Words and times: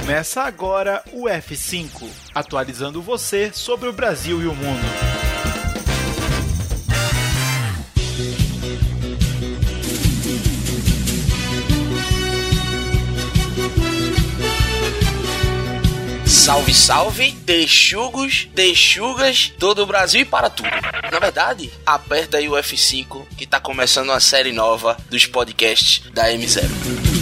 Começa 0.00 0.42
agora 0.42 1.02
o 1.10 1.24
F5, 1.24 2.06
atualizando 2.34 3.00
você 3.00 3.50
sobre 3.54 3.88
o 3.88 3.94
Brasil 3.94 4.42
e 4.42 4.46
o 4.46 4.54
mundo. 4.54 4.84
Salve, 16.26 16.74
salve, 16.74 17.32
texugos, 17.46 18.48
texugas, 18.54 19.50
todo 19.58 19.82
o 19.82 19.86
Brasil 19.86 20.20
e 20.20 20.24
para 20.26 20.50
tudo. 20.50 20.68
Na 21.10 21.18
verdade, 21.18 21.72
aperta 21.86 22.36
aí 22.36 22.50
o 22.50 22.52
F5 22.52 23.26
que 23.34 23.46
tá 23.46 23.58
começando 23.58 24.10
uma 24.10 24.20
série 24.20 24.52
nova 24.52 24.94
dos 25.08 25.24
podcasts 25.24 26.02
da 26.12 26.28
M0. 26.28 27.15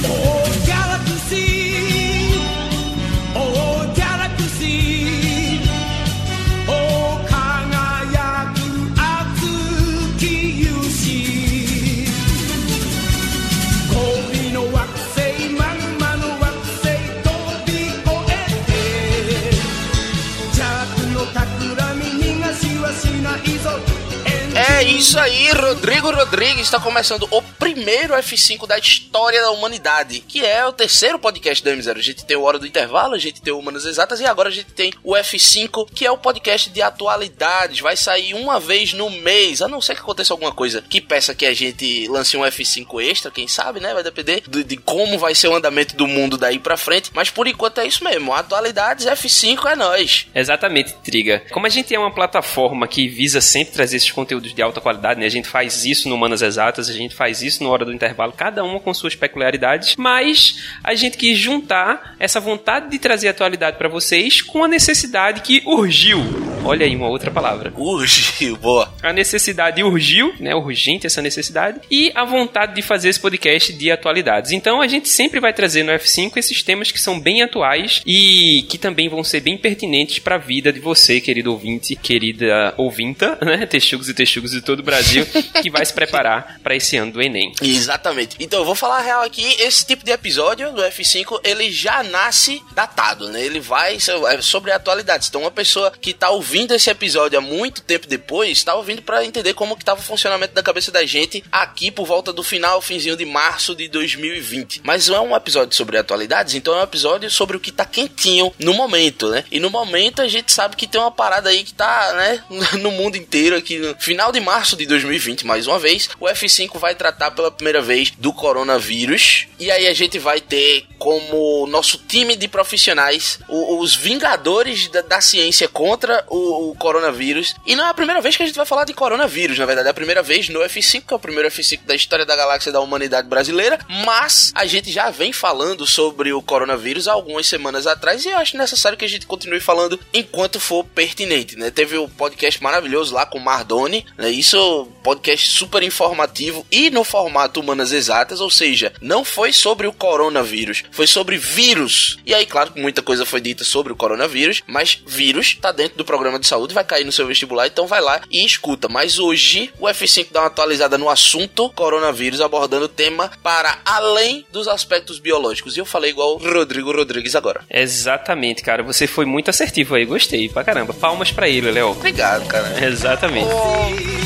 Isso 24.84 25.18
aí, 25.18 25.50
Rodrigo 25.52 26.11
Rodrigues 26.11 26.62
está 26.62 26.79
começando 26.79 27.26
o 27.30 27.40
primeiro 27.40 28.14
F5 28.14 28.66
da 28.66 28.79
história 28.79 29.40
da 29.40 29.50
humanidade, 29.50 30.20
que 30.20 30.44
é 30.44 30.66
o 30.66 30.72
terceiro 30.72 31.18
podcast 31.18 31.64
da 31.64 31.72
M0. 31.72 31.96
A 31.96 32.02
gente 32.02 32.25
tem 32.25 32.36
o 32.36 32.42
Hora 32.42 32.59
do 32.59 32.67
Intervalo, 32.67 33.14
a 33.14 33.19
gente 33.19 33.41
tem 33.41 33.53
o 33.53 33.59
Humanas 33.59 33.86
Exatas 33.86 34.20
e 34.20 34.27
agora 34.27 34.50
a 34.50 34.53
gente 34.53 34.72
tem 34.72 34.92
o 35.03 35.12
F5, 35.12 35.89
que 35.94 36.05
é 36.05 36.11
o 36.11 36.19
podcast 36.19 36.69
de 36.69 36.83
atualidades. 36.83 37.81
Vai 37.81 37.97
sair 37.97 38.34
uma 38.34 38.61
vez 38.61 38.92
no 38.92 39.09
mês, 39.09 39.62
a 39.62 39.69
não 39.69 39.81
ser 39.81 39.94
que 39.94 40.03
aconteça 40.03 40.34
alguma 40.34 40.53
coisa 40.53 40.83
que 40.83 41.00
peça 41.00 41.34
que 41.34 41.47
a 41.47 41.55
gente 41.55 42.06
lance 42.09 42.37
um 42.37 42.42
F5 42.42 43.03
extra, 43.03 43.31
quem 43.31 43.48
sabe, 43.48 43.81
né? 43.81 43.94
Vai 43.94 44.03
depender 44.03 44.42
de, 44.47 44.64
de 44.64 44.77
como 44.77 45.19
vai 45.19 45.34
ser 45.34 45.48
o 45.48 45.56
andamento 45.56 45.97
do 45.97 46.06
mundo 46.06 46.37
daí 46.37 46.59
pra 46.59 46.77
frente. 46.77 47.11
Mas 47.14 47.31
por 47.31 47.47
enquanto 47.47 47.81
é 47.81 47.87
isso 47.87 48.05
mesmo, 48.05 48.34
atualidades 48.34 49.06
F5 49.06 49.64
é 49.70 49.77
nós. 49.77 50.27
Exatamente, 50.34 50.92
Triga. 51.03 51.42
Como 51.50 51.66
a 51.66 51.70
gente 51.70 51.94
é 51.94 51.98
uma 51.98 52.14
plataforma 52.14 52.87
que 52.87 53.09
visa 53.09 53.41
sempre 53.41 53.72
trazer 53.72 53.97
esses 53.97 54.11
conteúdos 54.11 54.55
de 54.55 54.62
alta 54.62 54.73
qualidade, 54.80 55.20
né? 55.20 55.27
A 55.27 55.30
gente 55.30 55.48
faz 55.48 55.84
isso 55.84 56.08
no 56.08 56.17
Manas 56.17 56.42
Exatas, 56.42 56.89
a 56.89 56.92
gente 56.92 57.14
faz 57.14 57.42
isso 57.42 57.62
no 57.62 57.70
Hora 57.70 57.84
do 57.84 57.92
Intervalo, 57.92 58.33
cada 58.33 58.64
uma 58.64 58.81
com 58.81 58.92
suas 58.92 59.14
peculiaridades, 59.14 59.94
mas 59.97 60.62
a 60.83 60.94
gente 60.94 61.16
quis 61.16 61.39
juntar 61.39 62.14
essa 62.19 62.41
vontade 62.41 62.91
de 62.91 62.98
trazer 62.98 63.28
atualidade 63.28 63.77
para 63.77 63.89
vocês 63.89 64.41
com 64.41 64.64
a 64.64 64.69
necessidade 64.69 65.42
que 65.42 65.62
urgiu. 65.66 66.20
Olha 66.66 66.86
aí 66.86 66.97
uma 66.97 67.08
outra 67.08 67.31
palavra. 67.31 67.70
Urgiu, 67.77 68.56
boa. 68.56 68.91
A 69.03 69.12
necessidade 69.12 69.83
urgiu, 69.83 70.33
né? 70.41 70.55
Urgente 70.55 71.06
essa 71.06 71.20
necessidade. 71.20 71.78
E 71.91 72.11
a 72.14 72.25
vontade 72.25 72.75
de 72.75 72.81
fazer 72.81 73.11
esse 73.11 73.20
podcast 73.20 73.70
de 73.75 73.91
atualidades. 73.91 74.50
Então 74.50 74.81
a 74.81 74.86
gente 74.86 75.11
sempre 75.11 75.41
vai 75.41 75.53
trazer 75.53 75.83
no 75.83 75.92
F5 75.92 76.38
esses 76.38 76.62
temas 76.62 76.91
que 76.91 76.98
são 76.98 77.20
bem 77.20 77.42
atuais 77.42 78.00
e 78.06 78.64
que 78.69 78.78
também 78.78 79.11
vão 79.11 79.22
ser 79.22 79.41
bem 79.41 79.59
pertinentes 79.59 80.20
para 80.20 80.36
a 80.36 80.38
vida 80.38 80.72
de 80.72 80.81
você, 80.81 81.20
querido 81.20 81.53
ouvinte, 81.53 81.94
querida 81.97 82.72
ouvinta, 82.78 83.36
né? 83.42 83.66
Texugos 83.66 84.09
e 84.09 84.14
texugos 84.14 84.53
de 84.55 84.62
todo 84.62 84.80
o 84.80 84.83
Brasil, 84.83 85.27
que 85.60 85.70
vai 85.70 85.84
se 85.84 85.92
preparar 85.92 86.60
para 86.62 86.74
esse 86.74 86.97
ano 86.97 87.12
do 87.12 87.22
Enem. 87.22 87.52
Exatamente. 87.60 88.36
Então 88.41 88.60
eu 88.60 88.64
vou 88.64 88.74
falar 88.74 88.98
a 88.98 89.02
real 89.02 89.22
aqui, 89.22 89.44
esse 89.60 89.84
tipo 89.84 90.05
de 90.05 90.10
episódio 90.10 90.72
do 90.72 90.83
F5, 90.83 91.41
ele 91.44 91.70
já 91.70 92.02
nasce 92.02 92.62
datado, 92.72 93.28
né? 93.28 93.42
Ele 93.42 93.60
vai 93.60 93.97
é 93.97 94.41
sobre 94.41 94.72
atualidades. 94.72 95.28
Então 95.28 95.42
uma 95.42 95.50
pessoa 95.50 95.91
que 95.91 96.12
tá 96.12 96.30
ouvindo 96.30 96.75
esse 96.75 96.91
episódio 96.91 97.38
há 97.38 97.43
muito 97.43 97.82
tempo 97.82 98.06
depois, 98.06 98.62
tá 98.62 98.75
ouvindo 98.75 99.03
para 99.03 99.25
entender 99.25 99.54
como 99.54 99.76
que 99.76 99.84
tava 99.84 100.00
o 100.00 100.04
funcionamento 100.04 100.54
da 100.54 100.62
cabeça 100.62 100.91
da 100.91 101.04
gente 101.04 101.43
aqui 101.50 101.91
por 101.91 102.06
volta 102.06 102.32
do 102.32 102.43
final, 102.43 102.81
finzinho 102.81 103.16
de 103.16 103.25
março 103.25 103.75
de 103.75 103.88
2020. 103.88 104.82
Mas 104.84 105.09
não 105.09 105.16
é 105.16 105.20
um 105.20 105.37
episódio 105.37 105.75
sobre 105.75 105.98
atualidades, 105.98 106.54
então 106.54 106.75
é 106.75 106.81
um 106.81 106.84
episódio 106.84 107.31
sobre 107.31 107.56
o 107.56 107.60
que 107.60 107.72
tá 107.72 107.84
quentinho 107.84 108.53
no 108.59 108.75
momento, 108.75 109.28
né? 109.28 109.44
E 109.50 109.59
no 109.60 109.70
momento 109.70 110.22
a 110.22 110.28
gente 110.28 110.53
sabe 110.53 110.76
que 110.76 110.87
tem 110.87 111.00
uma 111.00 111.10
parada 111.10 111.50
aí 111.50 111.64
que 111.64 111.75
tá, 111.75 112.12
né, 112.14 112.44
no 112.81 112.91
mundo 112.91 113.16
inteiro 113.16 113.56
aqui 113.56 113.78
no 113.78 113.94
final 113.98 114.32
de 114.32 114.41
março 114.44 114.77
de 114.77 114.87
2020, 114.87 115.47
mais 115.47 115.66
uma 115.66 115.78
vez, 115.78 116.09
o 116.21 116.27
F5 116.27 116.78
vai 116.78 116.94
tratar 116.94 117.31
pela 117.32 117.50
primeira 117.50 117.81
vez 117.81 118.10
do 118.10 118.32
coronavírus. 118.32 119.47
E 119.59 119.71
aí 119.71 119.87
a 119.87 119.94
gente 119.94 120.19
vai 120.19 120.41
ter 120.41 120.84
como 120.99 121.66
nosso 121.66 121.99
time 121.99 122.37
de 122.37 122.49
profissionais 122.49 123.38
o- 123.49 123.78
os 123.81 123.94
vingadores 123.94 124.88
da, 124.88 125.00
da 125.03 125.21
ciência 125.21 125.69
contra 125.69 126.25
o, 126.28 126.71
o 126.71 126.75
coronavírus. 126.77 127.55
E 127.66 127.77
não 127.77 127.84
é 127.87 127.91
a 127.91 127.94
primeira 127.94 128.21
vez 128.21 128.37
que 128.37 128.43
a 128.43 128.47
gente 128.47 128.56
vai 128.56 128.66
falar 128.66 128.84
de 128.84 128.93
coronavírus, 128.94 129.59
na 129.59 129.66
verdade, 129.66 129.88
é 129.88 129.91
a 129.91 129.94
primeira 129.94 130.22
vez 130.22 130.49
no 130.49 130.61
F5, 130.61 131.03
que 131.06 131.12
é 131.15 131.16
o 131.16 131.21
primeiro 131.21 131.49
F5 131.49 131.81
da 131.84 131.94
história 131.94 132.25
da 132.26 132.37
galáxia 132.37 132.72
da 132.72 132.81
humanidade 132.81 133.28
brasileira. 133.28 133.78
Mas 134.05 134.53
a 134.55 134.66
gente 134.66 134.91
já 134.91 135.11
vem 135.11 135.32
falando 135.32 135.87
sobre 135.87 136.32
o 136.32 136.43
coronavírus 136.43 137.09
há 137.09 137.12
algumas 137.12 137.47
semanas 137.47 137.87
atrás 137.87 138.25
e 138.25 138.28
eu 138.28 138.38
acho 138.38 138.56
necessário 138.56 138.99
que 138.99 139.05
a 139.05 139.09
gente 139.09 139.26
continue 139.26 139.61
falando 139.61 139.99
enquanto 140.12 140.59
for 140.61 140.84
pertinente, 140.84 141.56
né? 141.56 141.71
Teve 141.71 141.97
o 141.99 142.09
podcast 142.09 142.62
maravilhoso 142.62 143.15
lá 143.15 143.25
com 143.26 143.38
o 143.38 143.44
Mardoni, 143.44 144.05
né? 144.16 144.31
Isso, 144.34 144.89
podcast 145.03 145.47
super 145.47 145.83
informativo 145.83 146.67
e 146.71 146.91
no 146.91 147.05
formato 147.05 147.61
Humanas 147.61 147.93
Exatas, 147.93 148.41
ou 148.41 148.50
seja, 148.50 148.93
não 149.00 149.25
foi 149.25 149.53
sobre 149.53 149.87
o 149.87 149.93
coronavírus, 149.93 150.83
foi 150.91 151.06
sobre 151.06 151.37
vírus. 151.37 152.19
E 152.27 152.34
aí, 152.34 152.44
claro 152.44 152.73
que 152.73 152.81
muita 152.81 153.00
coisa 153.00 153.25
foi 153.25 153.41
dita 153.41 153.62
sobre 153.62 153.93
o 153.93 153.97
coronavírus, 153.97 154.62
mas 154.67 155.00
vírus 155.06 155.56
tá 155.61 155.71
dentro 155.71 155.97
do 155.97 156.05
programa 156.05 156.39
de 156.39 156.47
saúde, 156.47 156.75
vai 156.75 156.84
cair 156.84 157.05
no 157.05 157.12
seu 157.12 157.27
vestibular, 157.27 157.67
então 157.67 157.87
vai 157.87 158.00
lá 158.00 158.23
e 158.31 158.44
escuta. 158.44 158.89
Mas 158.89 159.19
hoje 159.19 159.71
o 159.78 159.87
F5 159.87 160.28
dá 160.33 160.41
uma 160.41 160.47
atualizada 160.49 160.99
no 160.99 161.09
assunto 161.09 161.71
coronavírus, 161.71 162.41
abordando 162.41 162.87
o 162.87 162.89
tema 162.89 163.31
para 163.43 163.78
além 163.84 164.44
dos 164.50 164.67
aspectos 164.67 165.19
biológicos. 165.19 165.77
E 165.77 165.81
eu 165.81 165.87
falei 165.87 166.11
igual 166.11 166.37
o 166.37 166.39
Rodrigo 166.39 166.91
Rodrigues 166.91 167.37
agora. 167.37 167.62
Exatamente, 167.71 168.62
cara. 168.62 168.83
Você 168.83 169.06
foi 169.06 169.25
muito 169.25 169.50
assertivo 169.50 169.94
aí, 169.94 170.05
gostei 170.05 170.49
pra 170.49 170.65
caramba. 170.65 170.93
Palmas 170.93 171.31
pra 171.31 171.49
ele, 171.49 171.71
Léo. 171.71 171.91
Obrigado, 171.91 172.47
cara. 172.47 172.84
Exatamente. 172.84 173.49
Oh, 173.49 174.24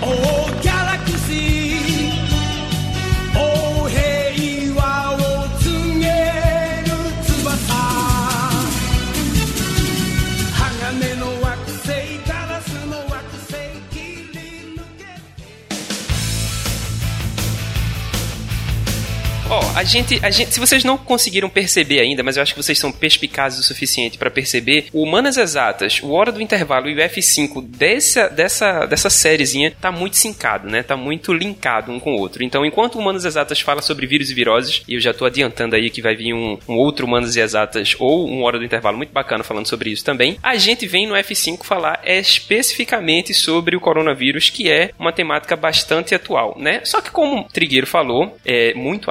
Oh, 0.00 0.27
a 19.78 19.84
gente, 19.84 20.18
a 20.24 20.30
gente, 20.30 20.52
se 20.52 20.58
vocês 20.58 20.82
não 20.82 20.98
conseguiram 20.98 21.48
perceber 21.48 22.00
ainda, 22.00 22.24
mas 22.24 22.36
eu 22.36 22.42
acho 22.42 22.52
que 22.52 22.60
vocês 22.60 22.76
são 22.76 22.90
perspicazes 22.90 23.60
o 23.60 23.62
suficiente 23.62 24.18
pra 24.18 24.28
perceber, 24.28 24.88
o 24.92 25.04
Humanas 25.04 25.36
Exatas, 25.36 26.00
o 26.02 26.10
Hora 26.10 26.32
do 26.32 26.42
Intervalo 26.42 26.88
e 26.88 26.94
o 26.94 26.98
F5 26.98 27.64
dessa, 27.64 28.28
dessa, 28.28 28.86
dessa 28.86 29.08
sériezinha 29.08 29.72
tá 29.80 29.92
muito 29.92 30.16
sincado, 30.16 30.68
né? 30.68 30.82
Tá 30.82 30.96
muito 30.96 31.32
linkado 31.32 31.92
um 31.92 32.00
com 32.00 32.16
o 32.16 32.18
outro. 32.18 32.42
Então, 32.42 32.66
enquanto 32.66 32.96
o 32.96 32.98
Humanas 32.98 33.24
Exatas 33.24 33.60
fala 33.60 33.80
sobre 33.80 34.04
vírus 34.04 34.32
e 34.32 34.34
viroses, 34.34 34.82
e 34.88 34.94
eu 34.94 35.00
já 35.00 35.14
tô 35.14 35.24
adiantando 35.24 35.76
aí 35.76 35.90
que 35.90 36.02
vai 36.02 36.16
vir 36.16 36.34
um, 36.34 36.58
um 36.68 36.74
outro 36.74 37.06
Humanas 37.06 37.36
e 37.36 37.40
Exatas 37.40 37.94
ou 38.00 38.28
um 38.28 38.42
Hora 38.42 38.58
do 38.58 38.64
Intervalo 38.64 38.96
muito 38.96 39.12
bacana 39.12 39.44
falando 39.44 39.68
sobre 39.68 39.90
isso 39.90 40.04
também, 40.04 40.38
a 40.42 40.56
gente 40.56 40.88
vem 40.88 41.06
no 41.06 41.14
F5 41.14 41.62
falar 41.62 42.00
especificamente 42.04 43.32
sobre 43.32 43.76
o 43.76 43.80
coronavírus, 43.80 44.50
que 44.50 44.68
é 44.68 44.90
uma 44.98 45.12
temática 45.12 45.54
bastante 45.54 46.16
atual, 46.16 46.56
né? 46.58 46.80
Só 46.82 47.00
que 47.00 47.12
como 47.12 47.42
o 47.42 47.44
Trigueiro 47.44 47.86
falou, 47.86 48.36
é 48.44 48.74
muito 48.74 49.08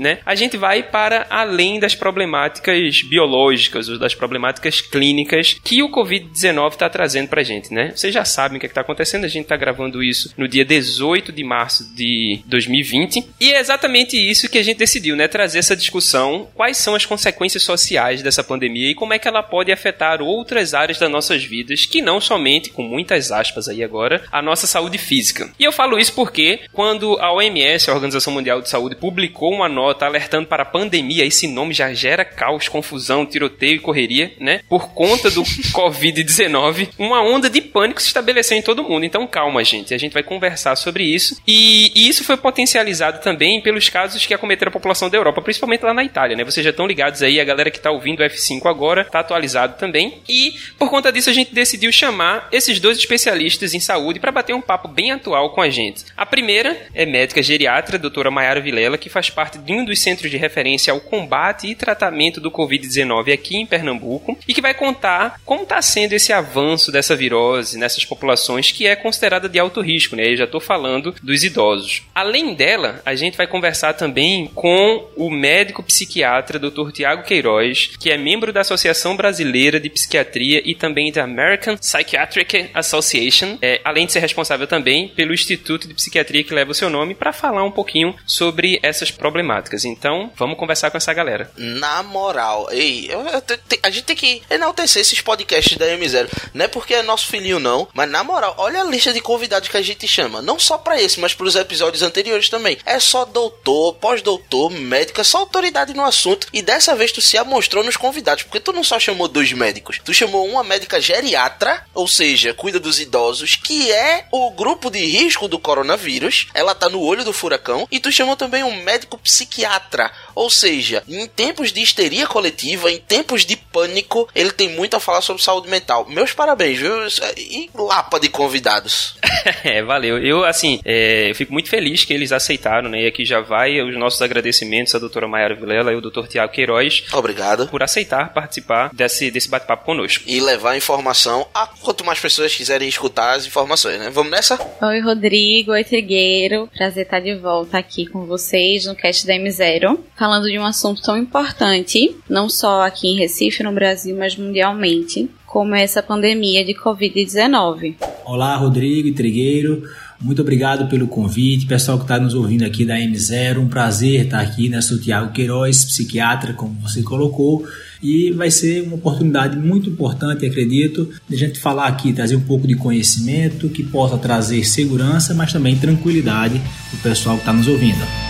né? 0.00 0.18
A 0.24 0.34
gente 0.34 0.56
vai 0.56 0.82
para 0.82 1.26
além 1.30 1.78
das 1.78 1.94
problemáticas 1.94 3.02
biológicas 3.02 3.88
ou 3.88 3.98
das 3.98 4.14
problemáticas 4.14 4.80
clínicas 4.80 5.56
que 5.62 5.82
o 5.82 5.90
Covid-19 5.90 6.72
está 6.72 6.88
trazendo 6.88 7.28
pra 7.28 7.42
gente, 7.42 7.72
né? 7.72 7.92
Vocês 7.94 8.12
já 8.12 8.24
sabem 8.24 8.58
o 8.58 8.60
que 8.60 8.66
está 8.66 8.80
acontecendo, 8.80 9.24
a 9.24 9.28
gente 9.28 9.44
está 9.44 9.56
gravando 9.56 10.02
isso 10.02 10.32
no 10.36 10.48
dia 10.48 10.64
18 10.64 11.32
de 11.32 11.44
março 11.44 11.94
de 11.94 12.40
2020 12.46 13.26
e 13.40 13.52
é 13.52 13.60
exatamente 13.60 14.16
isso 14.16 14.48
que 14.48 14.58
a 14.58 14.62
gente 14.62 14.78
decidiu, 14.78 15.16
né? 15.16 15.28
Trazer 15.28 15.58
essa 15.58 15.76
discussão, 15.76 16.48
quais 16.54 16.76
são 16.76 16.94
as 16.94 17.04
consequências 17.04 17.62
sociais 17.62 18.22
dessa 18.22 18.42
pandemia 18.42 18.90
e 18.90 18.94
como 18.94 19.12
é 19.12 19.18
que 19.18 19.28
ela 19.28 19.42
pode 19.42 19.72
afetar 19.72 20.22
outras 20.22 20.74
áreas 20.74 20.98
das 20.98 21.10
nossas 21.10 21.44
vidas, 21.44 21.86
que 21.86 22.02
não 22.02 22.20
somente, 22.20 22.70
com 22.70 22.82
muitas 22.82 23.30
aspas 23.30 23.68
aí 23.68 23.82
agora, 23.82 24.22
a 24.30 24.40
nossa 24.40 24.66
saúde 24.66 24.98
física. 24.98 25.50
E 25.58 25.64
eu 25.64 25.72
falo 25.72 25.98
isso 25.98 26.12
porque 26.14 26.60
quando 26.72 27.18
a 27.20 27.32
OMS, 27.32 27.90
a 27.90 27.94
Organização 27.94 28.32
Mundial 28.32 28.60
de 28.60 28.68
Saúde, 28.68 28.96
publicou 28.96 29.43
publicou 29.44 29.52
uma 29.52 29.68
nota 29.68 30.06
alertando 30.06 30.46
para 30.46 30.62
a 30.62 30.66
pandemia. 30.66 31.24
Esse 31.24 31.46
nome 31.46 31.74
já 31.74 31.92
gera 31.92 32.24
caos, 32.24 32.68
confusão, 32.68 33.26
tiroteio 33.26 33.76
e 33.76 33.78
correria, 33.78 34.32
né? 34.40 34.60
Por 34.68 34.92
conta 34.94 35.30
do 35.30 35.42
Covid-19, 35.74 36.88
uma 36.98 37.22
onda 37.22 37.50
de 37.50 37.60
pânico 37.60 38.00
se 38.00 38.08
estabeleceu 38.08 38.56
em 38.56 38.62
todo 38.62 38.82
mundo. 38.82 39.04
Então, 39.04 39.26
calma, 39.26 39.62
gente. 39.62 39.92
A 39.92 39.98
gente 39.98 40.12
vai 40.12 40.22
conversar 40.22 40.76
sobre 40.76 41.04
isso. 41.04 41.40
E, 41.46 41.92
e 41.94 42.08
isso 42.08 42.24
foi 42.24 42.36
potencializado 42.36 43.20
também 43.20 43.60
pelos 43.60 43.88
casos 43.88 44.24
que 44.24 44.32
acometeram 44.32 44.70
a 44.70 44.72
população 44.72 45.10
da 45.10 45.18
Europa, 45.18 45.42
principalmente 45.42 45.84
lá 45.84 45.92
na 45.92 46.04
Itália, 46.04 46.36
né? 46.36 46.44
Vocês 46.44 46.64
já 46.64 46.70
estão 46.70 46.86
ligados 46.86 47.22
aí, 47.22 47.38
a 47.38 47.44
galera 47.44 47.70
que 47.70 47.78
está 47.78 47.90
ouvindo 47.90 48.20
o 48.20 48.24
F5 48.24 48.66
agora 48.66 49.02
está 49.02 49.20
atualizado 49.20 49.76
também. 49.78 50.22
E 50.28 50.54
por 50.78 50.88
conta 50.88 51.12
disso, 51.12 51.28
a 51.28 51.32
gente 51.32 51.54
decidiu 51.54 51.92
chamar 51.92 52.48
esses 52.50 52.80
dois 52.80 52.96
especialistas 52.96 53.74
em 53.74 53.80
saúde 53.80 54.20
para 54.20 54.32
bater 54.32 54.54
um 54.54 54.60
papo 54.60 54.88
bem 54.88 55.12
atual 55.12 55.50
com 55.50 55.60
a 55.60 55.68
gente. 55.68 56.04
A 56.16 56.24
primeira 56.24 56.86
é 56.94 57.04
médica 57.04 57.42
geriatra, 57.42 57.98
doutora 57.98 58.30
Mayara 58.30 58.60
Vilela, 58.60 58.96
que 58.96 59.10
faz 59.10 59.30
parte 59.34 59.58
de 59.58 59.72
um 59.72 59.84
dos 59.84 60.00
centros 60.00 60.30
de 60.30 60.36
referência 60.36 60.92
ao 60.92 61.00
combate 61.00 61.66
e 61.66 61.74
tratamento 61.74 62.40
do 62.40 62.50
Covid-19 62.50 63.32
aqui 63.32 63.56
em 63.56 63.66
Pernambuco 63.66 64.38
e 64.46 64.54
que 64.54 64.62
vai 64.62 64.74
contar 64.74 65.40
como 65.44 65.64
está 65.64 65.82
sendo 65.82 66.12
esse 66.12 66.32
avanço 66.32 66.92
dessa 66.92 67.16
virose 67.16 67.78
nessas 67.78 68.04
populações 68.04 68.70
que 68.70 68.86
é 68.86 68.96
considerada 68.96 69.48
de 69.48 69.58
alto 69.58 69.80
risco, 69.80 70.16
né? 70.16 70.30
Eu 70.30 70.36
já 70.36 70.44
estou 70.44 70.60
falando 70.60 71.14
dos 71.22 71.42
idosos. 71.42 72.02
Além 72.14 72.54
dela, 72.54 73.00
a 73.04 73.14
gente 73.14 73.36
vai 73.36 73.46
conversar 73.46 73.94
também 73.94 74.50
com 74.54 75.08
o 75.16 75.30
médico 75.30 75.82
psiquiatra 75.82 76.58
Dr. 76.58 76.90
Tiago 76.92 77.24
Queiroz, 77.24 77.90
que 77.98 78.10
é 78.10 78.16
membro 78.16 78.52
da 78.52 78.60
Associação 78.60 79.16
Brasileira 79.16 79.80
de 79.80 79.90
Psiquiatria 79.90 80.62
e 80.64 80.74
também 80.74 81.10
da 81.10 81.24
American 81.24 81.76
Psychiatric 81.76 82.70
Association, 82.74 83.58
é, 83.60 83.80
além 83.84 84.06
de 84.06 84.12
ser 84.12 84.20
responsável 84.20 84.66
também 84.66 85.08
pelo 85.08 85.34
Instituto 85.34 85.88
de 85.88 85.94
Psiquiatria 85.94 86.44
que 86.44 86.54
leva 86.54 86.70
o 86.70 86.74
seu 86.74 86.90
nome, 86.90 87.14
para 87.14 87.32
falar 87.32 87.64
um 87.64 87.70
pouquinho 87.70 88.14
sobre 88.26 88.78
essas 88.82 89.10
problemáticas. 89.14 89.84
Então, 89.84 90.30
vamos 90.36 90.58
conversar 90.58 90.90
com 90.90 90.96
essa 90.96 91.12
galera. 91.12 91.50
Na 91.56 92.02
moral, 92.02 92.68
ei, 92.70 93.06
eu- 93.10 93.20
eu 93.26 93.40
te- 93.40 93.80
a 93.82 93.90
gente 93.90 94.04
tem 94.04 94.16
que 94.16 94.42
enaltecer 94.50 95.00
esses 95.02 95.20
podcasts 95.20 95.76
da 95.76 95.86
M0. 95.86 96.28
Não 96.52 96.64
é 96.64 96.68
porque 96.68 96.94
é 96.94 97.02
nosso 97.02 97.26
filhinho, 97.26 97.58
não, 97.58 97.88
mas 97.92 98.08
na 98.10 98.22
moral, 98.24 98.54
olha 98.58 98.80
a 98.80 98.84
lista 98.84 99.12
de 99.12 99.20
convidados 99.20 99.68
que 99.68 99.76
a 99.76 99.82
gente 99.82 100.06
chama. 100.06 100.40
Não 100.42 100.58
só 100.58 100.78
pra 100.78 101.00
esse, 101.00 101.20
mas 101.20 101.34
pros 101.34 101.56
episódios 101.56 102.02
anteriores 102.02 102.48
também. 102.48 102.78
É 102.84 102.98
só 103.00 103.24
doutor, 103.24 103.94
pós-doutor, 103.94 104.70
médico, 104.70 105.20
é 105.20 105.24
só 105.24 105.38
autoridade 105.38 105.94
no 105.94 106.04
assunto. 106.04 106.46
E 106.52 106.62
dessa 106.62 106.94
vez 106.94 107.12
tu 107.12 107.20
se 107.20 107.36
amostrou 107.38 107.82
nos 107.84 107.96
convidados, 107.96 108.42
porque 108.44 108.60
tu 108.60 108.72
não 108.72 108.84
só 108.84 108.98
chamou 108.98 109.28
dois 109.28 109.52
médicos, 109.52 110.00
tu 110.04 110.12
chamou 110.12 110.46
uma 110.46 110.62
médica 110.64 111.00
geriatra, 111.00 111.84
ou 111.94 112.06
seja, 112.06 112.54
cuida 112.54 112.78
dos 112.80 113.00
idosos, 113.00 113.56
que 113.56 113.90
é 113.92 114.26
o 114.30 114.50
grupo 114.50 114.90
de 114.90 115.04
risco 115.04 115.48
do 115.48 115.58
coronavírus. 115.58 116.46
Ela 116.54 116.74
tá 116.74 116.88
no 116.88 117.00
olho 117.00 117.24
do 117.24 117.32
furacão. 117.32 117.86
E 117.90 117.98
tu 118.00 118.10
chamou 118.12 118.36
também 118.36 118.62
um 118.62 118.82
médico 118.82 119.03
psiquiatra, 119.18 120.10
ou 120.34 120.50
seja, 120.50 121.02
em 121.08 121.26
tempos 121.26 121.72
de 121.72 121.80
histeria 121.80 122.26
coletiva, 122.26 122.90
em 122.90 122.98
tempos 122.98 123.44
de 123.44 123.56
pânico, 123.56 124.28
ele 124.34 124.50
tem 124.50 124.68
muito 124.68 124.96
a 124.96 125.00
falar 125.00 125.20
sobre 125.20 125.42
saúde 125.42 125.68
mental. 125.68 126.06
Meus 126.08 126.32
parabéns, 126.32 126.78
viu? 126.78 126.92
E 127.36 127.70
lapa 127.74 128.18
de 128.18 128.28
convidados. 128.28 129.16
É, 129.62 129.82
valeu. 129.82 130.18
Eu, 130.18 130.44
assim, 130.44 130.80
é, 130.84 131.30
eu 131.30 131.34
fico 131.34 131.52
muito 131.52 131.68
feliz 131.68 132.04
que 132.04 132.12
eles 132.12 132.32
aceitaram, 132.32 132.88
né? 132.88 133.02
E 133.02 133.06
aqui 133.06 133.24
já 133.24 133.40
vai 133.40 133.80
os 133.80 133.96
nossos 133.96 134.20
agradecimentos 134.22 134.94
à 134.94 134.98
doutora 134.98 135.28
Mayara 135.28 135.54
Vilela 135.54 135.90
e 135.90 135.94
ao 135.94 136.00
doutor 136.00 136.26
Tiago 136.28 136.52
Queiroz 136.52 137.04
Obrigado. 137.12 137.68
por 137.68 137.82
aceitar 137.82 138.32
participar 138.32 138.90
desse, 138.92 139.30
desse 139.30 139.48
bate-papo 139.48 139.84
conosco. 139.84 140.24
E 140.26 140.40
levar 140.40 140.72
a 140.72 140.76
informação 140.76 141.46
a 141.54 141.66
quanto 141.66 142.04
mais 142.04 142.20
pessoas 142.20 142.54
quiserem 142.54 142.88
escutar 142.88 143.34
as 143.34 143.46
informações, 143.46 143.98
né? 143.98 144.10
Vamos 144.10 144.30
nessa? 144.30 144.58
Oi, 144.82 145.00
Rodrigo. 145.00 145.72
Oi, 145.72 145.84
Trigueiro. 145.84 146.68
Prazer 146.76 147.04
estar 147.04 147.20
de 147.20 147.34
volta 147.36 147.78
aqui 147.78 148.06
com 148.06 148.26
vocês 148.26 148.86
no 148.94 148.96
cast 148.96 149.26
da 149.26 149.34
M0, 149.34 149.98
falando 150.16 150.48
de 150.48 150.58
um 150.58 150.64
assunto 150.64 151.02
tão 151.02 151.18
importante, 151.18 152.16
não 152.30 152.48
só 152.48 152.86
aqui 152.86 153.08
em 153.08 153.18
Recife, 153.18 153.64
no 153.64 153.72
Brasil, 153.72 154.16
mas 154.16 154.36
mundialmente, 154.36 155.28
como 155.44 155.74
essa 155.74 156.02
pandemia 156.02 156.64
de 156.64 156.72
Covid-19. 156.74 157.96
Olá, 158.24 158.56
Rodrigo 158.56 159.08
e 159.08 159.12
Trigueiro. 159.12 159.82
Muito 160.20 160.40
obrigado 160.40 160.88
pelo 160.88 161.08
convite. 161.08 161.66
Pessoal 161.66 161.98
que 161.98 162.04
está 162.04 162.18
nos 162.18 162.34
ouvindo 162.34 162.64
aqui 162.64 162.84
da 162.84 162.96
M0, 162.96 163.58
um 163.58 163.68
prazer 163.68 164.24
estar 164.24 164.40
aqui, 164.40 164.68
né? 164.68 164.80
Sou 164.80 164.98
Tiago 164.98 165.32
Queiroz, 165.32 165.84
psiquiatra, 165.84 166.54
como 166.54 166.74
você 166.80 167.02
colocou. 167.02 167.66
E 168.02 168.30
vai 168.30 168.50
ser 168.50 168.82
uma 168.82 168.94
oportunidade 168.94 169.56
muito 169.58 169.90
importante, 169.90 170.46
acredito, 170.46 171.10
de 171.28 171.34
a 171.34 171.38
gente 171.38 171.58
falar 171.58 171.88
aqui, 171.88 172.12
trazer 172.12 172.36
um 172.36 172.40
pouco 172.40 172.66
de 172.66 172.76
conhecimento 172.76 173.68
que 173.68 173.82
possa 173.82 174.16
trazer 174.16 174.64
segurança, 174.64 175.34
mas 175.34 175.52
também 175.52 175.76
tranquilidade 175.76 176.60
para 176.90 176.98
o 176.98 177.02
pessoal 177.02 177.36
que 177.36 177.42
está 177.42 177.52
nos 177.52 177.66
ouvindo. 177.66 178.23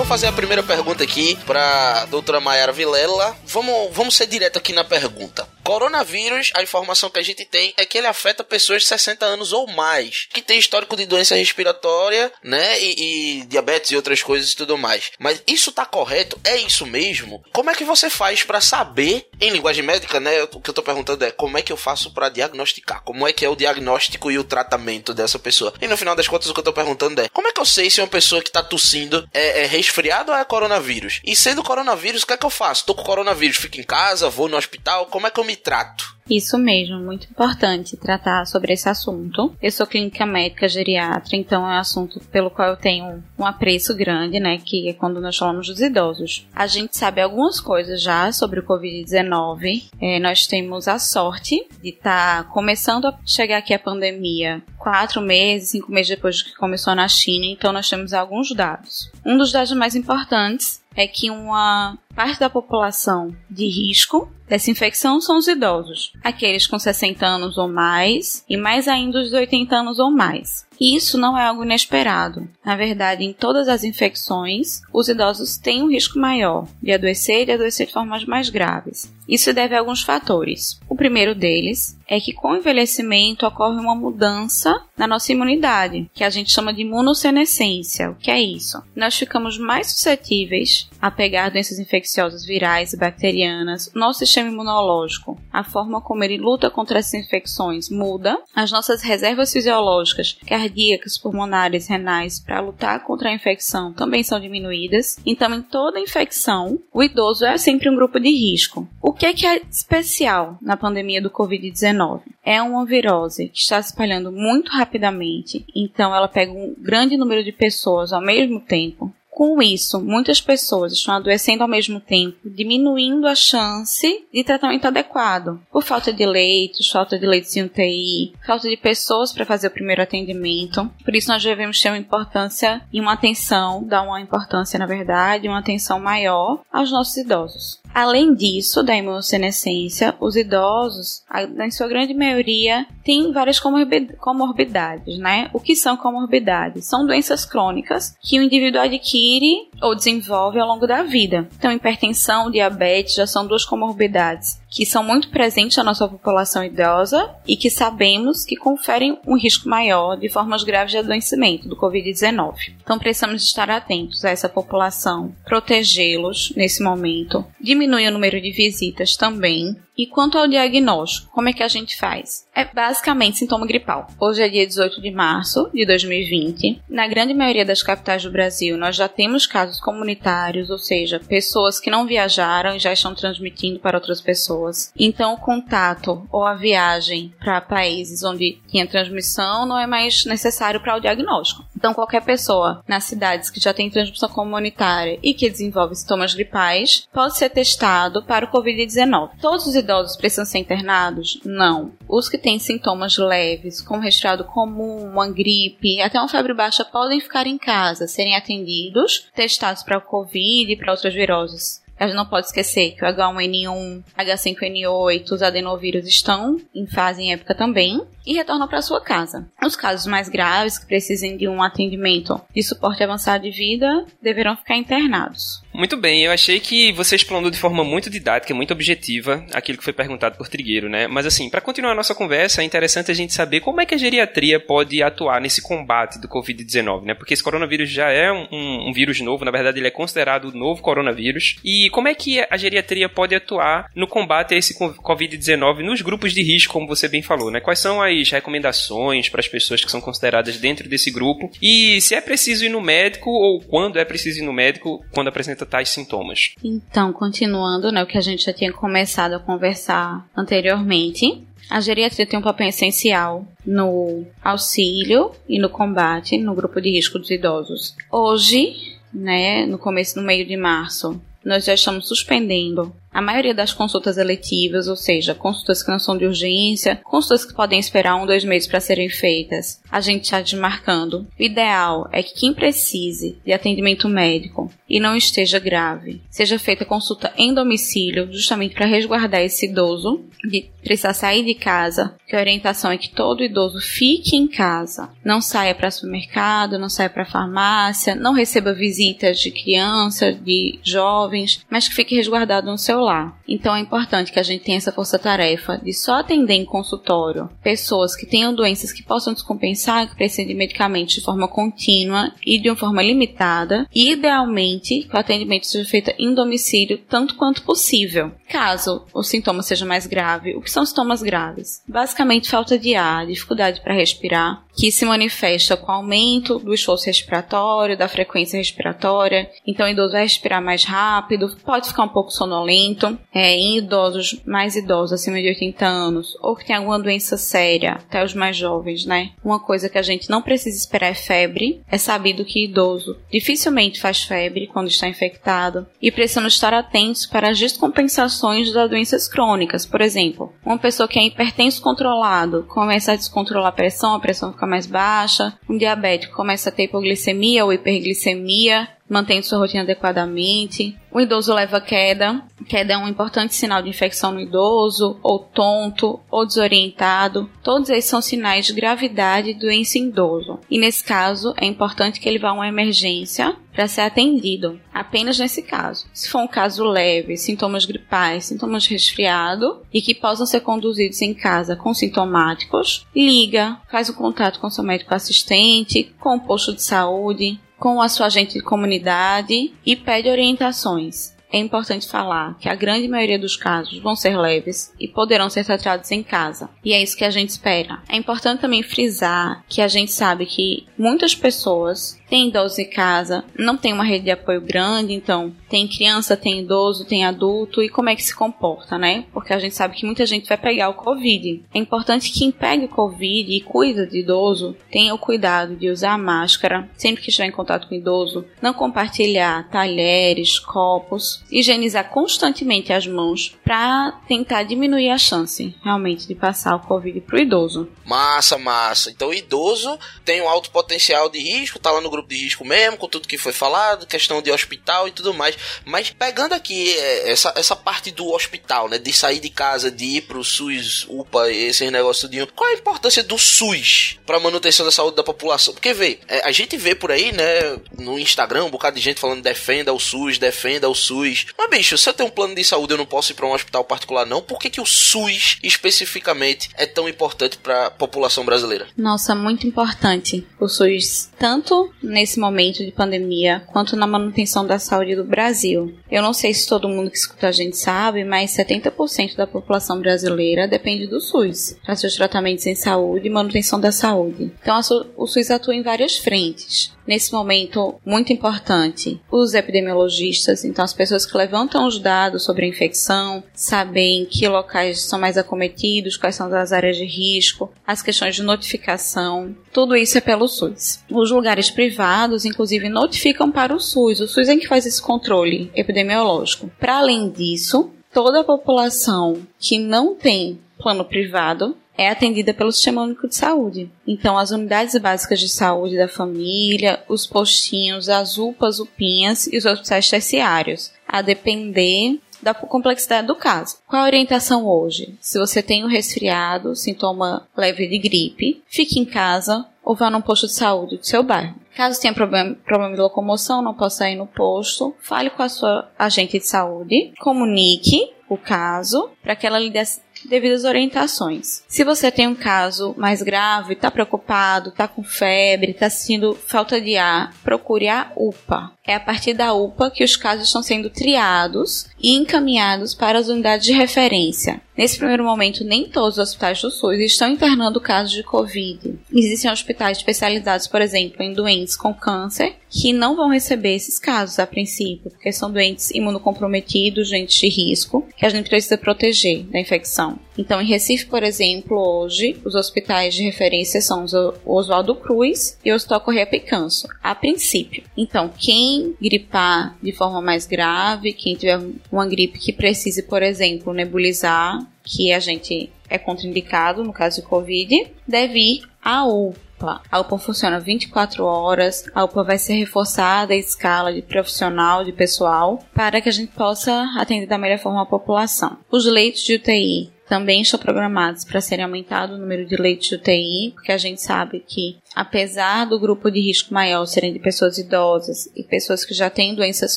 Vou 0.00 0.06
fazer 0.06 0.28
a 0.28 0.32
primeira 0.32 0.62
pergunta 0.62 1.04
aqui 1.04 1.36
pra 1.44 2.06
doutora 2.06 2.40
Mayara 2.40 2.72
Vilela. 2.72 3.36
Vamos, 3.44 3.90
vamos 3.92 4.16
ser 4.16 4.26
direto 4.26 4.56
aqui 4.56 4.72
na 4.72 4.82
pergunta. 4.82 5.46
Coronavírus, 5.62 6.50
a 6.54 6.62
informação 6.62 7.10
que 7.10 7.18
a 7.18 7.22
gente 7.22 7.44
tem 7.44 7.72
é 7.76 7.84
que 7.84 7.98
ele 7.98 8.06
afeta 8.06 8.42
pessoas 8.42 8.82
de 8.82 8.88
60 8.88 9.24
anos 9.24 9.52
ou 9.52 9.66
mais, 9.66 10.26
que 10.32 10.42
tem 10.42 10.58
histórico 10.58 10.96
de 10.96 11.06
doença 11.06 11.34
respiratória, 11.34 12.32
né, 12.42 12.80
e, 12.80 13.40
e 13.40 13.46
diabetes 13.46 13.90
e 13.90 13.96
outras 13.96 14.22
coisas 14.22 14.52
e 14.52 14.56
tudo 14.56 14.76
mais. 14.76 15.12
Mas 15.18 15.42
isso 15.46 15.72
tá 15.72 15.84
correto? 15.84 16.40
É 16.44 16.56
isso 16.58 16.86
mesmo? 16.86 17.42
Como 17.52 17.70
é 17.70 17.74
que 17.74 17.84
você 17.84 18.10
faz 18.10 18.42
pra 18.42 18.60
saber, 18.60 19.28
em 19.40 19.50
linguagem 19.50 19.84
médica, 19.84 20.18
né, 20.18 20.42
o 20.42 20.60
que 20.60 20.70
eu 20.70 20.74
tô 20.74 20.82
perguntando 20.82 21.24
é 21.24 21.30
como 21.30 21.58
é 21.58 21.62
que 21.62 21.72
eu 21.72 21.76
faço 21.76 22.12
pra 22.12 22.28
diagnosticar? 22.28 23.02
Como 23.02 23.26
é 23.26 23.32
que 23.32 23.44
é 23.44 23.48
o 23.48 23.56
diagnóstico 23.56 24.30
e 24.30 24.38
o 24.38 24.44
tratamento 24.44 25.14
dessa 25.14 25.38
pessoa? 25.38 25.72
E 25.80 25.86
no 25.86 25.96
final 25.96 26.16
das 26.16 26.28
contas 26.28 26.48
o 26.48 26.54
que 26.54 26.60
eu 26.60 26.64
tô 26.64 26.72
perguntando 26.72 27.20
é, 27.20 27.28
como 27.28 27.48
é 27.48 27.52
que 27.52 27.60
eu 27.60 27.66
sei 27.66 27.90
se 27.90 28.00
uma 28.00 28.08
pessoa 28.08 28.42
que 28.42 28.50
tá 28.50 28.62
tossindo 28.62 29.28
é, 29.32 29.62
é 29.62 29.66
resfriado 29.66 30.32
ou 30.32 30.38
é 30.38 30.44
coronavírus? 30.44 31.20
E 31.24 31.36
sendo 31.36 31.62
coronavírus, 31.62 32.22
o 32.22 32.26
que 32.26 32.32
é 32.32 32.36
que 32.36 32.46
eu 32.46 32.50
faço? 32.50 32.84
Tô 32.84 32.94
com 32.94 33.02
coronavírus, 33.02 33.56
fico 33.56 33.78
em 33.78 33.84
casa, 33.84 34.28
vou 34.28 34.48
no 34.48 34.56
hospital, 34.56 35.06
como 35.06 35.26
é 35.26 35.30
que 35.30 35.38
eu 35.38 35.44
me 35.44 35.49
trato? 35.56 36.20
Isso 36.30 36.56
mesmo, 36.56 37.00
muito 37.00 37.26
importante 37.28 37.96
tratar 37.96 38.46
sobre 38.46 38.72
esse 38.72 38.88
assunto. 38.88 39.52
Eu 39.60 39.72
sou 39.72 39.84
clínica 39.84 40.24
médica 40.24 40.68
geriatra, 40.68 41.36
então 41.36 41.68
é 41.68 41.74
um 41.74 41.78
assunto 41.78 42.20
pelo 42.30 42.50
qual 42.50 42.68
eu 42.68 42.76
tenho 42.76 43.24
um 43.36 43.44
apreço 43.44 43.96
grande, 43.96 44.38
né? 44.38 44.58
Que 44.64 44.88
é 44.88 44.92
quando 44.92 45.20
nós 45.20 45.36
falamos 45.36 45.66
dos 45.66 45.80
idosos. 45.80 46.46
A 46.54 46.68
gente 46.68 46.96
sabe 46.96 47.20
algumas 47.20 47.58
coisas 47.60 48.00
já 48.00 48.30
sobre 48.30 48.60
o 48.60 48.62
Covid-19. 48.62 49.90
É, 50.00 50.20
nós 50.20 50.46
temos 50.46 50.86
a 50.86 51.00
sorte 51.00 51.66
de 51.82 51.88
estar 51.88 52.48
começando 52.50 53.06
a 53.06 53.18
chegar 53.26 53.58
aqui 53.58 53.74
a 53.74 53.78
pandemia 53.78 54.62
quatro 54.78 55.20
meses, 55.20 55.70
cinco 55.70 55.90
meses 55.90 56.08
depois 56.08 56.42
que 56.42 56.54
começou 56.54 56.94
na 56.94 57.06
China, 57.06 57.44
então 57.46 57.72
nós 57.72 57.88
temos 57.88 58.14
alguns 58.14 58.54
dados. 58.54 59.10
Um 59.26 59.36
dos 59.36 59.52
dados 59.52 59.72
mais 59.72 59.94
importantes 59.94 60.80
é 60.96 61.06
que 61.06 61.30
uma 61.30 61.98
parte 62.20 62.38
da 62.38 62.50
população 62.50 63.34
de 63.48 63.64
risco 63.66 64.30
dessa 64.46 64.70
infecção 64.70 65.20
são 65.22 65.38
os 65.38 65.46
idosos, 65.46 66.12
aqueles 66.22 66.66
com 66.66 66.78
60 66.78 67.24
anos 67.24 67.56
ou 67.56 67.68
mais, 67.68 68.44
e 68.46 68.56
mais 68.58 68.88
ainda 68.88 69.20
os 69.20 69.30
de 69.30 69.36
80 69.36 69.74
anos 69.74 69.98
ou 69.98 70.10
mais. 70.10 70.68
E 70.78 70.96
isso 70.96 71.16
não 71.16 71.38
é 71.38 71.46
algo 71.46 71.62
inesperado. 71.62 72.48
Na 72.64 72.74
verdade, 72.74 73.22
em 73.22 73.32
todas 73.32 73.68
as 73.68 73.84
infecções, 73.84 74.80
os 74.92 75.08
idosos 75.08 75.56
têm 75.56 75.82
um 75.82 75.90
risco 75.90 76.18
maior 76.18 76.66
de 76.82 76.90
adoecer 76.90 77.42
e 77.42 77.46
de 77.46 77.52
adoecer 77.52 77.86
de 77.86 77.92
formas 77.92 78.24
mais 78.24 78.48
graves. 78.48 79.12
Isso 79.28 79.52
deve 79.52 79.76
a 79.76 79.78
alguns 79.78 80.02
fatores. 80.02 80.80
O 80.88 80.96
primeiro 80.96 81.34
deles 81.34 81.96
é 82.08 82.18
que 82.18 82.32
com 82.32 82.48
o 82.50 82.56
envelhecimento 82.56 83.46
ocorre 83.46 83.78
uma 83.78 83.94
mudança 83.94 84.82
na 84.96 85.06
nossa 85.06 85.30
imunidade, 85.30 86.10
que 86.12 86.24
a 86.24 86.30
gente 86.30 86.50
chama 86.50 86.72
de 86.72 86.80
imunossenescência. 86.80 88.10
O 88.10 88.16
que 88.16 88.30
é 88.30 88.40
isso? 88.40 88.82
Nós 88.96 89.16
ficamos 89.16 89.58
mais 89.58 89.92
suscetíveis 89.92 90.88
a 91.00 91.10
pegar 91.10 91.50
doenças 91.50 91.78
infecciosas 91.78 92.09
virais 92.44 92.92
e 92.92 92.96
bacterianas. 92.96 93.90
Nosso 93.94 94.20
sistema 94.20 94.50
imunológico, 94.50 95.38
a 95.52 95.62
forma 95.62 96.00
como 96.00 96.24
ele 96.24 96.38
luta 96.38 96.70
contra 96.70 96.98
essas 96.98 97.14
infecções 97.14 97.88
muda. 97.88 98.38
As 98.54 98.70
nossas 98.70 99.02
reservas 99.02 99.52
fisiológicas, 99.52 100.36
cardíacas, 100.46 101.18
pulmonares, 101.18 101.88
renais, 101.88 102.40
para 102.40 102.60
lutar 102.60 103.04
contra 103.04 103.28
a 103.28 103.34
infecção 103.34 103.92
também 103.92 104.22
são 104.22 104.40
diminuídas. 104.40 105.18
Então, 105.24 105.54
em 105.54 105.62
toda 105.62 106.00
infecção, 106.00 106.78
o 106.92 107.02
idoso 107.02 107.44
é 107.44 107.56
sempre 107.56 107.88
um 107.88 107.96
grupo 107.96 108.18
de 108.18 108.30
risco. 108.30 108.88
O 109.02 109.12
que 109.12 109.26
é 109.26 109.32
que 109.32 109.46
é 109.46 109.60
especial 109.70 110.58
na 110.60 110.76
pandemia 110.76 111.20
do 111.22 111.30
Covid-19? 111.30 112.22
É 112.44 112.60
uma 112.62 112.86
virose 112.86 113.48
que 113.48 113.58
está 113.58 113.80
se 113.82 113.90
espalhando 113.90 114.32
muito 114.32 114.70
rapidamente, 114.70 115.64
então 115.74 116.14
ela 116.14 116.28
pega 116.28 116.52
um 116.52 116.74
grande 116.78 117.16
número 117.16 117.44
de 117.44 117.52
pessoas 117.52 118.12
ao 118.12 118.20
mesmo 118.20 118.60
tempo. 118.60 119.12
Com 119.30 119.62
isso, 119.62 120.00
muitas 120.00 120.40
pessoas 120.40 120.92
estão 120.92 121.14
adoecendo 121.14 121.62
ao 121.62 121.68
mesmo 121.68 122.00
tempo, 122.00 122.36
diminuindo 122.44 123.26
a 123.26 123.34
chance 123.34 124.26
de 124.32 124.44
tratamento 124.44 124.86
adequado, 124.86 125.60
por 125.70 125.82
falta 125.82 126.12
de 126.12 126.26
leitos, 126.26 126.90
falta 126.90 127.18
de 127.18 127.26
leitos 127.26 127.56
em 127.56 127.62
UTI, 127.62 128.34
falta 128.44 128.68
de 128.68 128.76
pessoas 128.76 129.32
para 129.32 129.46
fazer 129.46 129.68
o 129.68 129.70
primeiro 129.70 130.02
atendimento. 130.02 130.90
Por 131.04 131.14
isso, 131.14 131.28
nós 131.30 131.42
devemos 131.42 131.80
ter 131.80 131.88
uma 131.88 131.98
importância 131.98 132.82
e 132.92 133.00
uma 133.00 133.12
atenção, 133.12 133.84
dar 133.84 134.02
uma 134.02 134.20
importância, 134.20 134.78
na 134.78 134.86
verdade, 134.86 135.48
uma 135.48 135.60
atenção 135.60 136.00
maior 136.00 136.60
aos 136.70 136.90
nossos 136.90 137.16
idosos. 137.16 137.80
Além 137.94 138.34
disso, 138.34 138.82
da 138.82 138.94
imunossenescência, 138.96 140.14
os 140.20 140.36
idosos, 140.36 141.22
na 141.54 141.70
sua 141.70 141.88
grande 141.88 142.14
maioria, 142.14 142.86
têm 143.04 143.32
várias 143.32 143.58
comorbi- 143.58 144.14
comorbidades, 144.18 145.18
né? 145.18 145.50
O 145.52 145.58
que 145.58 145.74
são 145.74 145.96
comorbidades? 145.96 146.86
São 146.86 147.04
doenças 147.06 147.44
crônicas 147.44 148.14
que 148.22 148.38
o 148.38 148.42
indivíduo 148.42 148.80
adquire 148.80 149.68
ou 149.82 149.94
desenvolve 149.94 150.60
ao 150.60 150.68
longo 150.68 150.86
da 150.86 151.02
vida. 151.02 151.48
Então, 151.58 151.72
hipertensão, 151.72 152.50
diabetes 152.50 153.14
já 153.14 153.26
são 153.26 153.46
duas 153.46 153.64
comorbidades 153.64 154.59
que 154.70 154.86
são 154.86 155.02
muito 155.02 155.28
presentes 155.30 155.76
na 155.76 155.84
nossa 155.84 156.06
população 156.06 156.64
idosa 156.64 157.34
e 157.46 157.56
que 157.56 157.68
sabemos 157.68 158.44
que 158.44 158.56
conferem 158.56 159.18
um 159.26 159.36
risco 159.36 159.68
maior 159.68 160.16
de 160.16 160.28
formas 160.28 160.62
graves 160.62 160.92
de 160.92 160.98
adoecimento 160.98 161.68
do 161.68 161.76
Covid-19. 161.76 162.74
Então 162.80 162.98
precisamos 162.98 163.42
estar 163.42 163.68
atentos 163.68 164.24
a 164.24 164.30
essa 164.30 164.48
população, 164.48 165.34
protegê-los 165.44 166.52
nesse 166.56 166.82
momento, 166.82 167.44
diminuir 167.60 168.08
o 168.08 168.12
número 168.12 168.40
de 168.40 168.52
visitas 168.52 169.16
também. 169.16 169.76
E 170.00 170.06
quanto 170.06 170.38
ao 170.38 170.48
diagnóstico, 170.48 171.30
como 171.30 171.50
é 171.50 171.52
que 171.52 171.62
a 171.62 171.68
gente 171.68 171.94
faz? 171.98 172.46
É 172.54 172.64
basicamente 172.64 173.36
sintoma 173.36 173.66
gripal. 173.66 174.06
Hoje 174.18 174.42
é 174.42 174.48
dia 174.48 174.66
18 174.66 174.98
de 174.98 175.10
março 175.10 175.68
de 175.74 175.84
2020. 175.84 176.80
Na 176.88 177.06
grande 177.06 177.34
maioria 177.34 177.66
das 177.66 177.82
capitais 177.82 178.22
do 178.22 178.30
Brasil, 178.30 178.78
nós 178.78 178.96
já 178.96 179.08
temos 179.08 179.46
casos 179.46 179.78
comunitários, 179.78 180.70
ou 180.70 180.78
seja, 180.78 181.20
pessoas 181.20 181.78
que 181.78 181.90
não 181.90 182.06
viajaram 182.06 182.76
e 182.76 182.78
já 182.78 182.94
estão 182.94 183.14
transmitindo 183.14 183.78
para 183.78 183.98
outras 183.98 184.22
pessoas. 184.22 184.90
Então, 184.98 185.34
o 185.34 185.38
contato 185.38 186.26
ou 186.32 186.46
a 186.46 186.54
viagem 186.54 187.34
para 187.38 187.60
países 187.60 188.24
onde 188.24 188.58
tinha 188.68 188.86
transmissão 188.86 189.66
não 189.66 189.78
é 189.78 189.86
mais 189.86 190.24
necessário 190.24 190.80
para 190.80 190.96
o 190.96 191.00
diagnóstico. 191.00 191.66
Então, 191.76 191.92
qualquer 191.92 192.24
pessoa 192.24 192.82
nas 192.88 193.04
cidades 193.04 193.50
que 193.50 193.60
já 193.60 193.74
tem 193.74 193.90
transmissão 193.90 194.30
comunitária 194.30 195.18
e 195.22 195.34
que 195.34 195.50
desenvolve 195.50 195.94
sintomas 195.94 196.32
gripais 196.32 197.06
pode 197.12 197.36
ser 197.36 197.50
testado 197.50 198.22
para 198.22 198.46
o 198.46 198.50
Covid-19. 198.50 199.32
Todos 199.42 199.66
os 199.66 199.74
idosos 199.90 200.16
precisam 200.16 200.44
ser 200.44 200.58
internados? 200.58 201.40
Não. 201.44 201.92
Os 202.08 202.28
que 202.28 202.38
têm 202.38 202.58
sintomas 202.58 203.18
leves, 203.18 203.80
como 203.80 204.00
resfriado 204.00 204.44
comum, 204.44 205.04
uma 205.04 205.28
gripe, 205.28 206.00
até 206.00 206.18
uma 206.18 206.28
febre 206.28 206.54
baixa, 206.54 206.84
podem 206.84 207.20
ficar 207.20 207.46
em 207.46 207.58
casa, 207.58 208.06
serem 208.06 208.36
atendidos, 208.36 209.28
testados 209.34 209.82
para 209.82 209.98
o 209.98 210.02
Covid 210.02 210.72
e 210.72 210.76
para 210.76 210.92
outras 210.92 211.12
viroses. 211.12 211.82
A 211.98 212.06
gente 212.06 212.16
não 212.16 212.24
pode 212.24 212.46
esquecer 212.46 212.92
que 212.92 213.04
o 213.04 213.08
H1N1, 213.08 214.02
H5N8, 214.16 215.32
os 215.32 215.42
adenovírus 215.42 216.06
estão 216.06 216.58
em 216.74 216.86
fase 216.86 217.20
em 217.20 217.34
época 217.34 217.54
também 217.54 218.00
e 218.30 218.34
retornam 218.34 218.68
para 218.68 218.80
sua 218.80 219.00
casa. 219.02 219.48
Os 219.64 219.74
casos 219.74 220.06
mais 220.06 220.28
graves 220.28 220.78
que 220.78 220.86
precisem 220.86 221.36
de 221.36 221.48
um 221.48 221.60
atendimento 221.62 222.40
de 222.54 222.62
suporte 222.62 223.02
avançado 223.02 223.42
de 223.42 223.50
vida 223.50 224.06
deverão 224.22 224.56
ficar 224.56 224.76
internados. 224.76 225.62
Muito 225.72 225.96
bem, 225.96 226.24
eu 226.24 226.32
achei 226.32 226.60
que 226.60 226.92
você 226.92 227.16
explanou 227.16 227.50
de 227.50 227.58
forma 227.58 227.82
muito 227.84 228.10
didática, 228.10 228.54
muito 228.54 228.72
objetiva 228.72 229.44
aquilo 229.52 229.78
que 229.78 229.84
foi 229.84 229.92
perguntado 229.92 230.36
por 230.36 230.48
Trigueiro, 230.48 230.88
né? 230.88 231.06
Mas 231.08 231.26
assim, 231.26 231.48
para 231.50 231.60
continuar 231.60 231.92
a 231.92 231.94
nossa 231.94 232.14
conversa, 232.14 232.60
é 232.62 232.64
interessante 232.64 233.10
a 233.10 233.14
gente 233.14 233.32
saber 233.32 233.60
como 233.60 233.80
é 233.80 233.86
que 233.86 233.94
a 233.94 233.98
geriatria 233.98 234.60
pode 234.60 235.02
atuar 235.02 235.40
nesse 235.40 235.62
combate 235.62 236.20
do 236.20 236.28
Covid-19, 236.28 237.02
né? 237.04 237.14
Porque 237.14 237.34
esse 237.34 237.42
coronavírus 237.42 237.88
já 237.90 238.10
é 238.10 238.30
um, 238.30 238.88
um- 238.88 238.92
vírus 238.92 239.20
novo, 239.20 239.44
na 239.44 239.50
verdade 239.50 239.78
ele 239.78 239.86
é 239.86 239.90
considerado 239.90 240.46
o 240.46 240.52
novo 240.56 240.82
coronavírus. 240.82 241.56
E 241.64 241.88
como 241.90 242.08
é 242.08 242.14
que 242.14 242.40
a 242.50 242.56
geriatria 242.56 243.08
pode 243.08 243.34
atuar 243.34 243.88
no 243.94 244.06
combate 244.06 244.54
a 244.54 244.56
esse 244.58 244.76
co- 244.76 244.92
Covid-19 244.94 245.82
nos 245.84 246.02
grupos 246.02 246.32
de 246.32 246.42
risco, 246.42 246.72
como 246.72 246.86
você 246.86 247.08
bem 247.08 247.22
falou, 247.22 247.50
né? 247.50 247.60
Quais 247.60 247.78
são 247.78 248.02
as 248.02 248.19
recomendações 248.28 249.28
para 249.28 249.40
as 249.40 249.46
pessoas 249.46 249.84
que 249.84 249.90
são 249.90 250.00
consideradas 250.00 250.56
dentro 250.56 250.88
desse 250.88 251.10
grupo? 251.10 251.48
E 251.62 252.00
se 252.00 252.14
é 252.14 252.20
preciso 252.20 252.64
ir 252.64 252.68
no 252.68 252.80
médico 252.80 253.30
ou 253.30 253.60
quando 253.60 253.98
é 253.98 254.04
preciso 254.04 254.40
ir 254.40 254.44
no 254.44 254.52
médico 254.52 255.04
quando 255.12 255.28
apresenta 255.28 255.64
tais 255.64 255.88
sintomas? 255.88 256.54
Então, 256.62 257.12
continuando, 257.12 257.92
né, 257.92 258.02
o 258.02 258.06
que 258.06 258.18
a 258.18 258.22
gente 258.22 258.44
já 258.44 258.52
tinha 258.52 258.72
começado 258.72 259.34
a 259.34 259.38
conversar 259.38 260.28
anteriormente, 260.36 261.46
a 261.70 261.80
geriatria 261.80 262.26
tem 262.26 262.38
um 262.38 262.42
papel 262.42 262.68
essencial 262.68 263.46
no 263.64 264.26
auxílio 264.42 265.30
e 265.48 265.58
no 265.58 265.70
combate 265.70 266.36
no 266.36 266.52
grupo 266.52 266.80
de 266.80 266.90
risco 266.90 267.16
dos 267.16 267.30
idosos. 267.30 267.94
Hoje, 268.10 268.74
né, 269.14 269.64
no 269.66 269.78
começo, 269.78 270.18
no 270.18 270.26
meio 270.26 270.44
de 270.44 270.56
março, 270.56 271.20
nós 271.44 271.64
já 271.64 271.74
estamos 271.74 272.08
suspendendo 272.08 272.94
a 273.12 273.20
maioria 273.20 273.54
das 273.54 273.72
consultas 273.72 274.16
eletivas, 274.16 274.86
ou 274.86 274.96
seja, 274.96 275.34
consultas 275.34 275.82
que 275.82 275.90
não 275.90 275.98
são 275.98 276.16
de 276.16 276.26
urgência, 276.26 277.00
consultas 277.04 277.44
que 277.44 277.54
podem 277.54 277.78
esperar 277.78 278.16
um, 278.16 278.26
dois 278.26 278.44
meses 278.44 278.68
para 278.68 278.80
serem 278.80 279.08
feitas, 279.08 279.80
a 279.90 280.00
gente 280.00 280.24
está 280.24 280.40
desmarcando. 280.40 281.26
O 281.38 281.42
ideal 281.42 282.08
é 282.12 282.22
que 282.22 282.34
quem 282.34 282.54
precise 282.54 283.38
de 283.44 283.52
atendimento 283.52 284.08
médico 284.08 284.70
e 284.88 285.00
não 285.00 285.16
esteja 285.16 285.58
grave, 285.58 286.20
seja 286.30 286.58
feita 286.58 286.84
consulta 286.84 287.32
em 287.36 287.52
domicílio, 287.52 288.28
justamente 288.32 288.74
para 288.74 288.86
resguardar 288.86 289.40
esse 289.40 289.66
idoso 289.66 290.24
de 290.48 290.70
precisar 290.82 291.12
sair 291.12 291.44
de 291.44 291.54
casa, 291.54 292.16
que 292.26 292.34
a 292.34 292.40
orientação 292.40 292.90
é 292.90 292.96
que 292.96 293.10
todo 293.10 293.44
idoso 293.44 293.80
fique 293.80 294.36
em 294.36 294.48
casa, 294.48 295.10
não 295.24 295.40
saia 295.40 295.74
para 295.74 295.90
supermercado, 295.90 296.78
não 296.78 296.88
saia 296.88 297.10
para 297.10 297.26
farmácia, 297.26 298.14
não 298.14 298.32
receba 298.32 298.72
visitas 298.72 299.38
de 299.38 299.50
crianças, 299.50 300.42
de 300.42 300.78
jovens, 300.82 301.64
mas 301.68 301.88
que 301.88 301.94
fique 301.94 302.16
resguardado 302.16 302.70
no 302.70 302.78
seu 302.78 302.99
Então 303.48 303.74
é 303.74 303.80
importante 303.80 304.32
que 304.32 304.38
a 304.38 304.42
gente 304.42 304.64
tenha 304.64 304.78
essa 304.78 304.92
força-tarefa 304.92 305.78
de 305.78 305.92
só 305.92 306.20
atender 306.20 306.54
em 306.54 306.64
consultório 306.64 307.48
pessoas 307.62 308.14
que 308.14 308.26
tenham 308.26 308.54
doenças 308.54 308.92
que 308.92 309.02
possam 309.02 309.32
descompensar, 309.32 310.08
que 310.08 310.16
precisem 310.16 310.46
de 310.46 310.54
medicamentos 310.54 311.14
de 311.14 311.20
forma 311.20 311.48
contínua 311.48 312.32
e 312.44 312.58
de 312.58 312.68
uma 312.68 312.76
forma 312.76 313.02
limitada, 313.02 313.86
e 313.94 314.12
idealmente 314.12 315.02
que 315.02 315.16
o 315.16 315.18
atendimento 315.18 315.66
seja 315.66 315.88
feito 315.88 316.12
em 316.18 316.34
domicílio 316.34 316.98
tanto 317.08 317.34
quanto 317.34 317.62
possível. 317.62 318.32
Caso 318.48 319.04
o 319.14 319.22
sintoma 319.22 319.62
seja 319.62 319.86
mais 319.86 320.06
grave, 320.06 320.56
o 320.56 320.60
que 320.60 320.70
são 320.70 320.84
sintomas 320.84 321.22
graves? 321.22 321.82
Basicamente 321.86 322.50
falta 322.50 322.78
de 322.78 322.94
ar, 322.94 323.26
dificuldade 323.26 323.80
para 323.80 323.94
respirar, 323.94 324.64
que 324.80 324.90
se 324.90 325.04
manifesta 325.04 325.76
com 325.76 325.92
aumento 325.92 326.58
do 326.58 326.72
esforço 326.72 327.04
respiratório, 327.04 327.98
da 327.98 328.08
frequência 328.08 328.56
respiratória. 328.56 329.50
Então, 329.66 329.86
o 329.86 329.90
idoso 329.90 330.12
vai 330.12 330.22
respirar 330.22 330.62
mais 330.62 330.84
rápido, 330.84 331.54
pode 331.62 331.88
ficar 331.88 332.04
um 332.04 332.08
pouco 332.08 332.30
sonolento. 332.30 333.18
É, 333.30 333.54
em 333.54 333.76
idosos 333.76 334.40
mais 334.46 334.76
idosos, 334.76 335.12
acima 335.12 335.38
de 335.38 335.48
80 335.48 335.84
anos, 335.84 336.34
ou 336.40 336.56
que 336.56 336.64
tem 336.64 336.74
alguma 336.74 336.98
doença 336.98 337.36
séria, 337.36 337.92
até 337.92 338.24
os 338.24 338.32
mais 338.32 338.56
jovens, 338.56 339.04
né? 339.04 339.32
Uma 339.44 339.60
coisa 339.60 339.90
que 339.90 339.98
a 339.98 340.02
gente 340.02 340.30
não 340.30 340.40
precisa 340.40 340.78
esperar 340.78 341.08
é 341.08 341.14
febre. 341.14 341.82
É 341.86 341.98
sabido 341.98 342.42
que 342.42 342.64
idoso 342.64 343.18
dificilmente 343.30 344.00
faz 344.00 344.22
febre 344.22 344.66
quando 344.66 344.88
está 344.88 345.06
infectado. 345.06 345.86
E 346.00 346.10
precisamos 346.10 346.54
estar 346.54 346.72
atentos 346.72 347.26
para 347.26 347.50
as 347.50 347.58
descompensações 347.58 348.72
das 348.72 348.88
doenças 348.88 349.28
crônicas. 349.28 349.84
Por 349.84 350.00
exemplo, 350.00 350.54
uma 350.64 350.78
pessoa 350.78 351.06
que 351.06 351.18
é 351.18 351.26
hipertenso 351.26 351.82
controlado 351.82 352.64
começa 352.66 353.12
a 353.12 353.16
descontrolar 353.16 353.68
a 353.68 353.72
pressão, 353.72 354.14
a 354.14 354.20
pressão 354.20 354.50
fica 354.50 354.69
mais 354.70 354.86
baixa. 354.86 355.52
Um 355.68 355.76
diabético 355.76 356.34
começa 356.34 356.70
a 356.70 356.72
ter 356.72 356.84
hipoglicemia 356.84 357.64
ou 357.64 357.72
hiperglicemia, 357.72 358.88
mantendo 359.08 359.44
sua 359.44 359.58
rotina 359.58 359.82
adequadamente. 359.82 360.96
O 361.12 361.20
idoso 361.20 361.52
leva 361.52 361.80
queda. 361.80 362.42
Queda 362.68 362.92
é 362.92 362.96
um 362.96 363.08
importante 363.08 363.54
sinal 363.54 363.82
de 363.82 363.88
infecção 363.88 364.30
no 364.30 364.40
idoso, 364.40 365.18
ou 365.22 365.40
tonto, 365.40 366.20
ou 366.30 366.46
desorientado. 366.46 367.50
Todos 367.64 367.90
esses 367.90 368.08
são 368.08 368.22
sinais 368.22 368.66
de 368.66 368.72
gravidade 368.72 369.52
de 369.52 369.58
doença 369.58 369.98
em 369.98 370.08
idoso. 370.08 370.60
E 370.70 370.78
nesse 370.78 371.02
caso, 371.02 371.52
é 371.56 371.66
importante 371.66 372.20
que 372.20 372.28
ele 372.28 372.38
vá 372.38 372.50
a 372.50 372.52
uma 372.52 372.68
emergência 372.68 373.56
para 373.72 373.88
ser 373.88 374.02
atendido. 374.02 374.80
Apenas 374.92 375.38
nesse 375.38 375.62
caso. 375.62 376.06
Se 376.12 376.28
for 376.28 376.40
um 376.42 376.48
caso 376.48 376.84
leve, 376.84 377.36
sintomas 377.36 377.84
gripais, 377.84 378.44
sintomas 378.44 378.84
de 378.84 378.90
resfriado 378.90 379.82
e 379.92 380.00
que 380.00 380.14
possam 380.14 380.46
ser 380.46 380.60
conduzidos 380.60 381.20
em 381.22 381.34
casa 381.34 381.74
com 381.74 381.92
sintomáticos, 381.94 383.06
liga, 383.14 383.78
faz 383.90 384.08
o 384.08 384.14
contato 384.14 384.60
com 384.60 384.70
seu 384.70 384.84
médico 384.84 385.14
assistente, 385.14 386.14
com 386.20 386.36
o 386.36 386.40
posto 386.40 386.72
de 386.72 386.82
saúde, 386.82 387.58
com 387.80 388.00
a 388.00 388.08
sua 388.10 388.26
agente 388.26 388.58
de 388.58 388.62
comunidade 388.62 389.72
e 389.84 389.96
pede 389.96 390.28
orientações. 390.28 391.34
É 391.52 391.58
importante 391.58 392.06
falar 392.06 392.56
que 392.58 392.68
a 392.68 392.74
grande 392.76 393.08
maioria 393.08 393.38
dos 393.38 393.56
casos 393.56 393.98
vão 393.98 394.14
ser 394.14 394.38
leves 394.38 394.92
e 395.00 395.08
poderão 395.08 395.50
ser 395.50 395.64
tratados 395.64 396.10
em 396.12 396.22
casa. 396.22 396.70
E 396.84 396.92
é 396.92 397.02
isso 397.02 397.16
que 397.16 397.24
a 397.24 397.30
gente 397.30 397.50
espera. 397.50 398.00
É 398.08 398.16
importante 398.16 398.60
também 398.60 398.84
frisar 398.84 399.64
que 399.68 399.80
a 399.80 399.88
gente 399.88 400.12
sabe 400.12 400.46
que 400.46 400.86
muitas 400.96 401.34
pessoas 401.34 402.19
têm 402.30 402.48
idosos 402.48 402.78
em 402.78 402.88
casa, 402.88 403.44
não 403.58 403.76
tem 403.76 403.92
uma 403.92 404.04
rede 404.04 404.24
de 404.24 404.30
apoio 404.30 404.60
grande, 404.60 405.12
então 405.12 405.52
tem 405.68 405.88
criança, 405.88 406.36
tem 406.36 406.60
idoso, 406.60 407.04
tem 407.04 407.24
adulto 407.24 407.82
e 407.82 407.88
como 407.88 408.08
é 408.08 408.16
que 408.16 408.22
se 408.22 408.34
comporta, 408.34 408.96
né? 408.96 409.24
Porque 409.32 409.52
a 409.52 409.58
gente 409.58 409.74
sabe 409.74 409.96
que 409.96 410.06
muita 410.06 410.24
gente 410.24 410.48
vai 410.48 410.56
pegar 410.56 410.88
o 410.88 410.94
Covid. 410.94 411.64
É 411.74 411.78
importante 411.78 412.30
que 412.30 412.38
quem 412.38 412.52
pegue 412.52 412.84
o 412.84 412.88
Covid 412.88 413.52
e 413.52 413.60
cuida 413.60 414.06
de 414.06 414.20
idoso 414.20 414.76
tenha 414.90 415.14
o 415.14 415.18
cuidado 415.18 415.76
de 415.76 415.90
usar 415.90 416.16
máscara 416.16 416.88
sempre 416.96 417.22
que 417.22 417.30
estiver 417.30 417.48
em 417.48 417.52
contato 417.52 417.88
com 417.88 417.94
idoso, 417.94 418.44
não 418.62 418.72
compartilhar 418.72 419.68
talheres, 419.68 420.58
copos 420.58 421.42
higienizar 421.50 422.10
constantemente 422.10 422.92
as 422.92 423.06
mãos 423.06 423.56
para 423.64 424.12
tentar 424.28 424.62
diminuir 424.62 425.10
a 425.10 425.18
chance 425.18 425.74
realmente 425.82 426.28
de 426.28 426.34
passar 426.34 426.76
o 426.76 426.80
Covid 426.80 427.20
pro 427.22 427.38
idoso. 427.38 427.88
Massa, 428.04 428.56
massa. 428.58 429.10
Então 429.10 429.32
idoso 429.32 429.98
tem 430.24 430.40
um 430.42 430.48
alto 430.48 430.70
potencial 430.70 431.28
de 431.28 431.38
risco, 431.38 431.78
tá 431.78 431.90
lá 431.90 432.00
no 432.00 432.10
grupo 432.10 432.19
de 432.28 432.36
risco 432.36 432.64
mesmo, 432.64 432.96
com 432.96 433.08
tudo 433.08 433.28
que 433.28 433.38
foi 433.38 433.52
falado, 433.52 434.06
questão 434.06 434.42
de 434.42 434.50
hospital 434.50 435.08
e 435.08 435.10
tudo 435.10 435.34
mais. 435.34 435.56
Mas 435.84 436.10
pegando 436.10 436.52
aqui 436.54 436.96
é, 436.96 437.30
essa, 437.30 437.52
essa 437.56 437.76
parte 437.76 438.10
do 438.10 438.30
hospital, 438.32 438.88
né? 438.88 438.98
De 438.98 439.12
sair 439.12 439.40
de 439.40 439.50
casa, 439.50 439.90
de 439.90 440.04
ir 440.04 440.22
pro 440.22 440.44
SUS, 440.44 441.06
UPA, 441.08 441.50
esses 441.50 441.90
negócios 441.90 442.30
de 442.30 442.44
qual 442.46 442.70
é 442.70 442.74
a 442.74 442.78
importância 442.78 443.22
do 443.22 443.38
SUS 443.38 444.18
para 444.26 444.40
manutenção 444.40 444.84
da 444.84 444.92
saúde 444.92 445.16
da 445.16 445.22
população? 445.22 445.74
Porque 445.74 445.92
vê, 445.92 446.18
é, 446.28 446.46
a 446.46 446.52
gente 446.52 446.76
vê 446.76 446.94
por 446.94 447.10
aí, 447.10 447.32
né, 447.32 447.78
no 447.98 448.18
Instagram, 448.18 448.64
um 448.64 448.70
bocado 448.70 448.96
de 448.96 449.02
gente 449.02 449.20
falando 449.20 449.42
defenda 449.42 449.92
o 449.92 449.98
SUS, 449.98 450.38
defenda 450.38 450.88
o 450.88 450.94
SUS. 450.94 451.46
Mas 451.56 451.70
bicho, 451.70 451.98
se 451.98 452.08
eu 452.08 452.14
tenho 452.14 452.28
um 452.28 452.32
plano 452.32 452.54
de 452.54 452.64
saúde, 452.64 452.94
eu 452.94 452.98
não 452.98 453.06
posso 453.06 453.32
ir 453.32 453.34
para 453.34 453.46
um 453.46 453.52
hospital 453.52 453.84
particular 453.84 454.26
não. 454.26 454.42
Por 454.42 454.58
que 454.58 454.70
que 454.70 454.80
o 454.80 454.86
SUS 454.86 455.58
especificamente 455.62 456.70
é 456.74 456.86
tão 456.86 457.08
importante 457.08 457.58
para 457.58 457.90
população 457.90 458.44
brasileira? 458.44 458.88
Nossa, 458.96 459.34
muito 459.34 459.66
importante 459.66 460.46
o 460.58 460.68
SUS, 460.68 461.30
tanto 461.38 461.92
nesse 462.10 462.38
momento 462.38 462.84
de 462.84 462.92
pandemia 462.92 463.62
quanto 463.72 463.96
na 463.96 464.06
manutenção 464.06 464.66
da 464.66 464.78
saúde 464.78 465.16
do 465.16 465.24
Brasil. 465.24 465.94
Eu 466.10 466.22
não 466.22 466.32
sei 466.32 466.52
se 466.52 466.68
todo 466.68 466.88
mundo 466.88 467.10
que 467.10 467.16
escuta 467.16 467.48
a 467.48 467.52
gente 467.52 467.76
sabe, 467.76 468.24
mas 468.24 468.56
70% 468.56 469.36
da 469.36 469.46
população 469.46 470.00
brasileira 470.00 470.68
depende 470.68 471.06
do 471.06 471.20
SUS 471.20 471.76
para 471.84 471.96
seus 471.96 472.14
tratamentos 472.14 472.66
em 472.66 472.74
saúde 472.74 473.28
e 473.28 473.30
manutenção 473.30 473.80
da 473.80 473.92
saúde. 473.92 474.52
Então, 474.60 474.78
o 475.16 475.26
SUS 475.26 475.50
atua 475.50 475.74
em 475.74 475.82
várias 475.82 476.16
frentes 476.16 476.92
nesse 477.10 477.32
momento 477.32 477.96
muito 478.06 478.32
importante. 478.32 479.20
Os 479.28 479.52
epidemiologistas, 479.52 480.64
então 480.64 480.84
as 480.84 480.92
pessoas 480.92 481.26
que 481.26 481.36
levantam 481.36 481.84
os 481.84 481.98
dados 481.98 482.44
sobre 482.44 482.64
a 482.64 482.68
infecção, 482.68 483.42
sabem 483.52 484.24
que 484.26 484.46
locais 484.46 485.00
são 485.00 485.18
mais 485.18 485.36
acometidos, 485.36 486.16
quais 486.16 486.36
são 486.36 486.46
as 486.54 486.72
áreas 486.72 486.96
de 486.96 487.04
risco, 487.04 487.72
as 487.84 488.00
questões 488.00 488.36
de 488.36 488.44
notificação, 488.44 489.56
tudo 489.72 489.96
isso 489.96 490.18
é 490.18 490.20
pelo 490.20 490.46
SUS. 490.46 491.00
Os 491.10 491.32
lugares 491.32 491.68
privados, 491.68 492.44
inclusive, 492.44 492.88
notificam 492.88 493.50
para 493.50 493.74
o 493.74 493.80
SUS. 493.80 494.20
O 494.20 494.28
SUS 494.28 494.48
é 494.48 494.56
que 494.56 494.68
faz 494.68 494.86
esse 494.86 495.02
controle 495.02 495.68
epidemiológico. 495.74 496.70
Para 496.78 496.98
além 496.98 497.28
disso, 497.28 497.90
toda 498.14 498.40
a 498.40 498.44
população 498.44 499.42
que 499.58 499.80
não 499.80 500.14
tem 500.14 500.60
plano 500.78 501.04
privado 501.04 501.76
é 502.00 502.08
atendida 502.08 502.54
pelo 502.54 502.72
Sistema 502.72 503.02
Único 503.02 503.28
de 503.28 503.36
Saúde. 503.36 503.90
Então, 504.06 504.38
as 504.38 504.50
unidades 504.50 504.98
básicas 504.98 505.38
de 505.38 505.50
saúde 505.50 505.98
da 505.98 506.08
família, 506.08 507.04
os 507.06 507.26
postinhos, 507.26 508.08
as 508.08 508.38
UPAs, 508.38 508.80
UPinhas 508.80 509.46
e 509.46 509.58
os 509.58 509.66
hospitais 509.66 510.08
terciários, 510.08 510.90
a 511.06 511.20
depender 511.20 512.18
da 512.40 512.54
complexidade 512.54 513.26
do 513.26 513.36
caso. 513.36 513.76
Qual 513.86 514.00
a 514.02 514.06
orientação 514.06 514.66
hoje? 514.66 515.14
Se 515.20 515.38
você 515.38 515.62
tem 515.62 515.84
um 515.84 515.88
resfriado, 515.88 516.74
sintoma 516.74 517.46
leve 517.54 517.86
de 517.86 517.98
gripe, 517.98 518.62
fique 518.66 518.98
em 518.98 519.04
casa 519.04 519.66
ou 519.84 519.94
vá 519.94 520.08
num 520.08 520.22
posto 520.22 520.46
de 520.46 520.54
saúde 520.54 520.96
do 520.96 521.06
seu 521.06 521.22
bairro. 521.22 521.54
Caso 521.76 522.00
tenha 522.00 522.14
problema, 522.14 522.56
problema 522.64 522.94
de 522.94 523.00
locomoção, 523.02 523.60
não 523.60 523.74
possa 523.74 524.08
ir 524.08 524.16
no 524.16 524.26
posto, 524.26 524.94
fale 525.00 525.28
com 525.28 525.42
a 525.42 525.50
sua 525.50 525.90
agente 525.98 526.38
de 526.38 526.46
saúde, 526.46 527.12
comunique 527.20 528.10
o 528.30 528.38
caso 528.38 529.10
para 529.22 529.34
que 529.34 529.46
ela 529.46 529.58
lhe 529.58 529.70
dê 529.70 529.82
devidas 530.30 530.64
orientações. 530.64 531.62
Se 531.68 531.84
você 531.84 532.10
tem 532.10 532.26
um 532.26 532.34
caso 532.34 532.94
mais 532.96 533.20
grave, 533.20 533.74
está 533.74 533.90
preocupado, 533.90 534.70
está 534.70 534.86
com 534.88 535.02
febre, 535.02 535.72
está 535.72 535.90
sentindo 535.90 536.34
falta 536.34 536.80
de 536.80 536.96
ar, 536.96 537.34
procure 537.42 537.88
a 537.88 538.12
UPA. 538.16 538.72
É 538.90 538.94
a 538.94 538.98
partir 538.98 539.34
da 539.34 539.54
UPA 539.54 539.88
que 539.88 540.02
os 540.02 540.16
casos 540.16 540.48
estão 540.48 540.64
sendo 540.64 540.90
triados 540.90 541.86
e 542.02 542.16
encaminhados 542.16 542.92
para 542.92 543.20
as 543.20 543.28
unidades 543.28 543.64
de 543.64 543.72
referência. 543.72 544.60
Nesse 544.76 544.96
primeiro 544.96 545.22
momento, 545.22 545.62
nem 545.62 545.84
todos 545.84 546.16
os 546.16 546.24
hospitais 546.24 546.60
do 546.62 546.70
SUS 546.70 546.98
estão 546.98 547.28
internando 547.28 547.80
casos 547.80 548.10
de 548.10 548.22
Covid. 548.22 548.98
Existem 549.12 549.50
hospitais 549.50 549.98
especializados, 549.98 550.66
por 550.66 550.80
exemplo, 550.80 551.22
em 551.22 551.34
doentes 551.34 551.76
com 551.76 551.92
câncer, 551.92 552.56
que 552.70 552.90
não 552.92 553.14
vão 553.14 553.28
receber 553.28 553.74
esses 553.74 553.98
casos 553.98 554.38
a 554.38 554.46
princípio, 554.46 555.10
porque 555.10 555.32
são 555.32 555.52
doentes 555.52 555.90
imunocomprometidos, 555.90 557.10
doentes 557.10 557.38
de 557.38 557.48
risco, 557.48 558.08
que 558.16 558.24
a 558.24 558.30
gente 558.30 558.48
precisa 558.48 558.78
proteger 558.78 559.42
da 559.44 559.60
infecção. 559.60 560.18
Então, 560.38 560.62
em 560.62 560.66
Recife, 560.66 561.04
por 561.04 561.22
exemplo, 561.22 561.76
hoje, 561.76 562.40
os 562.42 562.54
hospitais 562.54 563.14
de 563.14 563.22
referência 563.22 563.82
são 563.82 564.06
o 564.46 564.56
Oswaldo 564.56 564.94
Cruz 564.94 565.58
e 565.62 565.70
o 565.70 565.74
Hospital 565.74 566.00
Correia 566.00 566.24
Picanso, 566.24 566.88
a 567.02 567.14
princípio. 567.14 567.82
Então, 567.94 568.30
quem 568.38 568.79
gripar 569.00 569.76
de 569.82 569.92
forma 569.92 570.20
mais 570.20 570.46
grave, 570.46 571.12
quem 571.12 571.34
tiver 571.34 571.60
uma 571.90 572.06
gripe 572.06 572.38
que 572.38 572.52
precise, 572.52 573.02
por 573.02 573.22
exemplo, 573.22 573.72
nebulizar, 573.72 574.58
que 574.82 575.12
a 575.12 575.20
gente 575.20 575.70
é 575.88 575.98
contraindicado 575.98 576.84
no 576.84 576.92
caso 576.92 577.20
de 577.20 577.26
Covid, 577.26 577.90
deve 578.06 578.38
ir 578.38 578.62
à 578.82 579.04
UPA. 579.04 579.82
A 579.90 580.00
UPA 580.00 580.18
funciona 580.18 580.58
24 580.58 581.24
horas, 581.24 581.84
a 581.94 582.04
UPA 582.04 582.24
vai 582.24 582.38
ser 582.38 582.54
reforçada 582.54 583.34
a 583.34 583.36
escala 583.36 583.92
de 583.92 584.02
profissional, 584.02 584.84
de 584.84 584.92
pessoal, 584.92 585.62
para 585.74 586.00
que 586.00 586.08
a 586.08 586.12
gente 586.12 586.32
possa 586.32 586.88
atender 586.96 587.26
da 587.26 587.38
melhor 587.38 587.58
forma 587.58 587.82
a 587.82 587.86
população. 587.86 588.58
Os 588.70 588.86
leitos 588.86 589.22
de 589.22 589.34
UTI 589.34 589.90
também 590.10 590.42
estão 590.42 590.58
programados 590.58 591.24
para 591.24 591.40
serem 591.40 591.64
aumentado 591.64 592.14
o 592.14 592.18
número 592.18 592.44
de 592.44 592.56
leitos 592.56 592.88
de 592.88 592.96
UTI, 592.96 593.52
porque 593.54 593.70
a 593.70 593.78
gente 593.78 594.02
sabe 594.02 594.40
que, 594.44 594.76
apesar 594.92 595.66
do 595.66 595.78
grupo 595.78 596.10
de 596.10 596.20
risco 596.20 596.52
maior 596.52 596.84
serem 596.84 597.12
de 597.12 597.20
pessoas 597.20 597.58
idosas 597.58 598.28
e 598.34 598.42
pessoas 598.42 598.84
que 598.84 598.92
já 598.92 599.08
têm 599.08 599.36
doenças 599.36 599.76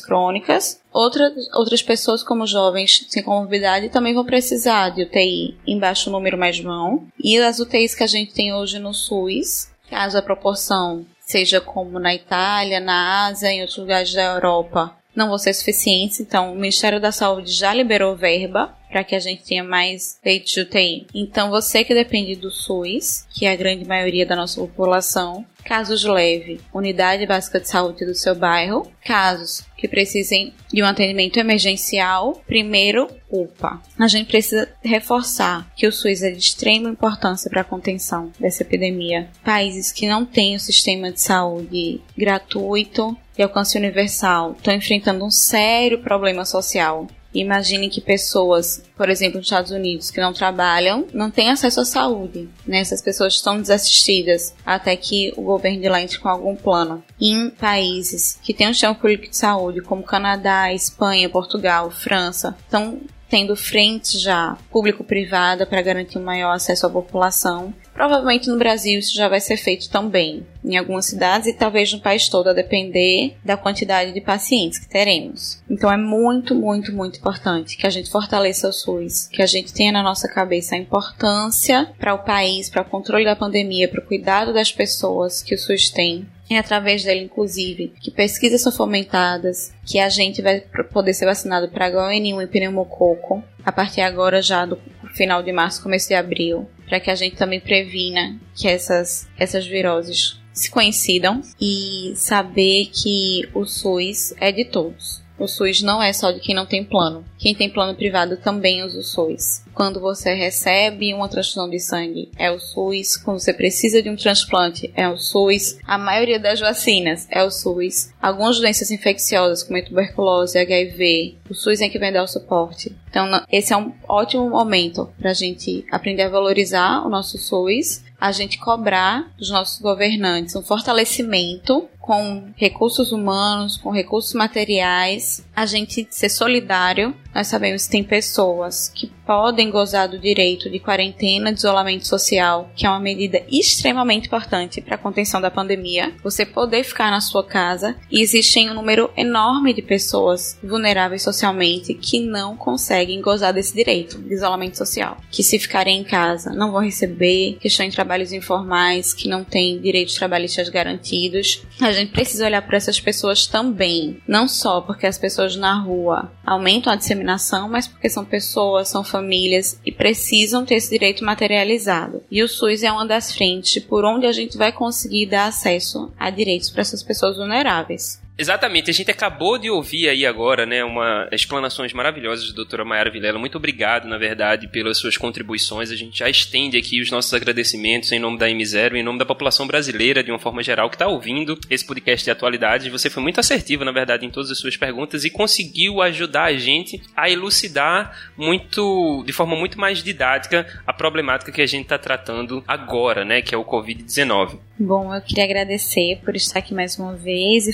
crônicas, 0.00 0.80
outras, 0.92 1.32
outras 1.54 1.82
pessoas, 1.82 2.24
como 2.24 2.48
jovens 2.48 3.06
sem 3.08 3.22
comorbidade, 3.22 3.90
também 3.90 4.12
vão 4.12 4.24
precisar 4.24 4.88
de 4.88 5.04
UTI 5.04 5.56
em 5.64 5.78
baixo 5.78 6.10
número 6.10 6.36
mais 6.36 6.58
vão. 6.58 7.06
E 7.22 7.38
as 7.38 7.60
UTIs 7.60 7.94
que 7.94 8.02
a 8.02 8.08
gente 8.08 8.34
tem 8.34 8.52
hoje 8.52 8.80
no 8.80 8.92
SUS, 8.92 9.68
caso 9.88 10.18
a 10.18 10.22
proporção 10.22 11.06
seja 11.20 11.60
como 11.60 12.00
na 12.00 12.12
Itália, 12.12 12.80
na 12.80 13.26
Ásia, 13.26 13.52
em 13.52 13.60
outros 13.60 13.78
lugares 13.78 14.12
da 14.12 14.34
Europa, 14.34 14.96
não 15.14 15.28
vão 15.28 15.38
ser 15.38 15.54
suficientes, 15.54 16.18
então 16.18 16.52
o 16.52 16.56
Ministério 16.56 17.00
da 17.00 17.12
Saúde 17.12 17.52
já 17.52 17.72
liberou 17.72 18.16
verba 18.16 18.76
para 18.94 19.02
que 19.02 19.16
a 19.16 19.18
gente 19.18 19.42
tenha 19.42 19.64
mais 19.64 20.20
leitos 20.24 20.52
de 20.52 20.60
UTI. 20.60 21.08
Então, 21.12 21.50
você 21.50 21.82
que 21.82 21.92
depende 21.92 22.36
do 22.36 22.48
SUS, 22.48 23.26
que 23.28 23.44
é 23.44 23.50
a 23.50 23.56
grande 23.56 23.84
maioria 23.84 24.24
da 24.24 24.36
nossa 24.36 24.60
população, 24.60 25.44
casos 25.64 26.04
leves, 26.04 26.60
unidade 26.72 27.26
básica 27.26 27.58
de 27.58 27.68
saúde 27.68 28.06
do 28.06 28.14
seu 28.14 28.36
bairro, 28.36 28.88
casos 29.04 29.64
que 29.76 29.88
precisem 29.88 30.54
de 30.72 30.80
um 30.80 30.86
atendimento 30.86 31.40
emergencial, 31.40 32.40
primeiro 32.46 33.08
UPA. 33.28 33.82
A 33.98 34.06
gente 34.06 34.28
precisa 34.28 34.68
reforçar 34.80 35.68
que 35.74 35.88
o 35.88 35.92
SUS 35.92 36.22
é 36.22 36.30
de 36.30 36.38
extrema 36.38 36.88
importância 36.88 37.50
para 37.50 37.62
a 37.62 37.64
contenção 37.64 38.30
dessa 38.38 38.62
epidemia. 38.62 39.28
Países 39.42 39.90
que 39.90 40.06
não 40.06 40.24
têm 40.24 40.54
o 40.54 40.60
sistema 40.60 41.10
de 41.10 41.20
saúde 41.20 42.00
gratuito 42.16 43.16
e 43.36 43.42
alcance 43.42 43.76
universal 43.76 44.52
estão 44.52 44.72
enfrentando 44.72 45.24
um 45.24 45.32
sério 45.32 46.00
problema 46.00 46.44
social 46.44 47.08
Imagine 47.34 47.90
que 47.90 48.00
pessoas, 48.00 48.82
por 48.96 49.08
exemplo, 49.08 49.38
nos 49.38 49.46
Estados 49.46 49.72
Unidos, 49.72 50.10
que 50.10 50.20
não 50.20 50.32
trabalham, 50.32 51.06
não 51.12 51.30
têm 51.30 51.50
acesso 51.50 51.80
à 51.80 51.84
saúde. 51.84 52.48
Né? 52.66 52.78
Essas 52.78 53.02
pessoas 53.02 53.34
estão 53.34 53.60
desassistidas 53.60 54.54
até 54.64 54.96
que 54.96 55.32
o 55.36 55.42
governo 55.42 55.80
de 55.80 55.88
lá 55.88 56.00
entre 56.00 56.18
com 56.18 56.28
algum 56.28 56.54
plano. 56.54 57.02
Em 57.20 57.50
países 57.50 58.38
que 58.42 58.54
têm 58.54 58.68
um 58.68 58.72
sistema 58.72 58.94
público 58.94 59.28
de 59.28 59.36
saúde, 59.36 59.80
como 59.80 60.02
Canadá, 60.02 60.72
Espanha, 60.72 61.28
Portugal, 61.28 61.90
França, 61.90 62.56
estão 62.64 63.00
tendo 63.28 63.56
frente 63.56 64.16
já 64.18 64.56
público-privada 64.70 65.66
para 65.66 65.82
garantir 65.82 66.18
um 66.18 66.22
maior 66.22 66.52
acesso 66.52 66.86
à 66.86 66.90
população. 66.90 67.74
Provavelmente 67.94 68.48
no 68.48 68.58
Brasil 68.58 68.98
isso 68.98 69.14
já 69.14 69.28
vai 69.28 69.40
ser 69.40 69.56
feito 69.56 69.88
também, 69.88 70.44
em 70.64 70.76
algumas 70.76 71.06
cidades 71.06 71.46
e 71.46 71.52
talvez 71.52 71.92
no 71.92 72.00
país 72.00 72.28
todo, 72.28 72.48
a 72.48 72.52
depender 72.52 73.36
da 73.44 73.56
quantidade 73.56 74.12
de 74.12 74.20
pacientes 74.20 74.80
que 74.80 74.88
teremos. 74.88 75.62
Então 75.70 75.90
é 75.90 75.96
muito, 75.96 76.56
muito, 76.56 76.92
muito 76.92 77.20
importante 77.20 77.76
que 77.76 77.86
a 77.86 77.90
gente 77.90 78.10
fortaleça 78.10 78.68
o 78.68 78.72
SUS, 78.72 79.28
que 79.28 79.40
a 79.40 79.46
gente 79.46 79.72
tenha 79.72 79.92
na 79.92 80.02
nossa 80.02 80.28
cabeça 80.28 80.74
a 80.74 80.78
importância 80.78 81.92
para 81.98 82.14
o 82.14 82.24
país, 82.24 82.68
para 82.68 82.82
o 82.82 82.88
controle 82.90 83.24
da 83.24 83.36
pandemia, 83.36 83.88
para 83.88 84.00
o 84.00 84.06
cuidado 84.06 84.52
das 84.52 84.72
pessoas 84.72 85.40
que 85.40 85.54
o 85.54 85.58
SUS 85.58 85.88
tem, 85.88 86.26
é 86.50 86.58
através 86.58 87.02
dele, 87.04 87.24
inclusive, 87.24 87.94
que 88.00 88.10
pesquisas 88.10 88.60
são 88.60 88.72
fomentadas, 88.72 89.72
que 89.86 89.98
a 89.98 90.08
gente 90.08 90.42
vai 90.42 90.60
poder 90.92 91.14
ser 91.14 91.26
vacinado 91.26 91.68
para 91.68 91.90
H1N1 91.90 92.42
e 92.42 92.46
pneumococo 92.46 93.42
a 93.64 93.72
partir 93.72 94.02
agora 94.02 94.42
já 94.42 94.66
do 94.66 94.76
final 95.14 95.42
de 95.42 95.52
março, 95.52 95.82
começo 95.82 96.08
de 96.08 96.14
abril, 96.14 96.68
para 96.88 97.00
que 97.00 97.10
a 97.10 97.14
gente 97.14 97.36
também 97.36 97.60
previna 97.60 98.38
que 98.54 98.68
essas, 98.68 99.28
essas 99.38 99.66
viroses 99.66 100.40
se 100.52 100.70
coincidam 100.70 101.40
e 101.60 102.12
saber 102.16 102.86
que 102.86 103.48
o 103.54 103.64
SUS 103.64 104.34
é 104.38 104.52
de 104.52 104.64
todos. 104.64 105.23
O 105.38 105.48
SUS 105.48 105.82
não 105.82 106.02
é 106.02 106.12
só 106.12 106.30
de 106.30 106.40
quem 106.40 106.54
não 106.54 106.66
tem 106.66 106.84
plano. 106.84 107.24
Quem 107.38 107.54
tem 107.54 107.68
plano 107.68 107.94
privado 107.94 108.36
também 108.36 108.82
usa 108.84 108.98
o 108.98 109.02
SUS. 109.02 109.62
Quando 109.74 110.00
você 110.00 110.32
recebe 110.32 111.12
uma 111.12 111.28
transfusão 111.28 111.68
de 111.68 111.80
sangue, 111.80 112.30
é 112.38 112.50
o 112.50 112.60
SUS. 112.60 113.16
Quando 113.16 113.40
você 113.40 113.52
precisa 113.52 114.00
de 114.00 114.08
um 114.08 114.16
transplante, 114.16 114.92
é 114.94 115.08
o 115.08 115.16
SUS. 115.16 115.78
A 115.84 115.98
maioria 115.98 116.38
das 116.38 116.60
vacinas 116.60 117.26
é 117.30 117.42
o 117.42 117.50
SUS. 117.50 118.12
Algumas 118.22 118.58
doenças 118.60 118.90
infecciosas, 118.90 119.62
como 119.62 119.84
tuberculose, 119.84 120.58
HIV, 120.58 121.38
o 121.50 121.54
SUS 121.54 121.80
é 121.80 121.88
que 121.88 121.98
vai 121.98 122.12
dar 122.12 122.22
o 122.22 122.28
suporte. 122.28 122.94
Então, 123.10 123.28
esse 123.50 123.72
é 123.72 123.76
um 123.76 123.92
ótimo 124.08 124.48
momento 124.48 125.12
para 125.18 125.30
a 125.30 125.34
gente 125.34 125.84
aprender 125.90 126.22
a 126.22 126.28
valorizar 126.28 127.04
o 127.04 127.08
nosso 127.08 127.38
SUS 127.38 128.04
a 128.24 128.32
gente 128.32 128.58
cobrar 128.58 129.30
dos 129.36 129.50
nossos 129.50 129.80
governantes 129.82 130.56
um 130.56 130.62
fortalecimento 130.62 131.86
com 132.04 132.52
recursos 132.54 133.12
humanos, 133.12 133.78
com 133.78 133.90
recursos 133.90 134.34
materiais, 134.34 135.42
a 135.56 135.64
gente 135.64 136.06
ser 136.10 136.28
solidário. 136.28 137.14
Nós 137.34 137.48
sabemos 137.48 137.84
que 137.84 137.90
tem 137.90 138.04
pessoas 138.04 138.88
que 138.94 139.10
podem 139.26 139.70
gozar 139.70 140.08
do 140.08 140.18
direito 140.18 140.70
de 140.70 140.78
quarentena, 140.78 141.52
de 141.52 141.58
isolamento 141.58 142.06
social, 142.06 142.70
que 142.76 142.86
é 142.86 142.88
uma 142.88 143.00
medida 143.00 143.42
extremamente 143.50 144.26
importante 144.26 144.80
para 144.80 144.94
a 144.94 144.98
contenção 144.98 145.40
da 145.40 145.50
pandemia. 145.50 146.12
Você 146.22 146.46
poder 146.46 146.84
ficar 146.84 147.10
na 147.10 147.20
sua 147.20 147.42
casa 147.42 147.96
e 148.10 148.22
existem 148.22 148.70
um 148.70 148.74
número 148.74 149.10
enorme 149.16 149.74
de 149.74 149.82
pessoas 149.82 150.58
vulneráveis 150.62 151.22
socialmente 151.22 151.94
que 151.94 152.20
não 152.20 152.56
conseguem 152.56 153.20
gozar 153.20 153.52
desse 153.52 153.74
direito 153.74 154.18
de 154.18 154.34
isolamento 154.34 154.78
social, 154.78 155.16
que 155.30 155.42
se 155.42 155.58
ficarem 155.58 156.00
em 156.00 156.04
casa 156.04 156.52
não 156.52 156.70
vão 156.70 156.82
receber, 156.82 157.56
que 157.60 157.68
estão 157.68 157.84
em 157.84 157.90
trabalhos 157.90 158.32
informais, 158.32 159.12
que 159.12 159.28
não 159.28 159.42
têm 159.42 159.80
direitos 159.80 160.14
trabalhistas 160.14 160.68
garantidos. 160.68 161.62
A 161.80 161.90
gente 161.90 162.12
precisa 162.12 162.46
olhar 162.46 162.62
para 162.62 162.76
essas 162.76 163.00
pessoas 163.00 163.46
também, 163.46 164.18
não 164.28 164.46
só 164.46 164.80
porque 164.80 165.06
as 165.06 165.18
pessoas 165.18 165.56
na 165.56 165.80
rua 165.80 166.30
aumentam 166.44 166.92
a 166.92 166.96
disseminação, 166.96 167.23
mas 167.68 167.88
porque 167.88 168.08
são 168.08 168.24
pessoas, 168.24 168.88
são 168.88 169.02
famílias 169.02 169.78
e 169.84 169.90
precisam 169.90 170.64
ter 170.64 170.76
esse 170.76 170.90
direito 170.90 171.24
materializado. 171.24 172.22
E 172.30 172.42
o 172.42 172.48
SUS 172.48 172.82
é 172.82 172.92
uma 172.92 173.06
das 173.06 173.32
frentes 173.32 173.82
por 173.82 174.04
onde 174.04 174.26
a 174.26 174.32
gente 174.32 174.56
vai 174.56 174.72
conseguir 174.72 175.26
dar 175.26 175.46
acesso 175.46 176.12
a 176.18 176.30
direitos 176.30 176.70
para 176.70 176.82
essas 176.82 177.02
pessoas 177.02 177.36
vulneráveis. 177.36 178.23
Exatamente, 178.36 178.90
a 178.90 178.94
gente 178.94 179.10
acabou 179.10 179.56
de 179.58 179.70
ouvir 179.70 180.08
aí 180.08 180.26
agora, 180.26 180.66
né, 180.66 180.82
uma 180.82 181.28
explanações 181.30 181.92
maravilhosas 181.92 182.48
da 182.48 182.56
doutora 182.56 182.84
Mayara 182.84 183.10
Vilela. 183.10 183.38
Muito 183.38 183.56
obrigado, 183.56 184.08
na 184.08 184.18
verdade, 184.18 184.66
pelas 184.66 184.98
suas 184.98 185.16
contribuições. 185.16 185.92
A 185.92 185.96
gente 185.96 186.18
já 186.18 186.28
estende 186.28 186.76
aqui 186.76 187.00
os 187.00 187.10
nossos 187.12 187.32
agradecimentos 187.32 188.10
em 188.10 188.18
nome 188.18 188.36
da 188.36 188.48
M0, 188.48 188.96
em 188.96 189.04
nome 189.04 189.20
da 189.20 189.24
população 189.24 189.68
brasileira, 189.68 190.22
de 190.22 190.32
uma 190.32 190.38
forma 190.40 190.64
geral, 190.64 190.90
que 190.90 190.96
está 190.96 191.06
ouvindo 191.06 191.56
esse 191.70 191.86
podcast 191.86 192.24
de 192.24 192.30
atualidades. 192.30 192.90
Você 192.90 193.08
foi 193.08 193.22
muito 193.22 193.38
assertiva, 193.38 193.84
na 193.84 193.92
verdade, 193.92 194.26
em 194.26 194.30
todas 194.30 194.50
as 194.50 194.58
suas 194.58 194.76
perguntas 194.76 195.24
e 195.24 195.30
conseguiu 195.30 196.02
ajudar 196.02 196.44
a 196.44 196.56
gente 196.56 197.00
a 197.16 197.30
elucidar 197.30 198.32
muito, 198.36 199.22
de 199.24 199.32
forma 199.32 199.54
muito 199.54 199.78
mais 199.78 200.02
didática, 200.02 200.66
a 200.84 200.92
problemática 200.92 201.52
que 201.52 201.62
a 201.62 201.66
gente 201.66 201.84
está 201.84 201.98
tratando 201.98 202.64
agora, 202.66 203.24
né, 203.24 203.40
que 203.40 203.54
é 203.54 203.58
o 203.58 203.64
Covid-19. 203.64 204.58
Bom, 204.76 205.14
eu 205.14 205.22
queria 205.22 205.44
agradecer 205.44 206.20
por 206.24 206.34
estar 206.34 206.58
aqui 206.58 206.74
mais 206.74 206.98
uma 206.98 207.14
vez 207.14 207.68
e 207.68 207.72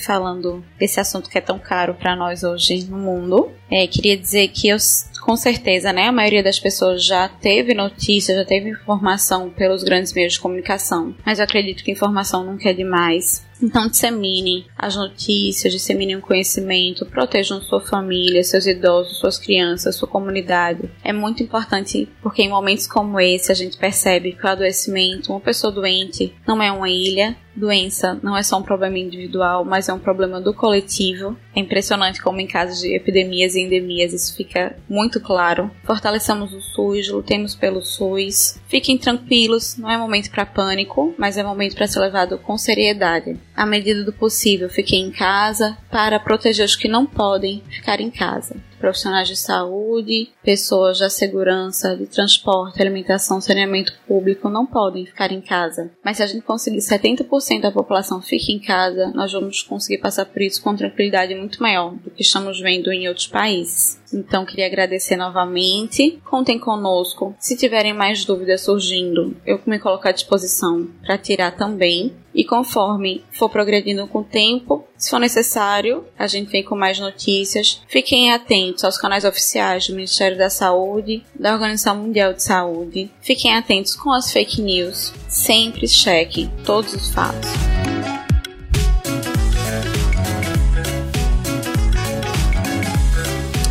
falando 0.50 0.64
desse 0.78 0.98
assunto 0.98 1.30
que 1.30 1.38
é 1.38 1.40
tão 1.40 1.58
caro 1.58 1.94
para 1.94 2.16
nós 2.16 2.42
hoje 2.42 2.84
no 2.88 2.98
mundo. 2.98 3.50
É, 3.70 3.86
queria 3.86 4.16
dizer 4.16 4.48
que 4.48 4.68
eu, 4.68 4.76
com 5.22 5.36
certeza, 5.36 5.92
né, 5.92 6.08
a 6.08 6.12
maioria 6.12 6.42
das 6.42 6.58
pessoas 6.58 7.04
já 7.04 7.28
teve 7.28 7.74
notícia, 7.74 8.34
já 8.34 8.44
teve 8.44 8.70
informação 8.70 9.50
pelos 9.50 9.84
grandes 9.84 10.12
meios 10.12 10.34
de 10.34 10.40
comunicação, 10.40 11.14
mas 11.24 11.38
eu 11.38 11.44
acredito 11.44 11.84
que 11.84 11.92
informação 11.92 12.44
nunca 12.44 12.70
é 12.70 12.72
demais. 12.72 13.46
Então 13.62 13.88
dissemine 13.88 14.66
as 14.76 14.96
notícias, 14.96 15.72
dissemine 15.72 16.16
o 16.16 16.20
conhecimento, 16.20 17.04
protejam 17.06 17.60
sua 17.60 17.80
família, 17.80 18.42
seus 18.42 18.66
idosos, 18.66 19.18
suas 19.18 19.38
crianças, 19.38 19.96
sua 19.96 20.08
comunidade. 20.08 20.90
É 21.04 21.12
muito 21.12 21.42
importante 21.42 22.08
porque 22.22 22.42
em 22.42 22.48
momentos 22.48 22.86
como 22.86 23.20
esse 23.20 23.52
a 23.52 23.54
gente 23.54 23.76
percebe 23.76 24.32
que 24.32 24.44
o 24.44 24.48
adoecimento, 24.48 25.30
uma 25.30 25.40
pessoa 25.40 25.72
doente, 25.72 26.34
não 26.46 26.62
é 26.62 26.72
uma 26.72 26.88
ilha, 26.88 27.36
doença 27.54 28.18
não 28.22 28.36
é 28.36 28.42
só 28.42 28.58
um 28.58 28.62
problema 28.62 28.98
individual, 28.98 29.64
mas 29.64 29.88
é 29.88 29.92
um 29.92 29.98
problema 29.98 30.40
do 30.40 30.54
coletivo. 30.54 31.36
É 31.54 31.60
impressionante 31.60 32.22
como 32.22 32.40
em 32.40 32.46
casos 32.46 32.80
de 32.80 32.94
epidemias 32.94 33.54
e 33.54 33.60
endemias 33.60 34.12
isso 34.12 34.36
fica 34.36 34.76
muito 34.88 35.20
claro. 35.20 35.70
Fortaleçamos 35.84 36.52
o 36.52 36.60
SUS, 36.60 37.08
lutemos 37.08 37.54
pelo 37.54 37.82
SUS. 37.82 38.58
Fiquem 38.68 38.96
tranquilos, 38.96 39.76
não 39.76 39.90
é 39.90 39.98
momento 39.98 40.30
para 40.30 40.46
pânico, 40.46 41.14
mas 41.18 41.36
é 41.36 41.42
momento 41.42 41.74
para 41.74 41.86
ser 41.86 42.00
levado 42.00 42.38
com 42.38 42.56
seriedade. 42.56 43.38
À 43.60 43.66
medida 43.66 44.02
do 44.02 44.10
possível, 44.10 44.70
fiquem 44.70 45.08
em 45.08 45.10
casa 45.10 45.76
para 45.90 46.18
proteger 46.18 46.64
os 46.64 46.74
que 46.74 46.88
não 46.88 47.04
podem 47.04 47.62
ficar 47.68 48.00
em 48.00 48.10
casa 48.10 48.56
profissionais 48.80 49.28
de 49.28 49.36
saúde, 49.36 50.30
pessoas 50.42 50.98
da 50.98 51.10
segurança, 51.10 51.94
de 51.94 52.06
transporte, 52.06 52.80
alimentação, 52.80 53.40
saneamento 53.40 53.92
público 54.08 54.48
não 54.48 54.64
podem 54.64 55.04
ficar 55.04 55.30
em 55.30 55.40
casa. 55.40 55.90
Mas 56.02 56.16
se 56.16 56.22
a 56.22 56.26
gente 56.26 56.42
conseguir 56.42 56.78
70% 56.78 57.60
da 57.60 57.70
população 57.70 58.22
fique 58.22 58.52
em 58.52 58.58
casa, 58.58 59.12
nós 59.14 59.32
vamos 59.32 59.62
conseguir 59.62 59.98
passar 59.98 60.24
por 60.24 60.40
isso 60.40 60.62
com 60.62 60.74
tranquilidade 60.74 61.34
muito 61.34 61.62
maior 61.62 61.94
do 61.94 62.10
que 62.10 62.22
estamos 62.22 62.58
vendo 62.58 62.90
em 62.90 63.06
outros 63.06 63.26
países. 63.26 64.00
Então, 64.12 64.44
queria 64.44 64.66
agradecer 64.66 65.14
novamente. 65.14 66.18
Contem 66.24 66.58
conosco. 66.58 67.34
Se 67.38 67.56
tiverem 67.56 67.92
mais 67.92 68.24
dúvidas 68.24 68.62
surgindo, 68.62 69.36
eu 69.46 69.60
me 69.66 69.78
coloco 69.78 70.08
à 70.08 70.12
disposição 70.12 70.88
para 71.04 71.18
tirar 71.18 71.52
também. 71.52 72.12
E 72.40 72.44
conforme 72.44 73.22
for 73.32 73.50
progredindo 73.50 74.06
com 74.06 74.20
o 74.20 74.24
tempo, 74.24 74.82
se 74.96 75.10
for 75.10 75.20
necessário, 75.20 76.06
a 76.18 76.26
gente 76.26 76.50
vem 76.50 76.64
com 76.64 76.74
mais 76.74 76.98
notícias. 76.98 77.82
Fiquem 77.86 78.32
atentos 78.32 78.82
aos 78.82 78.96
canais 78.96 79.26
oficiais 79.26 79.86
do 79.86 79.94
Ministério 79.94 80.38
da 80.38 80.48
Saúde, 80.48 81.22
da 81.38 81.52
Organização 81.52 81.96
Mundial 81.96 82.32
de 82.32 82.42
Saúde. 82.42 83.10
Fiquem 83.20 83.54
atentos 83.54 83.94
com 83.94 84.10
as 84.10 84.32
fake 84.32 84.62
news. 84.62 85.12
Sempre 85.28 85.86
chequem 85.86 86.50
todos 86.64 86.94
os 86.94 87.12
fatos. 87.12 87.69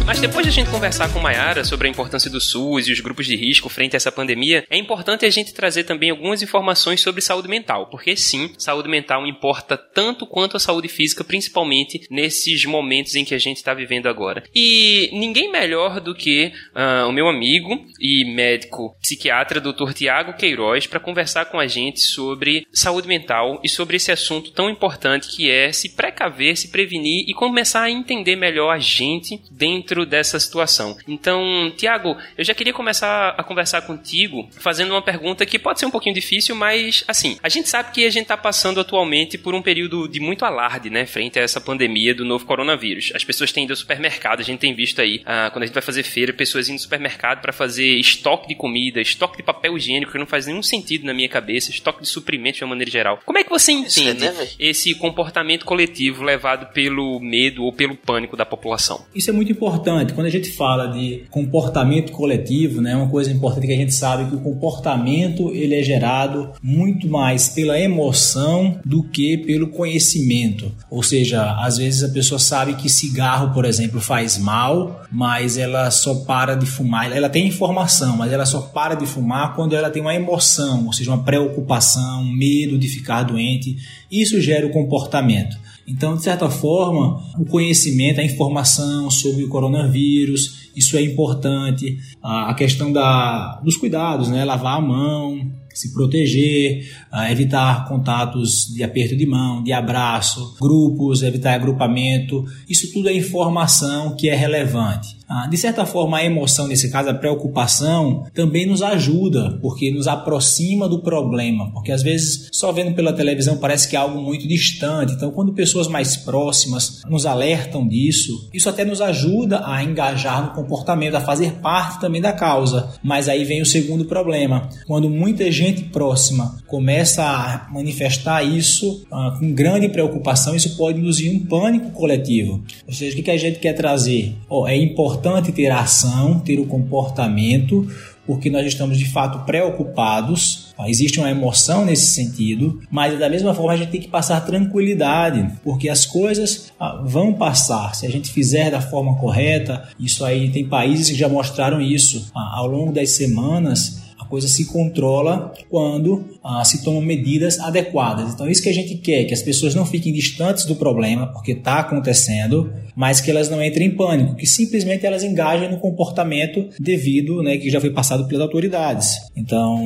Mas 0.09 0.19
depois 0.19 0.43
de 0.43 0.49
a 0.49 0.51
gente 0.51 0.71
conversar 0.71 1.13
com 1.13 1.19
Mayara 1.19 1.63
sobre 1.63 1.87
a 1.87 1.91
importância 1.91 2.31
do 2.31 2.41
SUS 2.41 2.87
e 2.87 2.91
os 2.91 2.99
grupos 2.99 3.27
de 3.27 3.35
risco 3.35 3.69
frente 3.69 3.95
a 3.95 3.97
essa 3.97 4.11
pandemia, 4.11 4.65
é 4.67 4.75
importante 4.75 5.23
a 5.23 5.29
gente 5.29 5.53
trazer 5.53 5.83
também 5.83 6.09
algumas 6.09 6.41
informações 6.41 6.99
sobre 6.99 7.21
saúde 7.21 7.47
mental, 7.47 7.91
porque 7.91 8.17
sim, 8.17 8.51
saúde 8.57 8.89
mental 8.89 9.27
importa 9.27 9.77
tanto 9.77 10.25
quanto 10.25 10.57
a 10.57 10.59
saúde 10.59 10.87
física, 10.87 11.23
principalmente 11.23 12.07
nesses 12.09 12.65
momentos 12.65 13.13
em 13.13 13.23
que 13.23 13.35
a 13.35 13.37
gente 13.37 13.57
está 13.57 13.71
vivendo 13.71 14.07
agora. 14.07 14.43
E 14.55 15.11
ninguém 15.13 15.51
melhor 15.51 16.01
do 16.01 16.15
que 16.15 16.51
uh, 16.73 17.07
o 17.07 17.11
meu 17.11 17.27
amigo 17.27 17.79
e 17.99 18.25
médico 18.33 18.97
psiquiatra, 18.99 19.61
Dr. 19.61 19.93
Tiago 19.93 20.33
Queiroz, 20.33 20.87
para 20.87 20.99
conversar 20.99 21.45
com 21.45 21.59
a 21.59 21.67
gente 21.67 21.99
sobre 21.99 22.65
saúde 22.73 23.07
mental 23.07 23.61
e 23.63 23.69
sobre 23.69 23.97
esse 23.97 24.11
assunto 24.11 24.49
tão 24.53 24.71
importante 24.71 25.27
que 25.27 25.51
é 25.51 25.71
se 25.71 25.89
precaver, 26.19 26.57
se 26.57 26.67
prevenir 26.67 27.23
e 27.27 27.33
começar 27.33 27.83
a 27.83 27.89
entender 27.89 28.35
melhor 28.35 28.71
a 28.71 28.77
gente 28.77 29.41
dentro 29.49 30.05
dessa 30.05 30.37
situação. 30.37 30.97
Então, 31.07 31.71
Tiago, 31.77 32.17
eu 32.37 32.43
já 32.43 32.53
queria 32.53 32.73
começar 32.73 33.29
a 33.37 33.43
conversar 33.43 33.83
contigo 33.83 34.49
fazendo 34.51 34.91
uma 34.91 35.01
pergunta 35.01 35.45
que 35.45 35.57
pode 35.57 35.79
ser 35.79 35.85
um 35.85 35.91
pouquinho 35.91 36.13
difícil, 36.13 36.55
mas 36.55 37.05
assim, 37.07 37.37
a 37.41 37.47
gente 37.47 37.69
sabe 37.69 37.91
que 37.91 38.05
a 38.05 38.09
gente 38.09 38.23
está 38.23 38.35
passando 38.35 38.81
atualmente 38.81 39.37
por 39.37 39.55
um 39.55 39.61
período 39.61 40.09
de 40.09 40.19
muito 40.19 40.43
alarde, 40.43 40.89
né, 40.89 41.05
frente 41.05 41.39
a 41.39 41.41
essa 41.41 41.61
pandemia 41.61 42.13
do 42.13 42.25
novo 42.25 42.45
coronavírus. 42.45 43.11
As 43.15 43.23
pessoas 43.23 43.51
têm 43.53 43.63
ido 43.63 43.71
ao 43.71 43.77
supermercado, 43.77 44.41
a 44.41 44.43
gente 44.43 44.59
tem 44.59 44.75
visto 44.75 45.01
aí, 45.01 45.21
ah, 45.25 45.49
quando 45.51 45.63
a 45.63 45.65
gente 45.67 45.73
vai 45.73 45.83
fazer 45.83 46.03
feira, 46.03 46.33
pessoas 46.33 46.67
indo 46.67 46.75
ao 46.75 46.79
supermercado 46.79 47.41
para 47.41 47.53
fazer 47.53 47.95
estoque 47.95 48.49
de 48.49 48.55
comida, 48.55 48.99
estoque 48.99 49.37
de 49.37 49.43
papel 49.43 49.77
higiênico, 49.77 50.11
que 50.11 50.17
não 50.17 50.25
faz 50.25 50.47
nenhum 50.47 50.61
sentido 50.61 51.05
na 51.05 51.13
minha 51.13 51.29
cabeça, 51.29 51.71
estoque 51.71 52.01
de 52.01 52.09
suprimentos 52.09 52.57
de 52.57 52.63
uma 52.65 52.71
maneira 52.71 52.91
geral. 52.91 53.19
Como 53.25 53.37
é 53.37 53.43
que 53.43 53.49
você 53.49 53.71
entende 53.71 54.25
né, 54.25 54.47
esse 54.59 54.93
comportamento 54.95 55.65
coletivo 55.65 56.08
levado 56.17 56.71
pelo 56.73 57.19
medo 57.19 57.63
ou 57.63 57.73
pelo 57.73 57.95
pânico 57.95 58.35
da 58.35 58.45
população? 58.45 59.01
Isso 59.13 59.29
é 59.29 59.33
muito 59.33 59.51
importante. 59.51 60.13
Quando 60.13 60.27
a 60.27 60.31
gente 60.31 60.51
fala 60.51 60.87
de 60.87 61.23
comportamento 61.29 62.11
coletivo, 62.11 62.81
né, 62.81 62.95
uma 62.95 63.09
coisa 63.09 63.31
importante 63.31 63.67
que 63.67 63.73
a 63.73 63.77
gente 63.77 63.93
sabe 63.93 64.29
que 64.29 64.35
o 64.35 64.39
comportamento 64.39 65.53
ele 65.53 65.75
é 65.75 65.83
gerado 65.83 66.51
muito 66.61 67.07
mais 67.07 67.49
pela 67.49 67.79
emoção 67.79 68.79
do 68.85 69.03
que 69.03 69.37
pelo 69.37 69.67
conhecimento. 69.67 70.71
Ou 70.89 71.03
seja, 71.03 71.55
às 71.59 71.77
vezes 71.77 72.03
a 72.03 72.13
pessoa 72.13 72.39
sabe 72.39 72.75
que 72.75 72.89
cigarro, 72.89 73.53
por 73.53 73.65
exemplo, 73.65 73.99
faz 73.99 74.37
mal, 74.37 75.03
mas 75.11 75.57
ela 75.57 75.89
só 75.91 76.15
para 76.25 76.55
de 76.55 76.65
fumar. 76.65 77.11
Ela 77.11 77.29
tem 77.29 77.47
informação, 77.47 78.17
mas 78.17 78.31
ela 78.31 78.45
só 78.45 78.61
para 78.61 78.95
de 78.95 79.05
fumar 79.05 79.55
quando 79.55 79.75
ela 79.75 79.89
tem 79.89 80.01
uma 80.01 80.15
emoção, 80.15 80.85
ou 80.85 80.93
seja, 80.93 81.11
uma 81.11 81.23
preocupação, 81.23 82.21
um 82.21 82.31
medo 82.31 82.77
de 82.77 82.87
ficar 82.87 83.23
doente. 83.23 83.77
Isso 84.11 84.41
gera 84.41 84.65
o 84.65 84.71
comportamento. 84.71 85.57
Então, 85.89 86.15
de 86.15 86.23
certa 86.23 86.49
forma, 86.49 87.21
o 87.37 87.45
conhecimento, 87.45 88.21
a 88.21 88.23
informação 88.23 89.09
sobre 89.09 89.43
o 89.43 89.49
coronavírus, 89.49 90.69
isso 90.75 90.95
é 90.95 91.01
importante. 91.01 91.97
A 92.21 92.53
questão 92.53 92.91
da, 92.91 93.59
dos 93.63 93.75
cuidados, 93.75 94.29
né? 94.29 94.45
lavar 94.45 94.77
a 94.77 94.81
mão, 94.81 95.51
se 95.73 95.93
proteger, 95.93 96.89
evitar 97.29 97.87
contatos 97.87 98.73
de 98.73 98.83
aperto 98.83 99.15
de 99.15 99.25
mão, 99.25 99.63
de 99.63 99.71
abraço, 99.71 100.55
grupos, 100.59 101.23
evitar 101.23 101.53
agrupamento. 101.53 102.45
Isso 102.69 102.91
tudo 102.93 103.09
é 103.09 103.13
informação 103.13 104.15
que 104.15 104.29
é 104.29 104.35
relevante. 104.35 105.18
Ah, 105.31 105.45
de 105.45 105.57
certa 105.57 105.85
forma, 105.85 106.17
a 106.17 106.25
emoção, 106.25 106.67
nesse 106.67 106.89
caso, 106.89 107.09
a 107.09 107.13
preocupação, 107.13 108.25
também 108.33 108.65
nos 108.65 108.81
ajuda, 108.81 109.59
porque 109.61 109.91
nos 109.91 110.07
aproxima 110.07 110.89
do 110.89 111.03
problema. 111.03 111.71
Porque 111.71 111.91
às 111.91 112.01
vezes, 112.01 112.49
só 112.51 112.71
vendo 112.71 112.95
pela 112.95 113.13
televisão, 113.13 113.57
parece 113.57 113.87
que 113.87 113.95
é 113.95 113.99
algo 113.99 114.19
muito 114.19 114.47
distante. 114.47 115.13
Então, 115.13 115.29
quando 115.29 115.53
pessoas 115.53 115.87
mais 115.87 116.17
próximas 116.17 117.03
nos 117.07 117.27
alertam 117.27 117.87
disso, 117.87 118.49
isso 118.51 118.67
até 118.67 118.83
nos 118.83 119.01
ajuda 119.01 119.61
a 119.67 119.83
engajar 119.83 120.43
no 120.43 120.53
comportamento, 120.53 121.13
a 121.13 121.21
fazer 121.21 121.59
parte 121.61 122.01
também 122.01 122.21
da 122.21 122.33
causa. 122.33 122.89
Mas 123.03 123.29
aí 123.29 123.43
vem 123.43 123.61
o 123.61 123.67
segundo 123.67 124.05
problema. 124.05 124.67
Quando 124.87 125.11
muita 125.11 125.51
gente 125.51 125.83
próxima 125.83 126.57
começa 126.65 127.23
a 127.23 127.67
manifestar 127.71 128.41
isso 128.41 129.05
ah, 129.11 129.35
com 129.39 129.53
grande 129.53 129.89
preocupação, 129.89 130.55
isso 130.55 130.75
pode 130.75 130.99
induzir 130.99 131.31
um 131.31 131.45
pânico 131.45 131.91
coletivo. 131.91 132.63
Ou 132.87 132.93
seja, 132.93 133.19
o 133.19 133.21
que 133.21 133.29
a 133.29 133.37
gente 133.37 133.59
quer 133.59 133.73
trazer? 133.73 134.35
Oh, 134.49 134.67
é 134.67 134.75
importante 134.75 135.18
importante 135.19 135.51
ter 135.51 135.69
a 135.69 135.81
ação, 135.81 136.39
ter 136.39 136.59
o 136.59 136.65
comportamento, 136.65 137.85
porque 138.25 138.49
nós 138.49 138.65
estamos 138.65 138.97
de 138.97 139.05
fato 139.05 139.45
preocupados. 139.45 140.73
Existe 140.87 141.19
uma 141.19 141.29
emoção 141.29 141.83
nesse 141.83 142.07
sentido, 142.07 142.79
mas 142.89 143.19
da 143.19 143.29
mesma 143.29 143.53
forma 143.53 143.73
a 143.73 143.75
gente 143.75 143.89
tem 143.89 143.99
que 143.99 144.07
passar 144.07 144.39
tranquilidade, 144.45 145.51
porque 145.61 145.89
as 145.89 146.05
coisas 146.05 146.71
ah, 146.79 147.03
vão 147.05 147.33
passar 147.33 147.93
se 147.95 148.05
a 148.05 148.09
gente 148.09 148.31
fizer 148.31 148.71
da 148.71 148.79
forma 148.79 149.17
correta. 149.17 149.89
Isso 149.99 150.23
aí 150.23 150.49
tem 150.51 150.65
países 150.65 151.09
que 151.09 151.15
já 151.15 151.27
mostraram 151.27 151.81
isso 151.81 152.31
ah, 152.33 152.59
ao 152.59 152.67
longo 152.67 152.93
das 152.93 153.09
semanas 153.09 154.08
coisa 154.29 154.47
se 154.47 154.65
controla 154.65 155.53
quando 155.69 156.25
ah, 156.43 156.63
se 156.63 156.83
tomam 156.83 157.01
medidas 157.01 157.59
adequadas. 157.59 158.33
Então, 158.33 158.49
isso 158.49 158.61
que 158.61 158.69
a 158.69 158.73
gente 158.73 158.95
quer, 158.95 159.25
que 159.25 159.33
as 159.33 159.41
pessoas 159.41 159.75
não 159.75 159.85
fiquem 159.85 160.13
distantes 160.13 160.65
do 160.65 160.75
problema, 160.75 161.27
porque 161.27 161.53
está 161.53 161.79
acontecendo, 161.79 162.71
mas 162.95 163.19
que 163.19 163.31
elas 163.31 163.49
não 163.49 163.63
entrem 163.63 163.87
em 163.87 163.95
pânico, 163.95 164.35
que 164.35 164.45
simplesmente 164.45 165.05
elas 165.05 165.23
engajem 165.23 165.69
no 165.69 165.79
comportamento 165.79 166.69
devido, 166.79 167.41
né, 167.41 167.57
que 167.57 167.69
já 167.69 167.81
foi 167.81 167.91
passado 167.91 168.27
pelas 168.27 168.43
autoridades. 168.43 169.17
Então, 169.35 169.83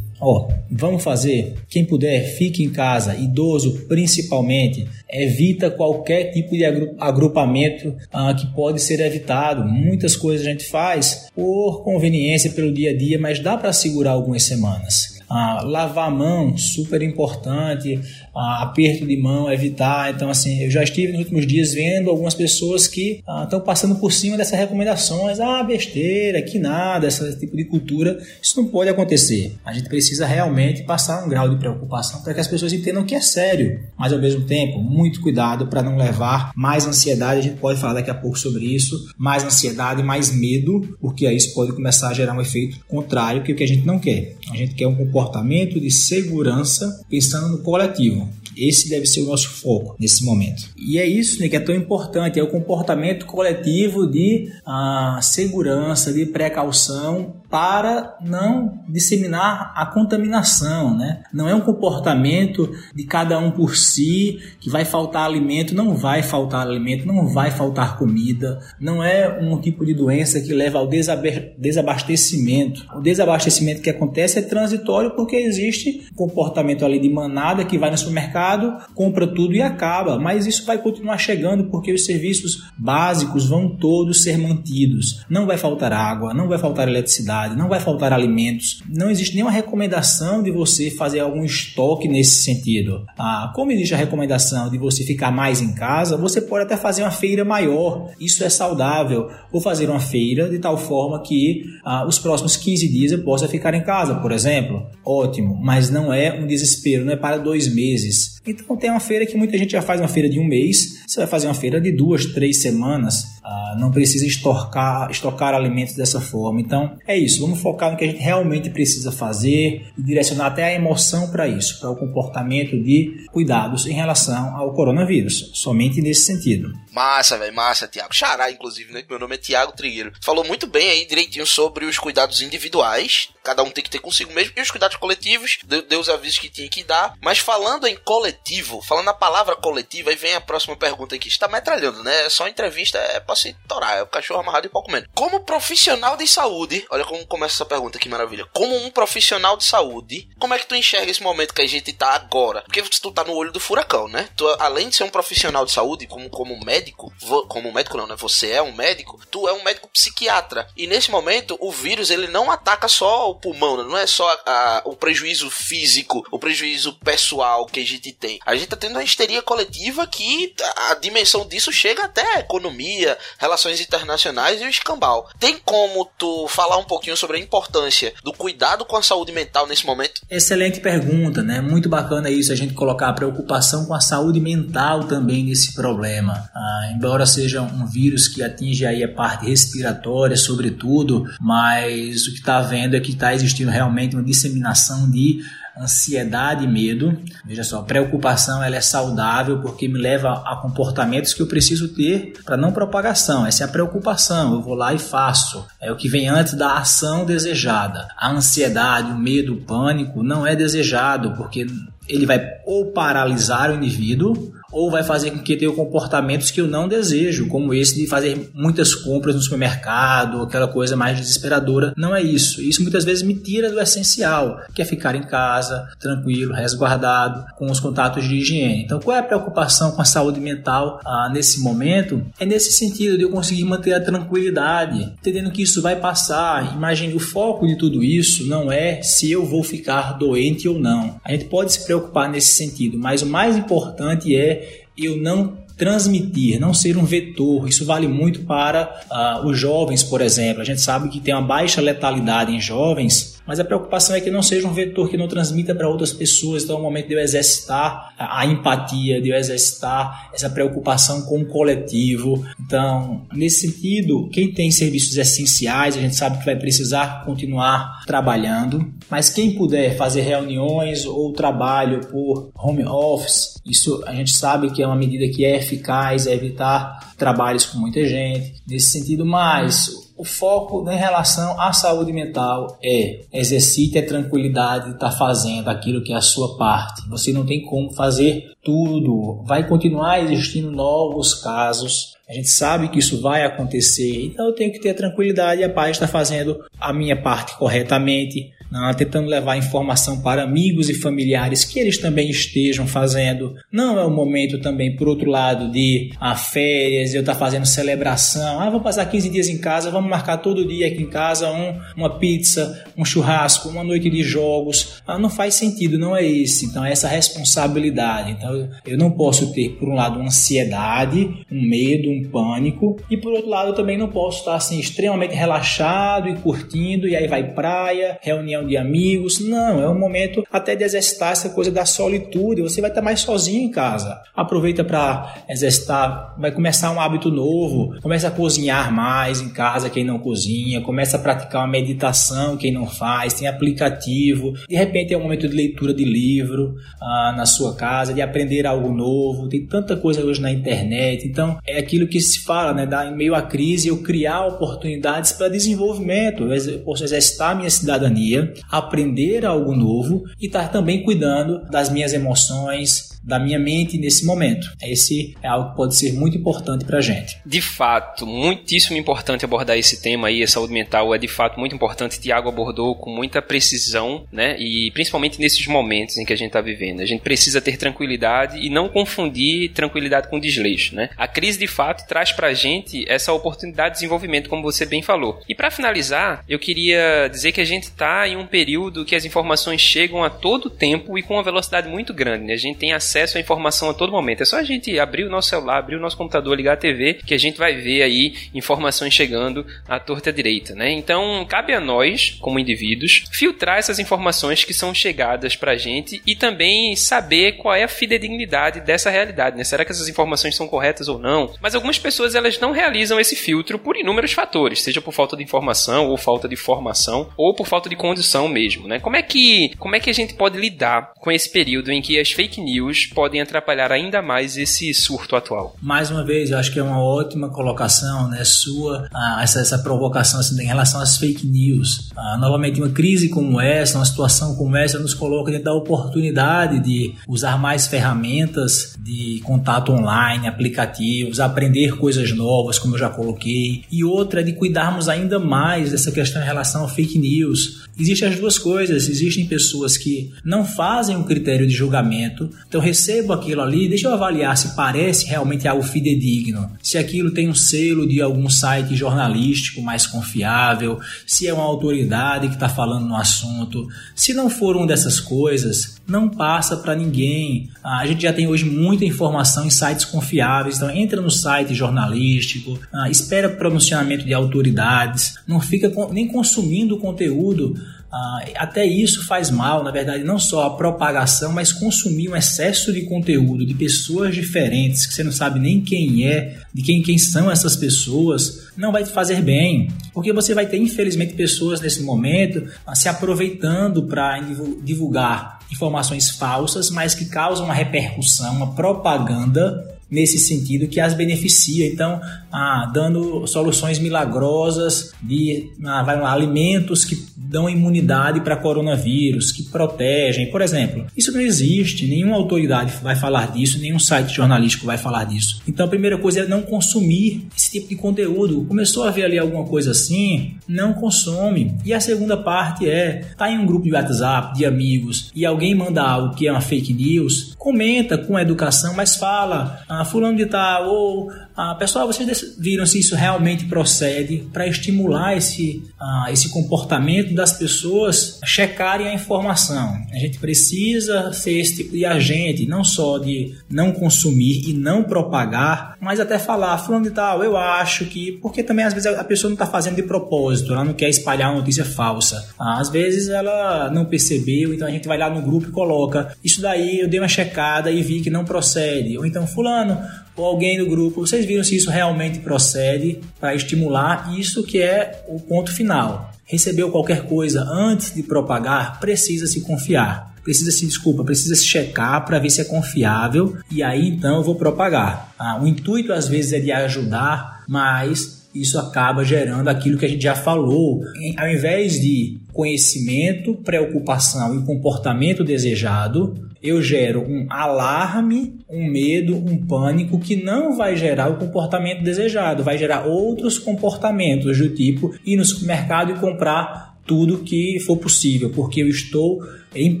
Ó, 0.24 0.48
vamos 0.70 1.02
fazer. 1.02 1.54
Quem 1.68 1.84
puder, 1.84 2.36
fique 2.36 2.62
em 2.62 2.70
casa, 2.70 3.16
idoso 3.16 3.88
principalmente. 3.88 4.88
Evita 5.10 5.68
qualquer 5.68 6.30
tipo 6.30 6.52
de 6.52 6.64
agrupamento 6.64 7.96
ah, 8.12 8.32
que 8.32 8.46
pode 8.54 8.80
ser 8.80 9.00
evitado. 9.00 9.64
Muitas 9.64 10.14
coisas 10.14 10.46
a 10.46 10.50
gente 10.50 10.64
faz 10.66 11.26
por 11.34 11.82
conveniência 11.82 12.52
pelo 12.52 12.72
dia 12.72 12.92
a 12.92 12.96
dia, 12.96 13.18
mas 13.18 13.40
dá 13.40 13.56
para 13.56 13.72
segurar 13.72 14.12
algumas 14.12 14.44
semanas. 14.44 15.11
Ah, 15.34 15.62
lavar 15.64 16.08
a 16.08 16.10
mão, 16.10 16.58
super 16.58 17.00
importante, 17.00 17.98
ah, 18.36 18.64
aperto 18.64 19.06
de 19.06 19.16
mão, 19.16 19.50
evitar. 19.50 20.12
Então, 20.12 20.28
assim, 20.28 20.62
eu 20.62 20.70
já 20.70 20.82
estive 20.82 21.12
nos 21.12 21.22
últimos 21.22 21.46
dias 21.46 21.72
vendo 21.72 22.10
algumas 22.10 22.34
pessoas 22.34 22.86
que 22.86 23.22
ah, 23.26 23.44
estão 23.44 23.58
passando 23.58 23.94
por 23.94 24.12
cima 24.12 24.36
dessas 24.36 24.58
recomendações. 24.58 25.40
Ah, 25.40 25.62
besteira, 25.62 26.42
que 26.42 26.58
nada, 26.58 27.06
esse 27.06 27.38
tipo 27.38 27.56
de 27.56 27.64
cultura. 27.64 28.18
Isso 28.42 28.60
não 28.60 28.68
pode 28.68 28.90
acontecer. 28.90 29.56
A 29.64 29.72
gente 29.72 29.88
precisa 29.88 30.26
realmente 30.26 30.82
passar 30.82 31.24
um 31.24 31.28
grau 31.30 31.48
de 31.48 31.56
preocupação 31.56 32.20
para 32.20 32.34
que 32.34 32.40
as 32.40 32.48
pessoas 32.48 32.74
entendam 32.74 33.02
que 33.02 33.14
é 33.14 33.20
sério, 33.22 33.80
mas 33.98 34.12
ao 34.12 34.18
mesmo 34.18 34.44
tempo, 34.44 34.80
muito 34.80 35.22
cuidado 35.22 35.66
para 35.66 35.82
não 35.82 35.96
levar 35.96 36.52
mais 36.54 36.86
ansiedade. 36.86 37.40
A 37.40 37.42
gente 37.42 37.56
pode 37.56 37.80
falar 37.80 37.94
daqui 37.94 38.10
a 38.10 38.14
pouco 38.14 38.38
sobre 38.38 38.66
isso. 38.66 39.08
Mais 39.16 39.42
ansiedade, 39.42 40.02
mais 40.02 40.30
medo, 40.30 40.94
porque 41.00 41.26
aí 41.26 41.36
isso 41.36 41.54
pode 41.54 41.72
começar 41.72 42.10
a 42.10 42.12
gerar 42.14 42.34
um 42.34 42.40
efeito 42.42 42.78
contrário, 42.86 43.42
que 43.42 43.50
é 43.50 43.54
o 43.54 43.56
que 43.56 43.64
a 43.64 43.68
gente 43.68 43.86
não 43.86 43.98
quer. 43.98 44.34
A 44.52 44.56
gente 44.56 44.74
quer 44.74 44.86
um 44.86 44.94
comportamento 44.94 45.21
comportamento 45.22 45.80
de 45.80 45.90
segurança 45.90 47.04
pensando 47.08 47.48
no 47.48 47.62
coletivo. 47.62 48.28
Esse 48.56 48.88
deve 48.88 49.06
ser 49.06 49.22
o 49.22 49.26
nosso 49.26 49.48
foco 49.48 49.96
nesse 49.98 50.24
momento. 50.24 50.68
E 50.76 50.98
é 50.98 51.06
isso 51.06 51.40
né, 51.40 51.48
que 51.48 51.56
é 51.56 51.60
tão 51.60 51.74
importante, 51.74 52.38
é 52.38 52.42
o 52.42 52.50
comportamento 52.50 53.24
coletivo 53.24 54.06
de 54.06 54.52
ah, 54.66 55.18
segurança, 55.22 56.12
de 56.12 56.26
precaução 56.26 57.34
para 57.52 58.16
não 58.22 58.80
disseminar 58.88 59.74
a 59.76 59.84
contaminação, 59.84 60.96
né? 60.96 61.22
Não 61.34 61.46
é 61.46 61.54
um 61.54 61.60
comportamento 61.60 62.70
de 62.94 63.04
cada 63.04 63.38
um 63.38 63.50
por 63.50 63.76
si, 63.76 64.38
que 64.58 64.70
vai 64.70 64.86
faltar 64.86 65.26
alimento, 65.26 65.74
não 65.74 65.94
vai 65.94 66.22
faltar 66.22 66.66
alimento, 66.66 67.06
não 67.06 67.28
vai 67.28 67.50
faltar 67.50 67.98
comida, 67.98 68.58
não 68.80 69.04
é 69.04 69.38
um 69.38 69.60
tipo 69.60 69.84
de 69.84 69.92
doença 69.92 70.40
que 70.40 70.54
leva 70.54 70.78
ao 70.78 70.88
desabastecimento. 70.88 72.86
O 72.96 73.02
desabastecimento 73.02 73.82
que 73.82 73.90
acontece 73.90 74.38
é 74.38 74.42
transitório 74.42 75.11
porque 75.14 75.36
existe 75.36 76.06
comportamento 76.14 76.84
ali 76.84 76.98
de 76.98 77.08
manada 77.08 77.64
que 77.64 77.78
vai 77.78 77.90
no 77.90 77.98
supermercado, 77.98 78.76
compra 78.94 79.26
tudo 79.26 79.54
e 79.54 79.62
acaba, 79.62 80.18
mas 80.18 80.46
isso 80.46 80.64
vai 80.64 80.78
continuar 80.78 81.18
chegando 81.18 81.64
porque 81.64 81.92
os 81.92 82.04
serviços 82.04 82.64
básicos 82.76 83.48
vão 83.48 83.76
todos 83.76 84.22
ser 84.22 84.38
mantidos. 84.38 85.24
Não 85.28 85.46
vai 85.46 85.56
faltar 85.56 85.92
água, 85.92 86.34
não 86.34 86.48
vai 86.48 86.58
faltar 86.58 86.88
eletricidade, 86.88 87.56
não 87.56 87.68
vai 87.68 87.80
faltar 87.80 88.12
alimentos. 88.12 88.82
Não 88.88 89.10
existe 89.10 89.34
nenhuma 89.34 89.52
recomendação 89.52 90.42
de 90.42 90.50
você 90.50 90.90
fazer 90.90 91.20
algum 91.20 91.44
estoque 91.44 92.08
nesse 92.08 92.42
sentido. 92.42 93.04
Ah, 93.18 93.52
como 93.54 93.72
existe 93.72 93.94
a 93.94 93.98
recomendação 93.98 94.70
de 94.70 94.78
você 94.78 95.04
ficar 95.04 95.30
mais 95.30 95.60
em 95.60 95.74
casa, 95.74 96.16
você 96.16 96.40
pode 96.40 96.64
até 96.64 96.76
fazer 96.76 97.02
uma 97.02 97.10
feira 97.10 97.44
maior. 97.44 98.10
Isso 98.20 98.44
é 98.44 98.48
saudável. 98.48 99.30
Ou 99.52 99.60
fazer 99.60 99.88
uma 99.88 100.00
feira 100.00 100.48
de 100.48 100.58
tal 100.58 100.76
forma 100.76 101.22
que 101.22 101.64
ah, 101.84 102.06
os 102.06 102.18
próximos 102.18 102.56
15 102.56 102.88
dias 102.88 103.12
eu 103.12 103.22
possa 103.22 103.48
ficar 103.48 103.74
em 103.74 103.82
casa, 103.82 104.14
por 104.16 104.32
exemplo. 104.32 104.86
Ótimo, 105.04 105.58
mas 105.60 105.90
não 105.90 106.12
é 106.12 106.32
um 106.32 106.46
desespero, 106.46 107.04
não 107.04 107.12
é 107.12 107.16
para 107.16 107.36
dois 107.36 107.72
meses. 107.72 108.40
Então 108.46 108.76
tem 108.76 108.90
uma 108.90 109.00
feira 109.00 109.26
que 109.26 109.36
muita 109.36 109.58
gente 109.58 109.72
já 109.72 109.82
faz 109.82 110.00
uma 110.00 110.08
feira 110.08 110.28
de 110.28 110.38
um 110.38 110.44
mês, 110.44 111.01
você 111.12 111.20
vai 111.20 111.28
fazer 111.28 111.46
uma 111.46 111.54
feira 111.54 111.78
de 111.78 111.92
duas, 111.92 112.24
três 112.24 112.62
semanas. 112.62 113.38
Ah, 113.44 113.76
não 113.78 113.90
precisa 113.90 114.26
estocar, 114.26 115.10
estocar 115.10 115.52
alimentos 115.54 115.94
dessa 115.94 116.20
forma. 116.20 116.60
Então 116.60 116.96
é 117.06 117.16
isso, 117.16 117.42
vamos 117.42 117.60
focar 117.60 117.90
no 117.90 117.98
que 117.98 118.04
a 118.04 118.06
gente 118.06 118.20
realmente 118.20 118.70
precisa 118.70 119.12
fazer 119.12 119.92
e 119.96 120.02
direcionar 120.02 120.46
até 120.46 120.64
a 120.64 120.72
emoção 120.72 121.30
para 121.30 121.46
isso, 121.46 121.78
para 121.80 121.90
o 121.90 121.96
comportamento 121.96 122.82
de 122.82 123.26
cuidados 123.30 123.86
em 123.86 123.92
relação 123.92 124.56
ao 124.56 124.72
coronavírus, 124.72 125.50
somente 125.54 126.00
nesse 126.00 126.22
sentido. 126.22 126.72
Massa, 126.92 127.38
velho, 127.38 127.54
massa, 127.54 127.88
Tiago. 127.88 128.14
Xará, 128.14 128.50
inclusive, 128.50 128.92
né? 128.92 129.02
Meu 129.08 129.18
nome 129.18 129.34
é 129.34 129.38
Tiago 129.38 129.72
Trigueiro. 129.72 130.12
Falou 130.22 130.44
muito 130.44 130.66
bem 130.66 130.90
aí 130.90 131.06
direitinho 131.06 131.46
sobre 131.46 131.84
os 131.84 131.98
cuidados 131.98 132.42
individuais, 132.42 133.30
cada 133.42 133.62
um 133.62 133.70
tem 133.70 133.82
que 133.82 133.90
ter 133.90 133.98
consigo 133.98 134.32
mesmo, 134.32 134.52
e 134.56 134.60
os 134.60 134.70
cuidados 134.70 134.96
coletivos, 134.96 135.58
deu, 135.66 135.82
deu 135.82 136.00
os 136.00 136.08
avisos 136.08 136.38
que 136.38 136.50
tinha 136.50 136.68
que 136.68 136.84
dar. 136.84 137.14
Mas 137.20 137.38
falando 137.38 137.86
em 137.86 137.96
coletivo, 137.96 138.82
falando 138.82 139.06
na 139.06 139.14
palavra 139.14 139.56
coletiva, 139.56 140.10
aí 140.10 140.16
vem 140.16 140.34
a 140.34 140.40
próxima 140.40 140.76
pergunta 140.76 141.01
aqui. 141.04 141.28
Está 141.28 141.48
metralhando, 141.48 142.02
né? 142.02 142.26
É 142.26 142.30
só 142.30 142.48
entrevista, 142.48 142.98
é 142.98 143.20
pra 143.20 143.36
se 143.36 143.54
torar, 143.68 143.98
é 143.98 144.02
o 144.02 144.06
cachorro 144.06 144.40
amarrado 144.40 144.66
e 144.66 144.70
pouco 144.70 144.90
menos. 144.90 145.08
Como 145.14 145.40
profissional 145.40 146.16
de 146.16 146.26
saúde, 146.26 146.86
olha 146.90 147.04
como 147.04 147.26
começa 147.26 147.54
essa 147.54 147.64
pergunta, 147.64 147.98
que 147.98 148.08
maravilha. 148.08 148.46
Como 148.52 148.76
um 148.76 148.90
profissional 148.90 149.56
de 149.56 149.64
saúde, 149.64 150.28
como 150.38 150.54
é 150.54 150.58
que 150.58 150.66
tu 150.66 150.74
enxerga 150.74 151.10
esse 151.10 151.22
momento 151.22 151.54
que 151.54 151.62
a 151.62 151.66
gente 151.66 151.92
tá 151.92 152.14
agora? 152.14 152.62
Porque 152.62 152.82
tu 152.82 153.10
tá 153.10 153.24
no 153.24 153.34
olho 153.34 153.52
do 153.52 153.60
furacão, 153.60 154.08
né? 154.08 154.28
Tu, 154.36 154.46
além 154.58 154.88
de 154.88 154.96
ser 154.96 155.04
um 155.04 155.10
profissional 155.10 155.64
de 155.64 155.72
saúde, 155.72 156.06
como, 156.06 156.28
como 156.30 156.58
médico, 156.64 157.12
como 157.48 157.72
médico 157.72 157.96
não, 157.96 158.06
né? 158.06 158.16
Você 158.16 158.50
é 158.50 158.62
um 158.62 158.72
médico, 158.72 159.20
tu 159.30 159.48
é 159.48 159.52
um 159.52 159.62
médico 159.62 159.88
psiquiatra. 159.88 160.68
E 160.76 160.86
nesse 160.86 161.10
momento, 161.10 161.56
o 161.60 161.70
vírus, 161.70 162.10
ele 162.10 162.28
não 162.28 162.50
ataca 162.50 162.88
só 162.88 163.30
o 163.30 163.34
pulmão, 163.34 163.76
né? 163.76 163.84
não 163.84 163.96
é 163.96 164.06
só 164.06 164.28
a, 164.44 164.78
a, 164.78 164.82
o 164.84 164.96
prejuízo 164.96 165.50
físico, 165.50 166.26
o 166.30 166.38
prejuízo 166.38 166.94
pessoal 166.94 167.66
que 167.66 167.80
a 167.80 167.86
gente 167.86 168.12
tem. 168.12 168.38
A 168.44 168.54
gente 168.54 168.68
tá 168.68 168.76
tendo 168.76 168.92
uma 168.92 169.04
histeria 169.04 169.42
coletiva 169.42 170.06
que 170.06 170.54
a, 170.76 170.91
a 170.92 170.94
dimensão 170.94 171.46
disso 171.48 171.72
chega 171.72 172.04
até 172.04 172.40
economia, 172.40 173.16
relações 173.38 173.80
internacionais 173.80 174.60
e 174.60 174.64
o 174.64 174.68
escambau. 174.68 175.28
Tem 175.38 175.58
como 175.64 176.08
tu 176.18 176.46
falar 176.48 176.76
um 176.76 176.84
pouquinho 176.84 177.16
sobre 177.16 177.38
a 177.38 177.40
importância 177.40 178.12
do 178.22 178.32
cuidado 178.32 178.84
com 178.84 178.96
a 178.96 179.02
saúde 179.02 179.32
mental 179.32 179.66
nesse 179.66 179.86
momento? 179.86 180.20
Excelente 180.30 180.80
pergunta, 180.80 181.42
né? 181.42 181.60
Muito 181.60 181.88
bacana 181.88 182.30
isso, 182.30 182.52
a 182.52 182.56
gente 182.56 182.74
colocar 182.74 183.08
a 183.08 183.12
preocupação 183.12 183.86
com 183.86 183.94
a 183.94 184.00
saúde 184.00 184.38
mental 184.38 185.04
também 185.04 185.44
nesse 185.44 185.74
problema. 185.74 186.50
Ah, 186.54 186.92
embora 186.94 187.24
seja 187.24 187.62
um 187.62 187.86
vírus 187.86 188.28
que 188.28 188.42
atinge 188.42 188.84
aí 188.84 189.02
a 189.02 189.12
parte 189.12 189.46
respiratória, 189.46 190.36
sobretudo, 190.36 191.24
mas 191.40 192.26
o 192.26 192.32
que 192.32 192.38
está 192.38 192.60
vendo 192.60 192.96
é 192.96 193.00
que 193.00 193.12
está 193.12 193.34
existindo 193.34 193.70
realmente 193.70 194.14
uma 194.14 194.24
disseminação 194.24 195.10
de 195.10 195.40
ansiedade 195.78 196.64
e 196.64 196.68
medo. 196.68 197.18
Veja 197.44 197.64
só, 197.64 197.82
preocupação 197.82 198.62
ela 198.62 198.76
é 198.76 198.80
saudável 198.80 199.60
porque 199.60 199.88
me 199.88 199.98
leva 199.98 200.42
a 200.46 200.56
comportamentos 200.56 201.32
que 201.34 201.42
eu 201.42 201.46
preciso 201.46 201.88
ter 201.88 202.34
para 202.44 202.56
não 202.56 202.72
propagação. 202.72 203.46
Essa 203.46 203.64
é 203.64 203.66
a 203.66 203.70
preocupação. 203.70 204.54
Eu 204.54 204.62
vou 204.62 204.74
lá 204.74 204.92
e 204.92 204.98
faço. 204.98 205.66
É 205.80 205.90
o 205.90 205.96
que 205.96 206.08
vem 206.08 206.28
antes 206.28 206.54
da 206.54 206.78
ação 206.78 207.24
desejada. 207.24 208.08
A 208.16 208.30
ansiedade, 208.30 209.12
o 209.12 209.18
medo, 209.18 209.54
o 209.54 209.60
pânico 209.62 210.22
não 210.22 210.46
é 210.46 210.54
desejado 210.54 211.32
porque 211.36 211.66
ele 212.08 212.26
vai 212.26 212.40
ou 212.66 212.92
paralisar 212.92 213.70
o 213.70 213.74
indivíduo 213.74 214.52
ou 214.72 214.90
vai 214.90 215.04
fazer 215.04 215.30
com 215.30 215.38
que 215.38 215.56
tenha 215.56 215.70
comportamentos 215.70 216.50
que 216.50 216.60
eu 216.60 216.66
não 216.66 216.88
desejo, 216.88 217.46
como 217.48 217.74
esse 217.74 217.94
de 217.94 218.06
fazer 218.06 218.50
muitas 218.54 218.94
compras 218.94 219.34
no 219.34 219.42
supermercado, 219.42 220.42
aquela 220.42 220.66
coisa 220.66 220.96
mais 220.96 221.18
desesperadora. 221.18 221.92
Não 221.96 222.16
é 222.16 222.22
isso. 222.22 222.62
Isso 222.62 222.82
muitas 222.82 223.04
vezes 223.04 223.22
me 223.22 223.34
tira 223.34 223.70
do 223.70 223.78
essencial, 223.78 224.60
que 224.74 224.80
é 224.80 224.84
ficar 224.84 225.14
em 225.14 225.22
casa, 225.22 225.88
tranquilo, 226.00 226.54
resguardado, 226.54 227.44
com 227.56 227.70
os 227.70 227.78
contatos 227.78 228.24
de 228.24 228.36
higiene. 228.36 228.82
Então, 228.82 228.98
qual 228.98 229.16
é 229.16 229.20
a 229.20 229.24
preocupação 229.24 229.92
com 229.92 230.00
a 230.00 230.06
saúde 230.06 230.40
mental 230.40 231.00
ah, 231.04 231.30
nesse 231.32 231.60
momento? 231.60 232.24
É 232.40 232.46
nesse 232.46 232.72
sentido 232.72 233.18
de 233.18 233.24
eu 233.24 233.30
conseguir 233.30 233.64
manter 233.64 233.92
a 233.92 234.00
tranquilidade, 234.00 235.12
entendendo 235.20 235.50
que 235.50 235.62
isso 235.62 235.82
vai 235.82 235.96
passar. 235.96 236.74
Imagine, 236.74 237.14
o 237.14 237.20
foco 237.20 237.66
de 237.66 237.76
tudo 237.76 238.02
isso 238.02 238.46
não 238.46 238.72
é 238.72 239.02
se 239.02 239.30
eu 239.30 239.44
vou 239.44 239.62
ficar 239.62 240.12
doente 240.12 240.68
ou 240.68 240.78
não. 240.78 241.20
A 241.24 241.32
gente 241.32 241.46
pode 241.46 241.72
se 241.72 241.84
preocupar 241.84 242.30
nesse 242.30 242.54
sentido, 242.54 242.98
mas 242.98 243.22
o 243.22 243.26
mais 243.26 243.56
importante 243.56 244.34
é 244.34 244.61
eu 244.96 245.16
não 245.16 245.56
transmitir, 245.76 246.60
não 246.60 246.72
ser 246.72 246.96
um 246.96 247.04
vetor. 247.04 247.68
Isso 247.68 247.84
vale 247.84 248.06
muito 248.06 248.42
para 248.42 249.00
uh, 249.10 249.46
os 249.46 249.58
jovens, 249.58 250.02
por 250.02 250.20
exemplo. 250.20 250.62
A 250.62 250.64
gente 250.64 250.80
sabe 250.80 251.08
que 251.08 251.20
tem 251.20 251.34
uma 251.34 251.42
baixa 251.42 251.80
letalidade 251.80 252.52
em 252.52 252.60
jovens, 252.60 253.41
mas 253.46 253.58
a 253.60 253.64
preocupação 253.64 254.14
é 254.16 254.20
que 254.20 254.30
não 254.30 254.42
seja 254.42 254.66
um 254.66 254.72
vetor 254.72 255.08
que 255.08 255.16
não 255.16 255.28
transmita 255.28 255.74
para 255.74 255.88
outras 255.88 256.12
pessoas. 256.12 256.64
Então 256.64 256.76
é 256.76 256.78
o 256.78 256.82
momento 256.82 257.08
de 257.08 257.14
eu 257.14 257.20
exercitar 257.20 258.14
a 258.18 258.46
empatia, 258.46 259.20
de 259.20 259.30
eu 259.30 259.36
exercitar 259.36 260.30
essa 260.32 260.48
preocupação 260.48 261.22
com 261.22 261.40
o 261.40 261.46
coletivo. 261.46 262.44
Então, 262.60 263.26
nesse 263.32 263.68
sentido, 263.68 264.28
quem 264.28 264.52
tem 264.52 264.70
serviços 264.70 265.16
essenciais, 265.16 265.96
a 265.96 266.00
gente 266.00 266.14
sabe 266.14 266.38
que 266.38 266.44
vai 266.44 266.56
precisar 266.56 267.24
continuar 267.24 268.02
trabalhando, 268.06 268.92
mas 269.10 269.30
quem 269.30 269.54
puder 269.54 269.96
fazer 269.96 270.22
reuniões 270.22 271.04
ou 271.04 271.32
trabalho 271.32 272.00
por 272.08 272.50
home 272.56 272.84
office, 272.84 273.60
isso 273.64 274.02
a 274.06 274.14
gente 274.14 274.32
sabe 274.32 274.70
que 274.70 274.82
é 274.82 274.86
uma 274.86 274.96
medida 274.96 275.32
que 275.32 275.44
é 275.44 275.56
eficaz, 275.56 276.26
é 276.26 276.34
evitar 276.34 277.12
trabalhos 277.16 277.64
com 277.66 277.78
muita 277.78 278.04
gente. 278.06 278.54
Nesse 278.66 278.88
sentido, 278.88 279.24
mas 279.24 280.11
o 280.22 280.24
foco 280.24 280.88
em 280.88 280.96
relação 280.96 281.60
à 281.60 281.72
saúde 281.72 282.12
mental 282.12 282.78
é 282.80 283.22
exercite 283.32 283.98
a 283.98 284.06
tranquilidade 284.06 284.84
de 284.84 284.94
estar 284.94 285.10
tá 285.10 285.16
fazendo 285.16 285.68
aquilo 285.68 286.00
que 286.00 286.12
é 286.12 286.16
a 286.16 286.20
sua 286.20 286.56
parte. 286.56 287.02
Você 287.08 287.32
não 287.32 287.44
tem 287.44 287.60
como 287.62 287.92
fazer 287.92 288.52
tudo. 288.62 289.42
Vai 289.44 289.66
continuar 289.66 290.22
existindo 290.22 290.70
novos 290.70 291.34
casos. 291.34 292.14
A 292.28 292.34
gente 292.34 292.48
sabe 292.48 292.88
que 292.88 293.00
isso 293.00 293.20
vai 293.20 293.44
acontecer. 293.44 294.26
Então 294.26 294.46
eu 294.46 294.54
tenho 294.54 294.70
que 294.70 294.78
ter 294.78 294.90
a 294.90 294.94
tranquilidade 294.94 295.60
e 295.60 295.64
a 295.64 295.68
paz 295.68 295.88
de 295.88 296.04
estar 296.04 296.06
fazendo 296.06 296.64
a 296.80 296.92
minha 296.92 297.20
parte 297.20 297.58
corretamente, 297.58 298.52
tentando 298.96 299.28
levar 299.28 299.56
informação 299.56 300.20
para 300.20 300.42
amigos 300.42 300.88
e 300.88 300.94
familiares 300.94 301.64
que 301.64 301.78
eles 301.78 301.98
também 301.98 302.30
estejam 302.30 302.86
fazendo. 302.86 303.54
Não 303.70 303.98
é 303.98 304.04
o 304.04 304.10
momento 304.10 304.60
também, 304.60 304.96
por 304.96 305.08
outro 305.08 305.30
lado, 305.30 305.70
de 305.70 306.10
ah, 306.20 306.34
férias, 306.34 307.14
eu 307.14 307.20
estar 307.20 307.34
tá 307.34 307.38
fazendo 307.38 307.66
celebração. 307.66 308.60
Ah, 308.60 308.70
vou 308.70 308.80
passar 308.80 309.06
15 309.06 309.28
dias 309.28 309.48
em 309.48 309.58
casa, 309.58 309.90
vamos 309.90 310.10
marcar 310.10 310.38
todo 310.38 310.66
dia 310.66 310.86
aqui 310.86 311.02
em 311.02 311.08
casa 311.08 311.50
um, 311.50 311.78
uma 311.96 312.18
pizza, 312.18 312.84
um 312.96 313.04
churrasco, 313.04 313.68
uma 313.68 313.84
noite 313.84 314.08
de 314.10 314.22
jogos. 314.22 315.02
Ah, 315.06 315.18
não 315.18 315.30
faz 315.30 315.54
sentido, 315.54 315.98
não 315.98 316.16
é 316.16 316.24
esse. 316.24 316.66
Então, 316.66 316.84
é 316.84 316.92
essa 316.92 317.08
responsabilidade. 317.08 318.32
Então, 318.32 318.68
eu 318.86 318.98
não 318.98 319.10
posso 319.10 319.52
ter, 319.52 319.70
por 319.70 319.88
um 319.88 319.94
lado, 319.94 320.16
uma 320.16 320.26
ansiedade, 320.26 321.44
um 321.50 321.62
medo, 321.62 322.10
um 322.10 322.24
pânico, 322.24 322.96
e 323.10 323.16
por 323.16 323.32
outro 323.32 323.48
lado, 323.48 323.74
também 323.74 323.98
não 323.98 324.08
posso 324.08 324.40
estar 324.40 324.54
assim 324.54 324.78
extremamente 324.78 325.34
relaxado 325.34 326.28
e 326.28 326.36
curtindo, 326.36 327.06
e 327.06 327.16
aí 327.16 327.26
vai 327.26 327.52
praia, 327.54 328.18
reunião 328.20 328.61
reunião 328.62 328.66
de 328.66 328.76
amigos. 328.76 329.40
Não, 329.40 329.82
é 329.82 329.88
um 329.88 329.98
momento 329.98 330.44
até 330.50 330.74
de 330.74 330.84
exercitar 330.84 331.32
essa 331.32 331.50
coisa 331.50 331.70
da 331.70 331.84
solitude. 331.84 332.62
Você 332.62 332.80
vai 332.80 332.90
estar 332.90 333.02
mais 333.02 333.20
sozinho 333.20 333.62
em 333.62 333.70
casa. 333.70 334.20
Aproveita 334.34 334.84
para 334.84 335.44
exercitar, 335.48 336.34
vai 336.38 336.50
começar 336.52 336.90
um 336.90 337.00
hábito 337.00 337.30
novo. 337.30 338.00
Começa 338.00 338.28
a 338.28 338.30
cozinhar 338.30 338.92
mais 338.92 339.40
em 339.40 339.50
casa, 339.50 339.90
quem 339.90 340.04
não 340.04 340.18
cozinha. 340.18 340.80
Começa 340.80 341.16
a 341.16 341.20
praticar 341.20 341.62
uma 341.62 341.70
meditação, 341.70 342.56
quem 342.56 342.72
não 342.72 342.86
faz. 342.86 343.34
Tem 343.34 343.48
aplicativo. 343.48 344.52
De 344.68 344.76
repente 344.76 345.12
é 345.12 345.18
um 345.18 345.22
momento 345.22 345.48
de 345.48 345.54
leitura 345.54 345.92
de 345.92 346.04
livro 346.04 346.74
ah, 347.00 347.34
na 347.36 347.46
sua 347.46 347.74
casa, 347.74 348.14
de 348.14 348.22
aprender 348.22 348.66
algo 348.66 348.92
novo. 348.92 349.48
Tem 349.48 349.66
tanta 349.66 349.96
coisa 349.96 350.24
hoje 350.24 350.40
na 350.40 350.50
internet. 350.50 351.26
Então 351.26 351.58
é 351.66 351.78
aquilo 351.78 352.06
que 352.06 352.20
se 352.20 352.44
fala, 352.44 352.72
né? 352.72 352.86
Da, 352.86 353.06
em 353.06 353.16
meio 353.16 353.34
à 353.34 353.42
crise, 353.42 353.88
eu 353.88 354.02
criar 354.02 354.46
oportunidades 354.46 355.32
para 355.32 355.48
desenvolvimento. 355.48 356.52
Eu 356.52 356.78
posso 356.80 357.04
exercitar 357.04 357.56
minha 357.56 357.70
cidadania 357.70 358.51
aprender 358.70 359.44
algo 359.44 359.74
novo 359.74 360.24
e 360.40 360.46
estar 360.46 360.70
também 360.70 361.02
cuidando 361.02 361.62
das 361.70 361.90
minhas 361.90 362.12
emoções, 362.12 363.11
da 363.22 363.38
minha 363.38 363.58
mente 363.58 363.96
nesse 363.96 364.26
momento. 364.26 364.66
Esse 364.82 365.36
é 365.42 365.48
algo 365.48 365.70
que 365.70 365.76
pode 365.76 365.94
ser 365.94 366.12
muito 366.12 366.36
importante 366.36 366.84
para 366.84 366.98
a 366.98 367.00
gente. 367.00 367.38
De 367.46 367.60
fato, 367.60 368.26
muitíssimo 368.26 368.96
importante 368.96 369.44
abordar 369.44 369.78
esse 369.78 370.02
tema 370.02 370.28
aí, 370.28 370.42
a 370.42 370.48
saúde 370.48 370.72
mental 370.72 371.14
é 371.14 371.18
de 371.18 371.28
fato 371.28 371.58
muito 371.58 371.74
importante. 371.74 372.20
Tiago 372.20 372.48
abordou 372.48 372.94
com 372.96 373.10
muita 373.10 373.40
precisão, 373.40 374.26
né? 374.32 374.56
E 374.58 374.90
principalmente 374.90 375.40
nesses 375.40 375.66
momentos 375.66 376.16
em 376.18 376.24
que 376.24 376.32
a 376.32 376.36
gente 376.36 376.48
está 376.48 376.60
vivendo. 376.60 377.00
A 377.00 377.06
gente 377.06 377.22
precisa 377.22 377.60
ter 377.60 377.76
tranquilidade 377.76 378.58
e 378.58 378.68
não 378.68 378.88
confundir 378.88 379.70
tranquilidade 379.72 380.28
com 380.28 380.40
desleixo, 380.40 380.94
né? 380.94 381.10
A 381.16 381.28
crise 381.28 381.58
de 381.58 381.66
fato 381.66 382.06
traz 382.06 382.32
para 382.32 382.48
a 382.48 382.54
gente 382.54 383.04
essa 383.08 383.32
oportunidade 383.32 383.90
de 383.90 384.00
desenvolvimento, 384.00 384.48
como 384.48 384.62
você 384.62 384.84
bem 384.84 385.02
falou. 385.02 385.40
E 385.48 385.54
para 385.54 385.70
finalizar, 385.70 386.44
eu 386.48 386.58
queria 386.58 387.28
dizer 387.28 387.52
que 387.52 387.60
a 387.60 387.64
gente 387.64 387.84
está 387.84 388.26
em 388.26 388.36
um 388.36 388.46
período 388.46 389.04
que 389.04 389.14
as 389.14 389.24
informações 389.24 389.80
chegam 389.80 390.24
a 390.24 390.30
todo 390.30 390.68
tempo 390.68 391.16
e 391.16 391.22
com 391.22 391.34
uma 391.34 391.42
velocidade 391.42 391.88
muito 391.88 392.12
grande. 392.12 392.44
Né? 392.44 392.54
A 392.54 392.58
gente 392.58 392.78
tem 392.78 392.92
acesso 392.92 393.11
acesso 393.12 393.36
à 393.36 393.40
informação 393.40 393.90
a 393.90 393.94
todo 393.94 394.10
momento. 394.10 394.42
É 394.42 394.46
só 394.46 394.56
a 394.56 394.62
gente 394.62 394.98
abrir 394.98 395.24
o 395.24 395.30
nosso 395.30 395.50
celular, 395.50 395.78
abrir 395.78 395.96
o 395.96 396.00
nosso 396.00 396.16
computador, 396.16 396.56
ligar 396.56 396.74
a 396.74 396.76
TV, 396.76 397.14
que 397.14 397.34
a 397.34 397.38
gente 397.38 397.58
vai 397.58 397.76
ver 397.76 398.02
aí 398.02 398.34
informações 398.54 399.12
chegando 399.12 399.66
à 399.86 400.00
torta 400.00 400.32
direita, 400.32 400.74
né? 400.74 400.90
Então, 400.90 401.44
cabe 401.48 401.74
a 401.74 401.80
nós, 401.80 402.36
como 402.40 402.58
indivíduos, 402.58 403.24
filtrar 403.30 403.78
essas 403.78 403.98
informações 403.98 404.64
que 404.64 404.72
são 404.72 404.94
chegadas 404.94 405.54
pra 405.54 405.76
gente 405.76 406.22
e 406.26 406.34
também 406.34 406.96
saber 406.96 407.52
qual 407.52 407.74
é 407.74 407.84
a 407.84 407.88
fidedignidade 407.88 408.80
dessa 408.80 409.10
realidade, 409.10 409.56
né? 409.56 409.64
Será 409.64 409.84
que 409.84 409.92
essas 409.92 410.08
informações 410.08 410.56
são 410.56 410.66
corretas 410.66 411.08
ou 411.08 411.18
não? 411.18 411.52
Mas 411.60 411.74
algumas 411.74 411.98
pessoas, 411.98 412.34
elas 412.34 412.58
não 412.58 412.72
realizam 412.72 413.20
esse 413.20 413.36
filtro 413.36 413.78
por 413.78 413.96
inúmeros 413.96 414.32
fatores, 414.32 414.82
seja 414.82 415.00
por 415.00 415.12
falta 415.12 415.36
de 415.36 415.42
informação 415.42 416.08
ou 416.08 416.16
falta 416.16 416.48
de 416.48 416.56
formação 416.56 417.30
ou 417.36 417.54
por 417.54 417.66
falta 417.66 417.88
de 417.88 417.96
condição 417.96 418.48
mesmo, 418.48 418.88
né? 418.88 418.98
Como 418.98 419.16
é 419.16 419.22
que, 419.22 419.70
como 419.78 419.94
é 419.94 420.00
que 420.00 420.08
a 420.08 420.14
gente 420.14 420.34
pode 420.34 420.58
lidar 420.58 421.12
com 421.18 421.30
esse 421.30 421.50
período 421.50 421.90
em 421.90 422.00
que 422.00 422.18
as 422.18 422.32
fake 422.32 422.60
news 422.60 423.01
podem 423.06 423.40
atrapalhar 423.40 423.92
ainda 423.92 424.22
mais 424.22 424.56
esse 424.56 424.92
surto 424.94 425.36
atual. 425.36 425.76
Mais 425.80 426.10
uma 426.10 426.24
vez, 426.24 426.50
eu 426.50 426.58
acho 426.58 426.72
que 426.72 426.78
é 426.78 426.82
uma 426.82 427.02
ótima 427.02 427.48
colocação, 427.48 428.28
né, 428.28 428.44
sua, 428.44 429.08
ah, 429.12 429.40
essa, 429.42 429.60
essa 429.60 429.78
provocação 429.78 430.40
assim, 430.40 430.60
em 430.60 430.66
relação 430.66 431.00
às 431.00 431.16
fake 431.16 431.46
news. 431.46 432.10
Ah, 432.16 432.36
novamente, 432.38 432.80
uma 432.80 432.90
crise 432.90 433.28
como 433.28 433.60
essa, 433.60 433.98
uma 433.98 434.04
situação 434.04 434.54
como 434.56 434.76
essa, 434.76 434.98
nos 434.98 435.14
coloca 435.14 435.50
dentro 435.50 435.66
da 435.66 435.74
oportunidade 435.74 436.80
de 436.80 437.14
usar 437.28 437.58
mais 437.58 437.86
ferramentas 437.86 438.94
de 438.98 439.40
contato 439.44 439.92
online, 439.92 440.46
aplicativos, 440.46 441.40
aprender 441.40 441.96
coisas 441.96 442.32
novas, 442.32 442.78
como 442.78 442.94
eu 442.94 442.98
já 442.98 443.10
coloquei. 443.10 443.84
E 443.90 444.04
outra 444.04 444.40
é 444.40 444.44
de 444.44 444.52
cuidarmos 444.52 445.08
ainda 445.08 445.38
mais 445.38 445.90
dessa 445.90 446.12
questão 446.12 446.42
em 446.42 446.44
relação 446.44 446.84
a 446.84 446.88
fake 446.88 447.18
news. 447.18 447.82
Existem 447.98 448.28
as 448.28 448.38
duas 448.38 448.58
coisas. 448.58 449.08
Existem 449.08 449.46
pessoas 449.46 449.96
que 449.96 450.32
não 450.44 450.64
fazem 450.64 451.16
um 451.16 451.22
critério 451.22 451.66
de 451.66 451.74
julgamento, 451.74 452.50
então 452.66 452.80
recebo 452.92 453.32
aquilo 453.32 453.62
ali, 453.62 453.88
deixa 453.88 454.06
eu 454.06 454.12
avaliar 454.12 454.54
se 454.54 454.76
parece 454.76 455.26
realmente 455.26 455.66
algo 455.66 455.82
fidedigno, 455.82 456.70
se 456.82 456.98
aquilo 456.98 457.30
tem 457.30 457.48
um 457.48 457.54
selo 457.54 458.06
de 458.06 458.20
algum 458.20 458.50
site 458.50 458.94
jornalístico 458.94 459.80
mais 459.80 460.06
confiável, 460.06 461.00
se 461.26 461.48
é 461.48 461.54
uma 461.54 461.64
autoridade 461.64 462.48
que 462.48 462.54
está 462.54 462.68
falando 462.68 463.06
no 463.06 463.16
assunto. 463.16 463.88
Se 464.14 464.34
não 464.34 464.50
for 464.50 464.76
uma 464.76 464.86
dessas 464.86 465.18
coisas, 465.18 465.96
não 466.06 466.28
passa 466.28 466.76
para 466.76 466.94
ninguém. 466.94 467.70
Ah, 467.82 468.00
a 468.00 468.06
gente 468.06 468.22
já 468.22 468.32
tem 468.32 468.46
hoje 468.46 468.66
muita 468.66 469.06
informação 469.06 469.64
em 469.64 469.70
sites 469.70 470.04
confiáveis, 470.04 470.76
então 470.76 470.90
entra 470.90 471.20
no 471.20 471.30
site 471.30 471.74
jornalístico, 471.74 472.78
ah, 472.92 473.08
espera 473.08 473.48
pronunciamento 473.48 474.24
de 474.24 474.34
autoridades, 474.34 475.38
não 475.48 475.60
fica 475.60 475.90
nem 476.10 476.28
consumindo 476.28 476.96
o 476.96 477.00
conteúdo 477.00 477.74
ah, 478.12 478.44
até 478.56 478.84
isso 478.84 479.26
faz 479.26 479.50
mal, 479.50 479.82
na 479.82 479.90
verdade, 479.90 480.22
não 480.22 480.38
só 480.38 480.66
a 480.66 480.76
propagação, 480.76 481.50
mas 481.50 481.72
consumir 481.72 482.28
um 482.28 482.36
excesso 482.36 482.92
de 482.92 483.02
conteúdo 483.02 483.64
de 483.64 483.72
pessoas 483.72 484.34
diferentes 484.34 485.06
que 485.06 485.14
você 485.14 485.24
não 485.24 485.32
sabe 485.32 485.58
nem 485.58 485.80
quem 485.80 486.26
é, 486.26 486.58
de 486.74 486.82
quem, 486.82 487.02
quem 487.02 487.16
são 487.16 487.50
essas 487.50 487.74
pessoas, 487.74 488.68
não 488.76 488.92
vai 488.92 489.02
te 489.02 489.10
fazer 489.10 489.40
bem. 489.40 489.88
Porque 490.12 490.30
você 490.30 490.52
vai 490.52 490.66
ter, 490.66 490.76
infelizmente, 490.76 491.32
pessoas 491.32 491.80
nesse 491.80 492.02
momento 492.02 492.68
ah, 492.86 492.94
se 492.94 493.08
aproveitando 493.08 494.02
para 494.02 494.38
divulgar 494.82 495.60
informações 495.70 496.28
falsas, 496.28 496.90
mas 496.90 497.14
que 497.14 497.24
causam 497.24 497.64
uma 497.64 497.74
repercussão, 497.74 498.54
uma 498.54 498.74
propaganda 498.74 499.90
nesse 500.12 500.38
sentido 500.38 500.86
que 500.86 501.00
as 501.00 501.14
beneficia. 501.14 501.86
Então, 501.86 502.20
ah, 502.52 502.90
dando 502.92 503.46
soluções 503.46 503.98
milagrosas 503.98 505.14
de 505.22 505.72
ah, 505.82 506.30
alimentos 506.30 507.06
que 507.06 507.16
dão 507.52 507.68
imunidade 507.68 508.40
para 508.40 508.56
coronavírus, 508.56 509.52
que 509.52 509.64
protegem. 509.64 510.50
Por 510.50 510.62
exemplo, 510.62 511.06
isso 511.16 511.30
não 511.30 511.40
existe, 511.40 512.06
nenhuma 512.06 512.36
autoridade 512.36 512.94
vai 513.02 513.14
falar 513.14 513.52
disso, 513.52 513.78
nenhum 513.78 513.98
site 513.98 514.34
jornalístico 514.34 514.86
vai 514.86 514.96
falar 514.96 515.24
disso. 515.24 515.60
Então 515.68 515.84
a 515.84 515.88
primeira 515.88 516.16
coisa 516.16 516.40
é 516.40 516.46
não 516.46 516.62
consumir 516.62 517.46
esse 517.56 517.70
tipo 517.72 517.88
de 517.88 517.96
conteúdo. 517.96 518.64
Começou 518.64 519.04
a 519.04 519.10
ver 519.10 519.24
ali 519.24 519.38
alguma 519.38 519.64
coisa 519.64 519.90
assim, 519.90 520.56
não 520.66 520.94
consome. 520.94 521.76
E 521.84 521.92
a 521.92 522.00
segunda 522.00 522.36
parte 522.36 522.88
é, 522.88 523.26
tá 523.36 523.50
em 523.50 523.58
um 523.58 523.66
grupo 523.66 523.84
de 523.84 523.92
WhatsApp, 523.92 524.56
de 524.56 524.64
amigos, 524.64 525.30
e 525.34 525.44
alguém 525.44 525.74
manda 525.74 526.02
algo 526.02 526.34
que 526.34 526.48
é 526.48 526.50
uma 526.50 526.60
fake 526.60 526.94
news, 526.94 527.54
comenta 527.58 528.16
com 528.16 528.38
educação, 528.38 528.94
mas 528.94 529.16
fala, 529.16 529.82
ah, 529.88 530.04
fulano 530.04 530.36
de 530.36 530.46
tal, 530.46 530.88
ou 530.88 531.30
ah, 531.56 531.74
pessoal, 531.74 532.06
vocês 532.06 532.56
viram 532.58 532.86
se 532.86 532.98
isso 532.98 533.14
realmente 533.14 533.66
procede 533.66 534.44
para 534.52 534.66
estimular 534.66 535.36
esse, 535.36 535.84
ah, 536.00 536.28
esse 536.32 536.48
comportamento 536.48 537.34
das 537.34 537.52
pessoas 537.52 538.40
checarem 538.44 539.08
a 539.08 539.14
informação. 539.14 539.96
A 540.12 540.18
gente 540.18 540.38
precisa 540.38 541.32
ser 541.32 541.58
esse 541.58 541.76
tipo 541.76 541.92
de 541.92 542.04
agente, 542.04 542.66
não 542.66 542.82
só 542.82 543.18
de 543.18 543.54
não 543.68 543.92
consumir 543.92 544.68
e 544.68 544.72
não 544.72 545.02
propagar, 545.02 545.96
mas 546.00 546.20
até 546.20 546.38
falar, 546.38 546.78
fulano 546.78 547.04
de 547.04 547.10
tal, 547.10 547.44
eu 547.44 547.56
acho 547.56 548.06
que. 548.06 548.32
Porque 548.32 548.62
também 548.62 548.84
às 548.84 548.94
vezes 548.94 549.06
a 549.06 549.24
pessoa 549.24 549.50
não 549.50 549.54
está 549.54 549.66
fazendo 549.66 549.96
de 549.96 550.02
propósito, 550.02 550.72
ela 550.72 550.84
não 550.84 550.94
quer 550.94 551.08
espalhar 551.08 551.50
uma 551.50 551.58
notícia 551.58 551.84
falsa. 551.84 552.50
Ah, 552.58 552.80
às 552.80 552.88
vezes 552.88 553.28
ela 553.28 553.90
não 553.90 554.04
percebeu, 554.04 554.72
então 554.72 554.88
a 554.88 554.90
gente 554.90 555.06
vai 555.06 555.18
lá 555.18 555.28
no 555.28 555.42
grupo 555.42 555.68
e 555.68 555.72
coloca. 555.72 556.34
Isso 556.42 556.60
daí 556.60 557.00
eu 557.00 557.08
dei 557.08 557.20
uma 557.20 557.28
checada 557.28 557.90
e 557.90 558.02
vi 558.02 558.20
que 558.20 558.30
não 558.30 558.44
procede. 558.44 559.16
Ou 559.18 559.26
então, 559.26 559.46
fulano, 559.46 560.00
ou 560.36 560.44
alguém 560.44 560.78
do 560.78 560.86
grupo, 560.86 561.26
vocês 561.26 561.44
viram 561.44 561.64
se 561.64 561.76
isso 561.76 561.90
realmente 561.90 562.38
procede 562.40 563.20
para 563.38 563.54
estimular 563.54 564.32
isso 564.38 564.62
que 564.62 564.80
é 564.80 565.24
o 565.28 565.38
ponto 565.38 565.72
final. 565.72 566.30
Recebeu 566.44 566.90
qualquer 566.90 567.26
coisa 567.26 567.62
antes 567.62 568.14
de 568.14 568.22
propagar, 568.22 569.00
precisa 569.00 569.46
se 569.46 569.60
confiar. 569.60 570.32
Precisa 570.42 570.72
se, 570.72 570.84
desculpa, 570.84 571.22
precisa 571.22 571.54
se 571.54 571.64
checar 571.64 572.24
para 572.24 572.38
ver 572.40 572.50
se 572.50 572.60
é 572.60 572.64
confiável 572.64 573.56
e 573.70 573.80
aí 573.80 574.08
então 574.08 574.36
eu 574.36 574.42
vou 574.42 574.56
propagar. 574.56 575.32
Ah, 575.38 575.60
o 575.62 575.66
intuito 575.66 576.12
às 576.12 576.26
vezes 576.26 576.52
é 576.52 576.58
de 576.58 576.72
ajudar, 576.72 577.62
mas 577.68 578.41
isso 578.54 578.78
acaba 578.78 579.24
gerando 579.24 579.68
aquilo 579.68 579.98
que 579.98 580.04
a 580.04 580.08
gente 580.08 580.22
já 580.22 580.34
falou. 580.34 581.00
Ao 581.36 581.48
invés 581.48 582.00
de 582.00 582.38
conhecimento, 582.52 583.54
preocupação 583.54 584.58
e 584.58 584.64
comportamento 584.64 585.42
desejado, 585.42 586.34
eu 586.62 586.80
gero 586.80 587.22
um 587.22 587.46
alarme, 587.50 588.58
um 588.70 588.86
medo, 588.86 589.36
um 589.36 589.66
pânico 589.66 590.18
que 590.18 590.36
não 590.36 590.76
vai 590.76 590.96
gerar 590.96 591.30
o 591.30 591.36
comportamento 591.36 592.02
desejado, 592.02 592.62
vai 592.62 592.78
gerar 592.78 593.06
outros 593.06 593.58
comportamentos 593.58 594.56
do 594.58 594.68
tipo 594.68 595.12
ir 595.26 595.36
no 595.36 595.44
supermercado 595.44 596.12
e 596.12 596.20
comprar 596.20 596.92
tudo 597.04 597.38
que 597.38 597.80
for 597.80 597.96
possível, 597.96 598.50
porque 598.50 598.80
eu 598.80 598.88
estou 598.88 599.40
em 599.74 600.00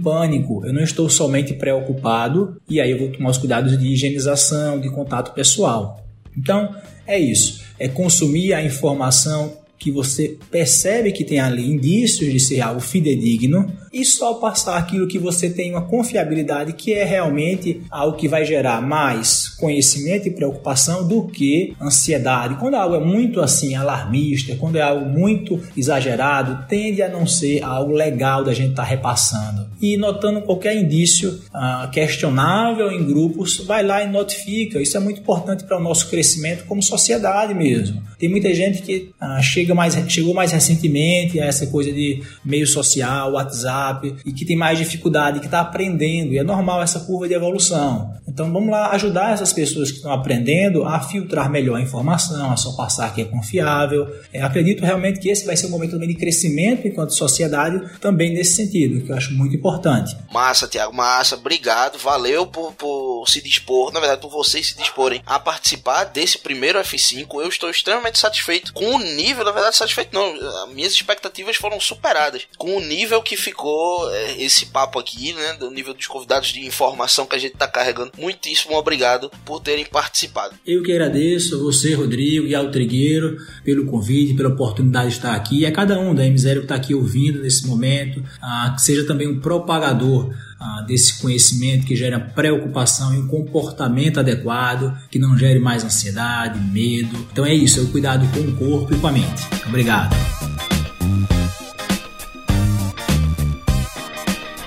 pânico, 0.00 0.64
eu 0.64 0.72
não 0.72 0.82
estou 0.82 1.08
somente 1.10 1.52
preocupado 1.54 2.56
e 2.68 2.80
aí 2.80 2.92
eu 2.92 2.98
vou 2.98 3.08
tomar 3.08 3.30
os 3.30 3.38
cuidados 3.38 3.76
de 3.76 3.88
higienização, 3.88 4.80
de 4.80 4.88
contato 4.88 5.34
pessoal. 5.34 6.04
Então, 6.36 6.74
é 7.06 7.18
isso, 7.18 7.62
é 7.78 7.88
consumir 7.88 8.54
a 8.54 8.62
informação 8.62 9.61
que 9.82 9.90
você 9.90 10.38
percebe 10.48 11.10
que 11.10 11.24
tem 11.24 11.40
ali 11.40 11.68
indícios 11.68 12.32
de 12.32 12.38
ser 12.38 12.60
algo 12.60 12.80
fidedigno 12.80 13.66
e 13.92 14.04
só 14.04 14.34
passar 14.34 14.78
aquilo 14.78 15.08
que 15.08 15.18
você 15.18 15.50
tem 15.50 15.72
uma 15.72 15.82
confiabilidade 15.82 16.72
que 16.72 16.92
é 16.92 17.02
realmente 17.02 17.82
algo 17.90 18.16
que 18.16 18.28
vai 18.28 18.44
gerar 18.44 18.80
mais 18.80 19.48
conhecimento 19.48 20.28
e 20.28 20.30
preocupação 20.30 21.06
do 21.06 21.26
que 21.26 21.74
ansiedade. 21.80 22.54
Quando 22.60 22.74
algo 22.74 22.94
é 22.94 23.00
muito 23.00 23.40
assim 23.40 23.74
alarmista, 23.74 24.54
quando 24.54 24.76
é 24.76 24.82
algo 24.82 25.04
muito 25.04 25.60
exagerado, 25.76 26.64
tende 26.68 27.02
a 27.02 27.08
não 27.08 27.26
ser 27.26 27.62
algo 27.62 27.92
legal 27.92 28.44
da 28.44 28.54
gente 28.54 28.70
estar 28.70 28.84
tá 28.84 28.88
repassando. 28.88 29.68
E 29.80 29.96
notando 29.96 30.42
qualquer 30.42 30.76
indício 30.76 31.40
ah, 31.52 31.90
questionável 31.92 32.92
em 32.92 33.04
grupos, 33.04 33.58
vai 33.58 33.82
lá 33.82 34.04
e 34.04 34.08
notifica. 34.08 34.80
Isso 34.80 34.96
é 34.96 35.00
muito 35.00 35.20
importante 35.20 35.64
para 35.64 35.76
o 35.76 35.82
nosso 35.82 36.08
crescimento 36.08 36.64
como 36.66 36.80
sociedade 36.80 37.52
mesmo. 37.52 38.00
Tem 38.16 38.28
muita 38.28 38.54
gente 38.54 38.80
que 38.82 39.10
ah, 39.20 39.42
chega 39.42 39.71
chega 39.72 39.74
mais, 39.74 39.94
chegou 40.08 40.34
mais 40.34 40.52
recentemente 40.52 41.40
a 41.40 41.46
essa 41.46 41.66
coisa 41.66 41.92
de 41.92 42.22
meio 42.44 42.66
social, 42.66 43.32
WhatsApp, 43.32 44.14
e 44.24 44.32
que 44.32 44.44
tem 44.44 44.56
mais 44.56 44.78
dificuldade, 44.78 45.40
que 45.40 45.46
está 45.46 45.60
aprendendo, 45.60 46.32
e 46.32 46.38
é 46.38 46.42
normal 46.42 46.82
essa 46.82 47.00
curva 47.00 47.26
de 47.26 47.34
evolução. 47.34 48.12
Então 48.32 48.50
vamos 48.50 48.70
lá 48.70 48.90
ajudar 48.92 49.34
essas 49.34 49.52
pessoas 49.52 49.90
que 49.90 49.98
estão 49.98 50.10
aprendendo 50.10 50.84
a 50.84 50.98
filtrar 51.00 51.50
melhor 51.50 51.76
a 51.76 51.82
informação, 51.82 52.50
a 52.50 52.56
só 52.56 52.72
passar 52.72 53.14
que 53.14 53.20
é 53.20 53.24
confiável. 53.26 54.08
É, 54.32 54.42
acredito 54.42 54.82
realmente 54.82 55.20
que 55.20 55.28
esse 55.28 55.44
vai 55.44 55.54
ser 55.54 55.66
um 55.66 55.70
momento 55.70 55.92
também 55.92 56.08
de 56.08 56.14
crescimento 56.14 56.88
enquanto 56.88 57.14
sociedade, 57.14 57.98
também 58.00 58.32
nesse 58.32 58.54
sentido, 58.54 59.04
que 59.04 59.12
eu 59.12 59.16
acho 59.16 59.34
muito 59.34 59.54
importante. 59.54 60.16
Massa, 60.32 60.66
Tiago, 60.66 60.94
massa, 60.94 61.36
obrigado, 61.36 61.98
valeu 61.98 62.46
por, 62.46 62.72
por 62.72 63.26
se 63.28 63.42
dispor, 63.42 63.92
na 63.92 64.00
verdade, 64.00 64.22
por 64.22 64.30
vocês 64.30 64.68
se 64.68 64.78
disporem 64.78 65.22
a 65.26 65.38
participar 65.38 66.04
desse 66.04 66.38
primeiro 66.38 66.78
F5. 66.78 67.26
Eu 67.34 67.48
estou 67.48 67.68
extremamente 67.68 68.18
satisfeito 68.18 68.72
com 68.72 68.94
o 68.94 68.98
nível, 68.98 69.44
na 69.44 69.52
verdade, 69.52 69.76
satisfeito 69.76 70.14
não. 70.14 70.68
Minhas 70.68 70.92
expectativas 70.92 71.56
foram 71.56 71.78
superadas. 71.78 72.46
Com 72.56 72.76
o 72.76 72.80
nível 72.80 73.22
que 73.22 73.36
ficou 73.36 74.10
é, 74.10 74.42
esse 74.42 74.66
papo 74.66 74.98
aqui, 74.98 75.34
né? 75.34 75.54
Do 75.54 75.70
nível 75.70 75.92
dos 75.92 76.06
convidados 76.06 76.48
de 76.48 76.64
informação 76.64 77.26
que 77.26 77.36
a 77.36 77.38
gente 77.38 77.56
tá 77.56 77.68
carregando. 77.68 78.12
Muitíssimo 78.22 78.76
obrigado 78.76 79.28
por 79.44 79.58
terem 79.58 79.84
participado. 79.84 80.54
Eu 80.64 80.80
que 80.84 80.92
agradeço 80.92 81.56
a 81.56 81.58
você, 81.58 81.92
Rodrigo, 81.92 82.46
e 82.46 82.54
ao 82.54 82.70
Trigueiro, 82.70 83.36
pelo 83.64 83.84
convite, 83.86 84.34
pela 84.34 84.50
oportunidade 84.50 85.08
de 85.08 85.16
estar 85.16 85.34
aqui. 85.34 85.60
E 85.60 85.66
a 85.66 85.72
cada 85.72 85.98
um 85.98 86.14
da 86.14 86.22
M0 86.22 86.58
que 86.58 86.60
está 86.60 86.76
aqui 86.76 86.94
ouvindo 86.94 87.42
nesse 87.42 87.66
momento, 87.66 88.22
ah, 88.40 88.74
que 88.76 88.82
seja 88.82 89.04
também 89.04 89.26
um 89.26 89.40
propagador 89.40 90.32
ah, 90.60 90.84
desse 90.86 91.20
conhecimento 91.20 91.84
que 91.84 91.96
gera 91.96 92.20
preocupação 92.20 93.12
e 93.12 93.18
um 93.18 93.26
comportamento 93.26 94.20
adequado, 94.20 94.96
que 95.10 95.18
não 95.18 95.36
gere 95.36 95.58
mais 95.58 95.82
ansiedade, 95.82 96.60
medo. 96.60 97.26
Então 97.32 97.44
é 97.44 97.52
isso, 97.52 97.80
é 97.80 97.82
o 97.82 97.88
cuidado 97.88 98.24
com 98.32 98.38
o 98.38 98.56
corpo 98.56 98.94
e 98.94 98.98
com 98.98 99.08
a 99.08 99.12
mente. 99.12 99.42
Obrigado. 99.66 100.14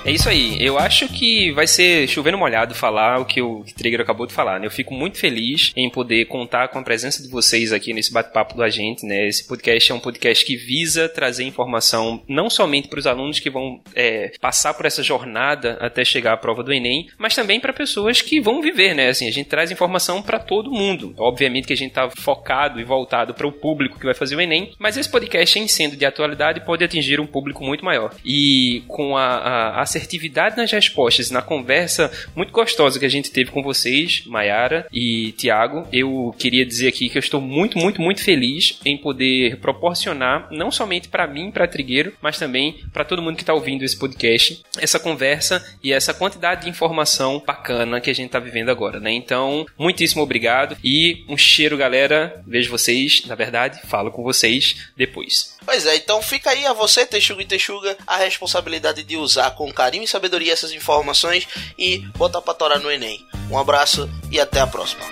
É 0.06 0.12
isso 0.12 0.30
aí. 0.30 0.56
Eu 0.60 0.78
acho 0.78 1.08
que 1.08 1.52
vai 1.54 1.66
ser 1.66 2.08
chovendo 2.08 2.38
molhado 2.38 2.76
falar 2.76 3.20
o 3.20 3.26
que 3.26 3.42
o 3.42 3.66
Trigger 3.76 4.02
acabou 4.02 4.28
de 4.28 4.34
falar, 4.34 4.60
né? 4.60 4.68
Eu 4.68 4.72
fico 4.72 4.94
muito 4.94 5.18
feliz 5.18 5.72
em 5.76 5.90
poder 5.90 6.26
contar 6.26 6.68
com 6.68 6.78
a 6.78 6.84
presença 6.84 7.24
de 7.24 7.28
vocês 7.28 7.74
aqui 7.74 7.92
nesse 7.92 8.14
bate-papo 8.14 8.54
do 8.54 8.62
agente, 8.62 9.04
né? 9.04 9.28
Esse 9.28 9.48
podcast 9.48 9.92
é 9.92 9.96
um 9.96 10.00
podcast 10.00 10.46
que 10.46 10.56
visa 10.56 11.10
trazer 11.10 11.44
informação 11.44 12.22
não 12.28 12.52
somente 12.52 12.88
para 12.88 13.00
os 13.00 13.08
alunos 13.08 13.40
que 13.40 13.50
vão 13.50 13.82
é, 13.96 14.32
passar 14.40 14.76
por 14.76 14.86
essa 14.86 15.02
jornada 15.02 15.76
até 15.82 16.06
chegar 16.06 16.34
à 16.34 16.38
prova 16.38 16.62
do 16.62 16.72
Enem, 16.72 17.08
mas 17.18 17.34
também 17.34 17.60
para 17.60 17.74
pessoas 17.74 18.22
que 18.22 18.40
vão 18.40 18.62
viver, 18.62 18.94
né? 18.94 19.10
Assim, 19.10 19.28
a 19.28 19.32
gente 19.32 19.50
traz 19.50 19.72
informação 19.72 20.22
para 20.22 20.38
todo 20.38 20.72
mundo. 20.72 21.16
Obviamente 21.18 21.66
que 21.66 21.74
a 21.74 21.78
gente 21.78 21.90
está 21.90 22.12
focado 22.12 22.80
e 22.80 22.84
voltado 22.84 23.34
para 23.34 23.48
o 23.48 23.52
público 23.52 23.98
que 23.98 24.06
vai 24.06 24.14
fazer 24.14 24.36
o 24.36 24.42
Enem, 24.42 24.72
mas 24.78 24.98
esse 24.98 25.10
podcast, 25.10 25.58
em 25.58 25.68
sendo 25.68 25.96
de 25.96 26.06
atualidade, 26.06 26.64
pode 26.64 26.84
atingir 26.84 27.20
um 27.20 27.26
público 27.26 27.64
muito 27.64 27.84
maior. 27.84 28.14
E 28.24 28.84
com 28.88 29.18
a, 29.18 29.38
a, 29.38 29.82
a 29.82 29.95
assertividade 29.96 30.58
nas 30.58 30.72
respostas, 30.72 31.32
na 31.32 31.42
conversa 31.42 32.12
muito 32.36 32.52
gostosa 32.52 33.00
que 33.00 33.06
a 33.06 33.10
gente 33.10 33.32
teve 33.32 33.52
com 33.52 33.64
vocês, 33.64 34.24
Mayara 34.26 34.88
e 34.92 35.32
Tiago, 35.34 35.88
eu 35.92 36.36
queria 36.38 36.66
dizer 36.66 36.88
aqui 36.88 37.10
que 37.10 37.18
eu 37.18 37.22
estou 37.22 37.40
muito, 37.40 37.78
muito, 37.78 38.02
muito 38.02 38.22
feliz 38.22 38.80
em 38.84 38.98
poder 38.98 39.58
proporcionar, 39.58 40.48
não 40.52 40.70
somente 40.70 41.08
para 41.08 41.28
mim, 41.28 41.52
para 41.52 41.68
Trigueiro, 41.68 42.14
mas 42.22 42.38
também 42.38 42.84
para 42.92 43.06
todo 43.06 43.22
mundo 43.22 43.36
que 43.36 43.44
está 43.44 43.54
ouvindo 43.54 43.84
esse 43.84 43.98
podcast, 43.98 44.62
essa 44.78 45.00
conversa 45.00 45.66
e 45.82 45.94
essa 45.94 46.14
quantidade 46.14 46.64
de 46.64 46.70
informação 46.70 47.42
bacana 47.46 48.02
que 48.02 48.10
a 48.10 48.16
gente 48.16 48.28
está 48.28 48.40
vivendo 48.40 48.70
agora, 48.70 49.00
né? 49.00 49.12
Então, 49.12 49.66
muitíssimo 49.78 50.22
obrigado 50.22 50.78
e 50.84 51.24
um 51.30 51.38
cheiro, 51.38 51.78
galera. 51.78 52.44
Vejo 52.46 52.70
vocês, 52.70 53.24
na 53.26 53.36
verdade, 53.36 53.80
falo 53.88 54.12
com 54.12 54.24
vocês 54.24 54.90
depois. 54.96 55.56
Pois 55.66 55.86
é, 55.86 55.96
então 55.96 56.22
fica 56.22 56.52
aí 56.52 56.66
a 56.66 56.74
você, 56.74 57.06
Texuga 57.06 57.42
e 57.42 57.46
Texuga, 57.46 57.98
a 58.06 58.18
responsabilidade 58.18 59.04
de 59.04 59.18
usar 59.18 59.52
com 59.52 59.72
carinho 59.86 60.04
e 60.04 60.08
sabedoria 60.08 60.52
essas 60.52 60.72
informações 60.72 61.48
e 61.78 62.00
botar 62.18 62.42
pra 62.42 62.56
torar 62.56 62.80
no 62.80 62.90
Enem. 62.90 63.24
Um 63.52 63.58
abraço 63.58 64.10
e 64.32 64.40
até 64.40 64.60
a 64.60 64.66
próxima. 64.66 65.04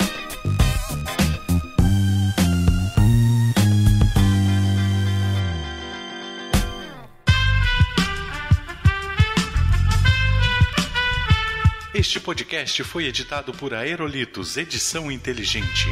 Este 11.93 12.19
podcast 12.19 12.83
foi 12.83 13.05
editado 13.05 13.53
por 13.53 13.75
Aerolitos 13.75 14.57
Edição 14.57 15.11
Inteligente. 15.11 15.87